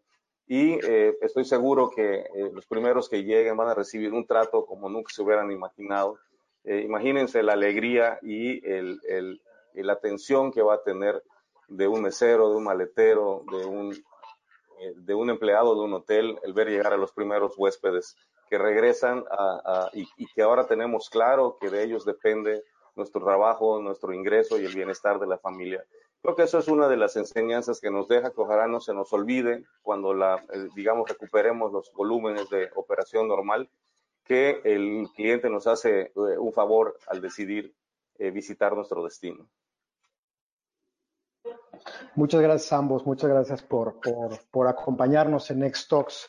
Y 0.52 0.84
eh, 0.84 1.16
estoy 1.20 1.44
seguro 1.44 1.90
que 1.90 2.22
eh, 2.22 2.50
los 2.52 2.66
primeros 2.66 3.08
que 3.08 3.22
lleguen 3.22 3.56
van 3.56 3.68
a 3.68 3.74
recibir 3.74 4.12
un 4.12 4.26
trato 4.26 4.66
como 4.66 4.88
nunca 4.88 5.12
se 5.14 5.22
hubieran 5.22 5.52
imaginado. 5.52 6.18
Eh, 6.64 6.80
imagínense 6.80 7.44
la 7.44 7.52
alegría 7.52 8.18
y 8.20 8.58
el, 8.68 9.00
el, 9.08 9.40
la 9.74 9.92
atención 9.92 10.50
que 10.50 10.60
va 10.60 10.74
a 10.74 10.82
tener 10.82 11.22
de 11.68 11.86
un 11.86 12.02
mesero, 12.02 12.50
de 12.50 12.56
un 12.56 12.64
maletero, 12.64 13.44
de 13.52 13.64
un 13.64 13.96
de 14.96 15.14
un 15.14 15.30
empleado 15.30 15.74
de 15.76 15.82
un 15.82 15.92
hotel, 15.92 16.36
el 16.42 16.52
ver 16.52 16.68
llegar 16.68 16.94
a 16.94 16.96
los 16.96 17.12
primeros 17.12 17.54
huéspedes 17.56 18.16
que 18.48 18.58
regresan 18.58 19.22
y, 19.92 20.26
que 20.34 20.42
ahora 20.42 20.66
tenemos 20.66 21.10
claro 21.10 21.58
que 21.60 21.68
de 21.68 21.84
ellos 21.84 22.06
depende 22.06 22.64
nuestro 22.96 23.22
trabajo, 23.22 23.80
nuestro 23.80 24.14
ingreso 24.14 24.58
y 24.58 24.64
el 24.64 24.74
bienestar 24.74 25.20
de 25.20 25.26
la 25.26 25.38
familia. 25.38 25.84
Creo 26.22 26.36
que 26.36 26.42
eso 26.42 26.58
es 26.58 26.68
una 26.68 26.86
de 26.88 26.98
las 26.98 27.16
enseñanzas 27.16 27.80
que 27.80 27.90
nos 27.90 28.06
deja, 28.06 28.30
que 28.30 28.40
ojalá 28.40 28.66
no 28.66 28.80
se 28.80 28.92
nos 28.92 29.12
olvide 29.12 29.64
cuando 29.82 30.12
la, 30.12 30.36
eh, 30.52 30.68
digamos, 30.74 31.08
recuperemos 31.08 31.72
los 31.72 31.90
volúmenes 31.94 32.48
de 32.50 32.70
operación 32.74 33.26
normal, 33.26 33.70
que 34.24 34.60
el 34.64 35.08
cliente 35.16 35.48
nos 35.48 35.66
hace 35.66 36.00
eh, 36.00 36.12
un 36.14 36.52
favor 36.52 36.98
al 37.06 37.22
decidir 37.22 37.74
eh, 38.18 38.30
visitar 38.30 38.74
nuestro 38.74 39.02
destino. 39.02 39.48
Muchas 42.14 42.42
gracias 42.42 42.70
a 42.72 42.76
ambos, 42.76 43.06
muchas 43.06 43.30
gracias 43.30 43.62
por, 43.62 43.98
por, 44.50 44.68
acompañarnos 44.68 45.50
en 45.50 45.60
Next 45.60 45.88
Talks. 45.88 46.28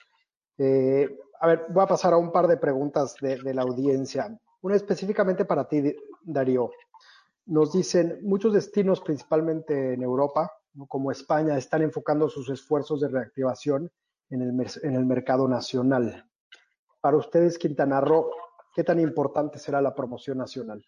a 0.57 1.47
ver, 1.47 1.65
voy 1.67 1.83
a 1.83 1.87
pasar 1.87 2.13
a 2.13 2.17
un 2.17 2.31
par 2.31 2.47
de 2.47 2.55
preguntas 2.55 3.17
de, 3.19 3.41
de 3.41 3.53
la 3.53 3.63
audiencia. 3.63 4.39
Una 4.61 4.77
específicamente 4.77 5.43
para 5.43 5.67
ti, 5.67 5.93
Darío. 6.21 6.71
Nos 7.45 7.73
dicen, 7.73 8.19
muchos 8.21 8.53
destinos, 8.53 9.01
principalmente 9.01 9.93
en 9.93 10.03
Europa, 10.03 10.51
como 10.87 11.11
España, 11.11 11.57
están 11.57 11.81
enfocando 11.81 12.29
sus 12.29 12.49
esfuerzos 12.49 13.01
de 13.01 13.09
reactivación 13.09 13.91
en 14.29 14.95
el, 14.95 15.05
mercado 15.05 15.47
nacional. 15.47 16.25
Para 17.01 17.17
ustedes, 17.17 17.57
Quintana 17.57 17.99
Roo, 17.99 18.31
¿qué 18.73 18.83
tan 18.83 18.99
importante 18.99 19.59
será 19.59 19.81
la 19.81 19.93
promoción 19.93 20.37
nacional? 20.37 20.85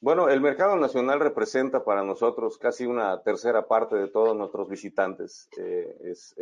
Bueno, 0.00 0.28
el 0.28 0.40
mercado 0.40 0.76
nacional 0.76 1.20
representa 1.20 1.84
para 1.84 2.02
nosotros 2.02 2.58
casi 2.58 2.86
una 2.86 3.22
tercera 3.22 3.66
parte 3.66 3.96
de 3.96 4.08
todos 4.08 4.36
nuestros 4.36 4.68
visitantes. 4.68 5.48
Eh, 5.58 5.96
es, 6.04 6.34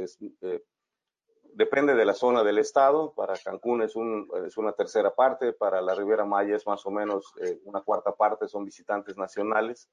eh, 0.42 0.62
depende 1.54 1.94
de 1.94 2.04
la 2.04 2.14
zona 2.14 2.42
del 2.42 2.58
estado. 2.58 3.12
Para 3.14 3.34
Cancún 3.36 3.82
es, 3.82 3.96
un, 3.96 4.28
es 4.46 4.56
una 4.56 4.72
tercera 4.72 5.14
parte, 5.14 5.52
para 5.52 5.80
la 5.80 5.94
Riviera 5.94 6.24
Maya 6.24 6.56
es 6.56 6.66
más 6.66 6.84
o 6.86 6.90
menos 6.90 7.32
eh, 7.40 7.60
una 7.64 7.80
cuarta 7.80 8.12
parte, 8.12 8.48
son 8.48 8.64
visitantes 8.64 9.16
nacionales. 9.16 9.88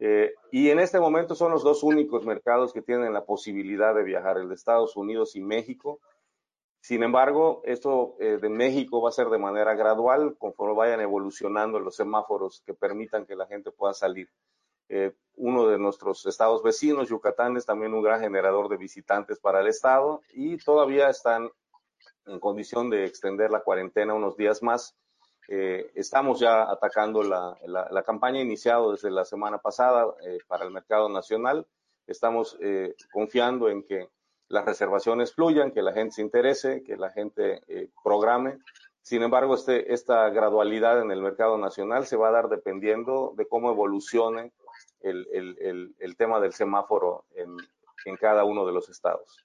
Eh, 0.00 0.34
y 0.52 0.70
en 0.70 0.78
este 0.78 1.00
momento 1.00 1.34
son 1.34 1.50
los 1.50 1.64
dos 1.64 1.82
únicos 1.82 2.24
mercados 2.24 2.72
que 2.72 2.82
tienen 2.82 3.12
la 3.12 3.24
posibilidad 3.24 3.94
de 3.94 4.04
viajar, 4.04 4.38
el 4.38 4.48
de 4.48 4.54
Estados 4.54 4.96
Unidos 4.96 5.34
y 5.34 5.40
México. 5.40 6.00
Sin 6.80 7.02
embargo, 7.02 7.62
esto 7.64 8.14
eh, 8.20 8.38
de 8.40 8.48
México 8.48 9.02
va 9.02 9.08
a 9.08 9.12
ser 9.12 9.28
de 9.28 9.38
manera 9.38 9.74
gradual 9.74 10.36
conforme 10.38 10.74
vayan 10.74 11.00
evolucionando 11.00 11.80
los 11.80 11.96
semáforos 11.96 12.62
que 12.64 12.74
permitan 12.74 13.26
que 13.26 13.34
la 13.34 13.46
gente 13.46 13.72
pueda 13.72 13.92
salir. 13.92 14.28
Eh, 14.88 15.12
uno 15.36 15.68
de 15.68 15.78
nuestros 15.78 16.26
estados 16.26 16.62
vecinos, 16.62 17.08
Yucatán, 17.08 17.56
es 17.56 17.64
también 17.64 17.94
un 17.94 18.02
gran 18.02 18.20
generador 18.20 18.68
de 18.68 18.76
visitantes 18.76 19.38
para 19.38 19.60
el 19.60 19.68
estado 19.68 20.22
y 20.32 20.56
todavía 20.56 21.08
están 21.10 21.50
en 22.26 22.40
condición 22.40 22.90
de 22.90 23.04
extender 23.04 23.50
la 23.50 23.60
cuarentena 23.60 24.14
unos 24.14 24.36
días 24.36 24.62
más. 24.62 24.96
Eh, 25.48 25.90
estamos 25.94 26.40
ya 26.40 26.68
atacando 26.70 27.22
la, 27.22 27.56
campaña 28.04 28.40
iniciada 28.40 28.90
desde 28.90 29.10
la 29.10 29.24
semana 29.24 29.58
pasada 29.58 30.12
eh, 30.24 30.38
para 30.48 30.64
el 30.64 30.72
mercado 30.72 31.08
nacional. 31.08 31.66
Estamos 32.06 32.58
confiando 33.12 33.68
en 33.68 33.82
que 33.82 34.08
las 34.48 34.64
reservaciones 34.64 35.34
fluyan, 35.34 35.72
que 35.72 35.82
la 35.82 35.92
gente 35.92 36.14
se 36.14 36.22
interese, 36.22 36.82
que 36.82 36.96
la 36.96 37.10
gente 37.10 37.60
programe. 38.02 38.58
Sin 39.02 39.22
embargo, 39.22 39.54
este, 39.54 39.92
esta 39.92 40.28
gradualidad 40.30 41.00
en 41.00 41.10
el 41.10 41.20
mercado 41.20 41.58
nacional 41.58 42.06
se 42.06 42.16
va 42.16 42.28
a 42.28 42.32
dar 42.32 42.48
dependiendo 42.48 43.34
de 43.36 43.46
cómo 43.46 43.70
evolucione 43.70 44.52
el, 45.00 46.16
tema 46.16 46.40
del 46.40 46.52
semáforo 46.52 47.24
en, 47.34 47.56
cada 48.16 48.44
uno 48.44 48.64
de 48.64 48.72
los 48.72 48.88
estados. 48.88 49.44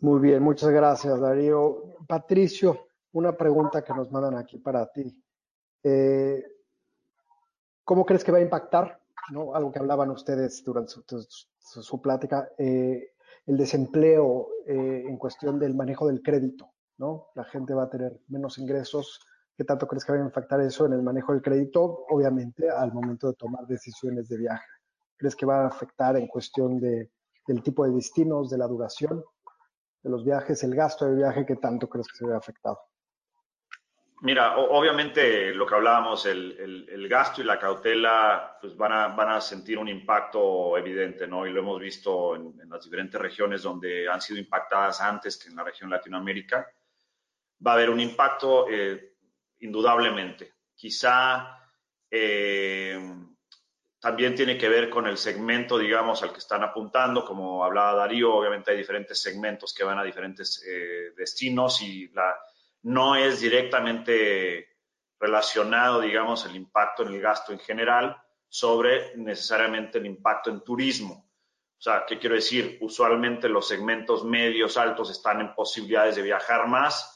Muy 0.00 0.20
bien, 0.20 0.42
muchas 0.42 0.70
gracias, 0.70 1.20
Darío. 1.20 1.96
Patricio, 2.06 2.88
una 3.12 3.36
pregunta 3.36 3.82
que 3.82 3.92
nos 3.92 4.10
mandan 4.10 4.36
aquí 4.36 4.58
para 4.58 4.90
ti. 4.90 5.22
Eh, 5.82 6.42
¿Cómo 7.84 8.06
crees 8.06 8.24
que 8.24 8.32
va 8.32 8.38
a 8.38 8.42
impactar, 8.42 9.00
¿no? 9.30 9.54
algo 9.54 9.70
que 9.70 9.78
hablaban 9.78 10.10
ustedes 10.10 10.64
durante 10.64 10.94
su, 11.58 12.00
plática, 12.00 12.48
eh, 12.56 13.12
el 13.46 13.56
desempleo 13.58 14.48
eh, 14.66 15.04
en 15.06 15.18
cuestión 15.18 15.58
del 15.58 15.74
manejo 15.74 16.06
del 16.06 16.22
crédito? 16.22 16.70
¿no? 16.96 17.28
La 17.34 17.44
gente 17.44 17.74
va 17.74 17.84
a 17.84 17.90
tener 17.90 18.18
menos 18.28 18.58
ingresos, 18.58 19.20
¿Qué 19.56 19.64
tanto 19.64 19.86
crees 19.86 20.04
que 20.04 20.12
va 20.12 20.18
a 20.18 20.22
impactar 20.22 20.60
eso 20.60 20.86
en 20.86 20.94
el 20.94 21.02
manejo 21.02 21.32
del 21.32 21.42
crédito? 21.42 22.04
Obviamente, 22.08 22.68
al 22.68 22.92
momento 22.92 23.28
de 23.28 23.34
tomar 23.34 23.66
decisiones 23.66 24.28
de 24.28 24.38
viaje. 24.38 24.66
¿Crees 25.16 25.36
que 25.36 25.46
va 25.46 25.62
a 25.62 25.68
afectar 25.68 26.16
en 26.16 26.26
cuestión 26.26 26.80
de, 26.80 27.10
del 27.46 27.62
tipo 27.62 27.84
de 27.84 27.92
destinos, 27.92 28.50
de 28.50 28.58
la 28.58 28.66
duración 28.66 29.22
de 30.02 30.10
los 30.10 30.24
viajes, 30.24 30.64
el 30.64 30.74
gasto 30.74 31.06
de 31.06 31.14
viaje? 31.14 31.46
¿Qué 31.46 31.56
tanto 31.56 31.88
crees 31.88 32.08
que 32.08 32.18
se 32.18 32.26
ve 32.26 32.34
afectado? 32.34 32.80
Mira, 34.22 34.56
obviamente 34.56 35.54
lo 35.54 35.66
que 35.66 35.74
hablábamos, 35.74 36.24
el, 36.26 36.88
el, 36.88 37.08
gasto 37.08 37.42
y 37.42 37.44
la 37.44 37.58
cautela, 37.58 38.56
pues 38.60 38.74
van 38.76 38.92
a, 38.92 39.08
van 39.08 39.28
a 39.28 39.40
sentir 39.40 39.78
un 39.78 39.88
impacto 39.88 40.78
evidente, 40.78 41.26
¿no? 41.28 41.46
Y 41.46 41.52
lo 41.52 41.60
hemos 41.60 41.78
visto 41.78 42.34
en, 42.34 42.54
las 42.68 42.84
diferentes 42.84 43.20
regiones 43.20 43.62
donde 43.62 44.08
han 44.08 44.22
sido 44.22 44.40
impactadas 44.40 45.00
antes 45.00 45.36
que 45.36 45.50
en 45.50 45.56
la 45.56 45.64
región 45.64 45.90
Latinoamérica. 45.90 46.66
Va 47.64 47.72
a 47.72 47.74
haber 47.74 47.90
un 47.90 48.00
impacto. 48.00 48.66
Eh, 48.70 49.13
indudablemente. 49.64 50.52
Quizá 50.74 51.58
eh, 52.10 52.98
también 53.98 54.34
tiene 54.34 54.58
que 54.58 54.68
ver 54.68 54.90
con 54.90 55.06
el 55.06 55.16
segmento, 55.16 55.78
digamos, 55.78 56.22
al 56.22 56.32
que 56.32 56.38
están 56.38 56.62
apuntando. 56.62 57.24
Como 57.24 57.64
hablaba 57.64 57.94
Darío, 57.94 58.34
obviamente 58.34 58.70
hay 58.70 58.76
diferentes 58.76 59.20
segmentos 59.20 59.72
que 59.74 59.84
van 59.84 59.98
a 59.98 60.04
diferentes 60.04 60.62
eh, 60.68 61.12
destinos 61.16 61.80
y 61.82 62.10
no 62.82 63.16
es 63.16 63.40
directamente 63.40 64.68
relacionado, 65.18 66.00
digamos, 66.00 66.44
el 66.44 66.54
impacto 66.54 67.02
en 67.02 67.14
el 67.14 67.20
gasto 67.20 67.52
en 67.52 67.58
general 67.58 68.16
sobre 68.46 69.16
necesariamente 69.16 69.98
el 69.98 70.06
impacto 70.06 70.50
en 70.50 70.62
turismo. 70.62 71.30
O 71.78 71.82
sea, 71.84 72.04
¿qué 72.06 72.18
quiero 72.18 72.34
decir? 72.34 72.78
Usualmente 72.82 73.48
los 73.48 73.66
segmentos 73.66 74.24
medios, 74.24 74.76
altos 74.76 75.10
están 75.10 75.40
en 75.40 75.54
posibilidades 75.54 76.16
de 76.16 76.22
viajar 76.22 76.68
más 76.68 77.13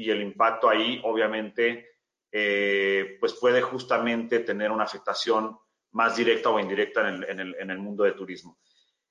y 0.00 0.10
el 0.10 0.22
impacto 0.22 0.68
ahí, 0.68 1.00
obviamente, 1.04 1.90
eh, 2.32 3.16
pues 3.20 3.34
puede 3.34 3.60
justamente 3.60 4.40
tener 4.40 4.70
una 4.70 4.84
afectación 4.84 5.58
más 5.92 6.16
directa 6.16 6.50
o 6.50 6.58
indirecta 6.60 7.08
en 7.08 7.70
el, 7.70 7.78
mundo 7.78 8.04
de 8.04 8.12
turismo. 8.12 8.58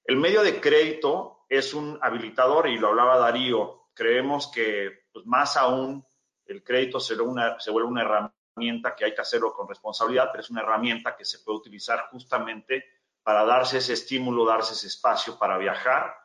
El 0.03 0.15
medio 0.15 0.41
de 0.41 0.59
crédito 0.59 1.45
es 1.49 1.73
un 1.73 1.99
habilitador 2.01 2.67
y 2.69 2.77
lo 2.77 2.87
hablaba 2.87 3.17
Darío. 3.17 3.89
Creemos 3.93 4.49
que 4.51 5.05
pues, 5.11 5.25
más 5.25 5.57
aún 5.57 6.05
el 6.45 6.63
crédito 6.63 6.99
se, 6.99 7.15
se 7.59 7.71
vuelve 7.71 7.89
una 7.89 8.01
herramienta 8.01 8.95
que 8.95 9.05
hay 9.05 9.13
que 9.13 9.21
hacerlo 9.21 9.53
con 9.53 9.67
responsabilidad, 9.67 10.29
pero 10.31 10.41
es 10.41 10.49
una 10.49 10.61
herramienta 10.61 11.15
que 11.15 11.25
se 11.25 11.39
puede 11.39 11.59
utilizar 11.59 12.07
justamente 12.11 12.85
para 13.21 13.43
darse 13.45 13.77
ese 13.77 13.93
estímulo, 13.93 14.45
darse 14.45 14.73
ese 14.73 14.87
espacio 14.87 15.37
para 15.37 15.57
viajar 15.57 16.15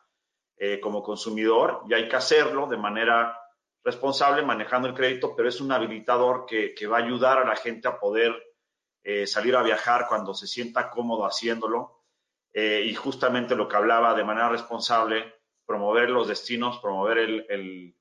eh, 0.57 0.79
como 0.79 1.03
consumidor 1.03 1.83
y 1.89 1.93
hay 1.93 2.07
que 2.07 2.15
hacerlo 2.15 2.65
de 2.67 2.77
manera 2.77 3.37
responsable 3.85 4.41
manejando 4.41 4.87
el 4.87 4.95
crédito, 4.95 5.35
pero 5.35 5.47
es 5.47 5.61
un 5.61 5.71
habilitador 5.71 6.47
que, 6.47 6.87
va 6.87 6.97
a 6.97 7.03
ayudar 7.03 7.37
a 7.37 7.45
la 7.45 7.55
gente 7.55 7.87
a 7.87 7.99
poder 7.99 8.33
eh, 9.03 9.27
salir 9.27 9.55
a 9.55 9.61
viajar 9.61 10.07
cuando 10.09 10.33
se 10.33 10.47
sienta 10.47 10.89
cómodo 10.89 11.23
haciéndolo. 11.23 12.01
Eh, 12.51 12.83
y 12.87 12.95
justamente 12.95 13.55
lo 13.55 13.67
que 13.67 13.75
hablaba 13.75 14.15
de 14.15 14.23
manera 14.23 14.49
responsable, 14.49 15.35
promover 15.65 16.09
los 16.09 16.27
destinos, 16.27 16.79
promover 16.79 17.19
el, 17.19 17.95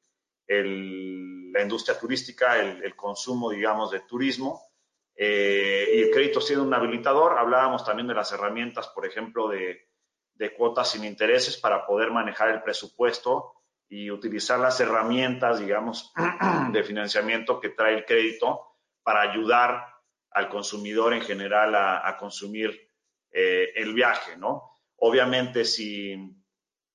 la 1.53 1.63
industria 1.63 1.99
turística, 1.99 2.59
el, 2.59 2.97
consumo, 2.97 3.51
digamos, 3.51 3.91
de 3.91 4.01
turismo. 4.01 4.63
Eh, 5.15 5.87
y 5.97 6.03
el 6.03 6.11
crédito 6.11 6.41
siendo 6.41 6.65
un 6.65 6.73
habilitador, 6.73 7.39
hablábamos 7.39 7.85
también 7.85 8.09
de 8.09 8.15
las 8.15 8.33
herramientas, 8.33 8.89
por 8.89 9.05
ejemplo, 9.05 9.49
de, 9.49 9.89
de 10.33 10.55
cuotas 10.55 10.93
sin 10.93 11.05
intereses 11.05 11.59
para 11.59 11.87
poder 11.87 12.11
manejar 12.11 12.49
el 12.49 12.63
presupuesto 12.63 13.64
y 13.89 14.11
utilizar 14.11 14.59
las 14.59 14.81
herramientas, 14.81 15.61
digamos, 15.61 16.13
de 16.73 16.83
financiamiento 16.83 17.61
que 17.61 17.71
trae 17.71 17.95
el 17.95 18.05
crédito 18.05 18.61
para 19.03 19.21
ayudar 19.21 19.87
al 20.31 20.49
consumidor 20.49 21.15
en 21.15 21.23
general 21.23 21.75
a, 21.75 22.17
consumir 22.19 22.91
eh, 23.31 23.73
el 23.77 23.95
viaje, 23.95 24.37
¿no? 24.37 24.71
Obviamente, 24.97 25.65
si, 25.65 26.17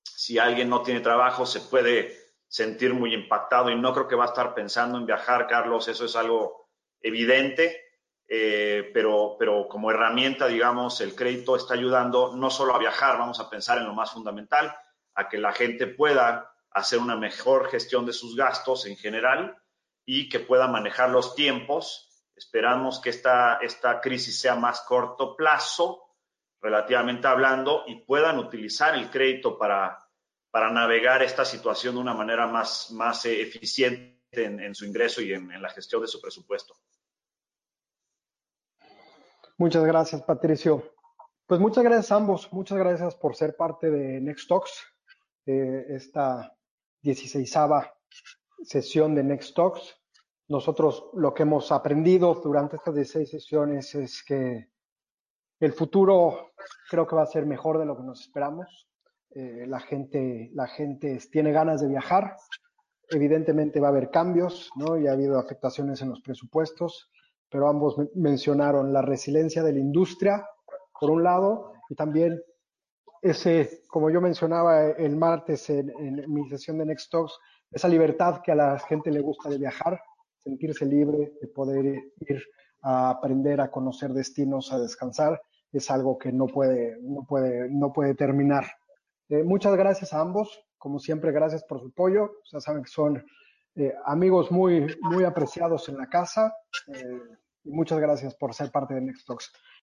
si 0.02 0.38
alguien 0.38 0.68
no 0.68 0.82
tiene 0.82 1.00
trabajo, 1.00 1.46
se 1.46 1.60
puede 1.60 2.20
sentir 2.46 2.92
muy 2.92 3.14
impactado 3.14 3.70
y 3.70 3.76
no 3.76 3.94
creo 3.94 4.08
que 4.08 4.16
va 4.16 4.24
a 4.24 4.28
estar 4.28 4.54
pensando 4.54 4.98
en 4.98 5.06
viajar, 5.06 5.46
Carlos, 5.46 5.88
eso 5.88 6.04
es 6.04 6.16
algo 6.16 6.68
evidente, 7.00 7.80
eh, 8.28 8.90
pero, 8.92 9.36
pero 9.38 9.68
como 9.68 9.90
herramienta, 9.90 10.48
digamos, 10.48 11.00
el 11.00 11.14
crédito 11.14 11.56
está 11.56 11.74
ayudando 11.74 12.34
no 12.36 12.50
solo 12.50 12.74
a 12.74 12.78
viajar, 12.78 13.18
vamos 13.18 13.40
a 13.40 13.48
pensar 13.48 13.78
en 13.78 13.86
lo 13.86 13.94
más 13.94 14.12
fundamental, 14.12 14.74
a 15.14 15.28
que 15.28 15.38
la 15.38 15.52
gente 15.52 15.86
pueda 15.86 16.52
hacer 16.72 16.98
una 16.98 17.16
mejor 17.16 17.68
gestión 17.68 18.06
de 18.06 18.12
sus 18.12 18.36
gastos 18.36 18.86
en 18.86 18.96
general 18.96 19.56
y 20.04 20.28
que 20.28 20.40
pueda 20.40 20.68
manejar 20.68 21.10
los 21.10 21.34
tiempos. 21.34 22.08
Esperamos 22.34 23.00
que 23.00 23.10
esta, 23.10 23.58
esta 23.58 24.00
crisis 24.00 24.40
sea 24.40 24.54
más 24.54 24.80
corto 24.82 25.36
plazo, 25.36 26.02
relativamente 26.60 27.26
hablando, 27.26 27.84
y 27.86 27.96
puedan 27.96 28.38
utilizar 28.38 28.94
el 28.94 29.10
crédito 29.10 29.58
para, 29.58 29.98
para 30.50 30.70
navegar 30.70 31.22
esta 31.22 31.44
situación 31.44 31.94
de 31.94 32.00
una 32.00 32.14
manera 32.14 32.46
más, 32.46 32.90
más 32.92 33.24
eficiente 33.26 34.20
en, 34.32 34.74
su 34.74 34.84
ingreso 34.84 35.20
y 35.22 35.32
en, 35.32 35.60
la 35.60 35.70
gestión 35.70 36.02
de 36.02 36.08
su 36.08 36.20
presupuesto. 36.20 36.74
Muchas 39.58 39.84
gracias, 39.84 40.22
Patricio. 40.22 40.94
Pues 41.46 41.60
muchas 41.60 41.84
gracias 41.84 42.12
a 42.12 42.16
ambos. 42.16 42.50
Muchas 42.52 42.78
gracias 42.78 43.14
por 43.16 43.36
ser 43.36 43.56
parte 43.56 43.90
de 43.90 44.20
Next 44.20 44.48
Talks, 44.48 44.82
eh, 45.46 45.84
esta 45.88 46.56
16 47.02 47.56
sesión 48.62 49.14
de 49.14 49.24
Next 49.24 49.54
Talks. 49.54 49.96
Nosotros 50.48 51.10
lo 51.14 51.32
que 51.32 51.44
hemos 51.44 51.70
aprendido 51.72 52.34
durante 52.42 52.76
estas 52.76 52.94
16 52.94 53.30
sesiones 53.30 53.94
es 53.94 54.22
que 54.24 54.68
el 55.60 55.72
futuro 55.72 56.50
creo 56.90 57.06
que 57.06 57.16
va 57.16 57.22
a 57.22 57.26
ser 57.26 57.46
mejor 57.46 57.78
de 57.78 57.86
lo 57.86 57.96
que 57.96 58.02
nos 58.02 58.20
esperamos. 58.22 58.88
Eh, 59.30 59.64
la 59.66 59.80
gente, 59.80 60.50
la 60.54 60.66
gente 60.66 61.18
tiene 61.30 61.52
ganas 61.52 61.80
de 61.80 61.88
viajar. 61.88 62.36
Evidentemente 63.10 63.80
va 63.80 63.88
a 63.88 63.90
haber 63.90 64.10
cambios, 64.10 64.70
¿no? 64.76 64.98
Y 64.98 65.06
ha 65.06 65.12
habido 65.12 65.38
afectaciones 65.38 66.02
en 66.02 66.10
los 66.10 66.20
presupuestos, 66.20 67.10
pero 67.48 67.68
ambos 67.68 67.96
mencionaron 68.14 68.92
la 68.92 69.02
resiliencia 69.02 69.62
de 69.62 69.72
la 69.72 69.80
industria, 69.80 70.46
por 70.98 71.10
un 71.10 71.22
lado, 71.22 71.72
y 71.88 71.94
también 71.94 72.40
ese, 73.22 73.82
como 73.88 74.10
yo 74.10 74.20
mencionaba 74.20 74.88
el 74.90 75.16
martes 75.16 75.68
en, 75.70 75.90
en 75.98 76.32
mi 76.32 76.48
sesión 76.48 76.78
de 76.78 76.86
Next 76.86 77.10
Talks, 77.10 77.38
esa 77.70 77.88
libertad 77.88 78.40
que 78.42 78.52
a 78.52 78.56
la 78.56 78.78
gente 78.78 79.10
le 79.10 79.20
gusta 79.20 79.48
de 79.48 79.58
viajar, 79.58 80.00
sentirse 80.38 80.84
libre, 80.86 81.32
de 81.40 81.48
poder 81.48 81.84
ir 82.20 82.42
a 82.82 83.10
aprender 83.10 83.60
a 83.60 83.70
conocer 83.70 84.12
destinos, 84.12 84.72
a 84.72 84.78
descansar 84.78 85.40
es 85.72 85.90
algo 85.90 86.18
que 86.18 86.32
no 86.32 86.46
puede, 86.46 86.96
no 87.02 87.24
puede, 87.24 87.68
no 87.70 87.92
puede 87.92 88.14
terminar. 88.14 88.64
Eh, 89.28 89.42
muchas 89.44 89.76
gracias 89.76 90.12
a 90.12 90.20
ambos. 90.20 90.64
Como 90.78 90.98
siempre, 90.98 91.32
gracias 91.32 91.64
por 91.64 91.80
su 91.80 91.88
apoyo. 91.88 92.30
Ya 92.50 92.60
saben 92.60 92.82
que 92.82 92.90
son 92.90 93.24
eh, 93.76 93.94
amigos 94.04 94.50
muy, 94.50 94.86
muy 95.02 95.24
apreciados 95.24 95.88
en 95.88 95.98
la 95.98 96.08
casa. 96.08 96.52
Eh, 96.88 97.20
y 97.64 97.70
muchas 97.70 98.00
gracias 98.00 98.34
por 98.34 98.54
ser 98.54 98.70
parte 98.70 98.94
de 98.94 99.02
Next 99.02 99.26
Talks. 99.26 99.52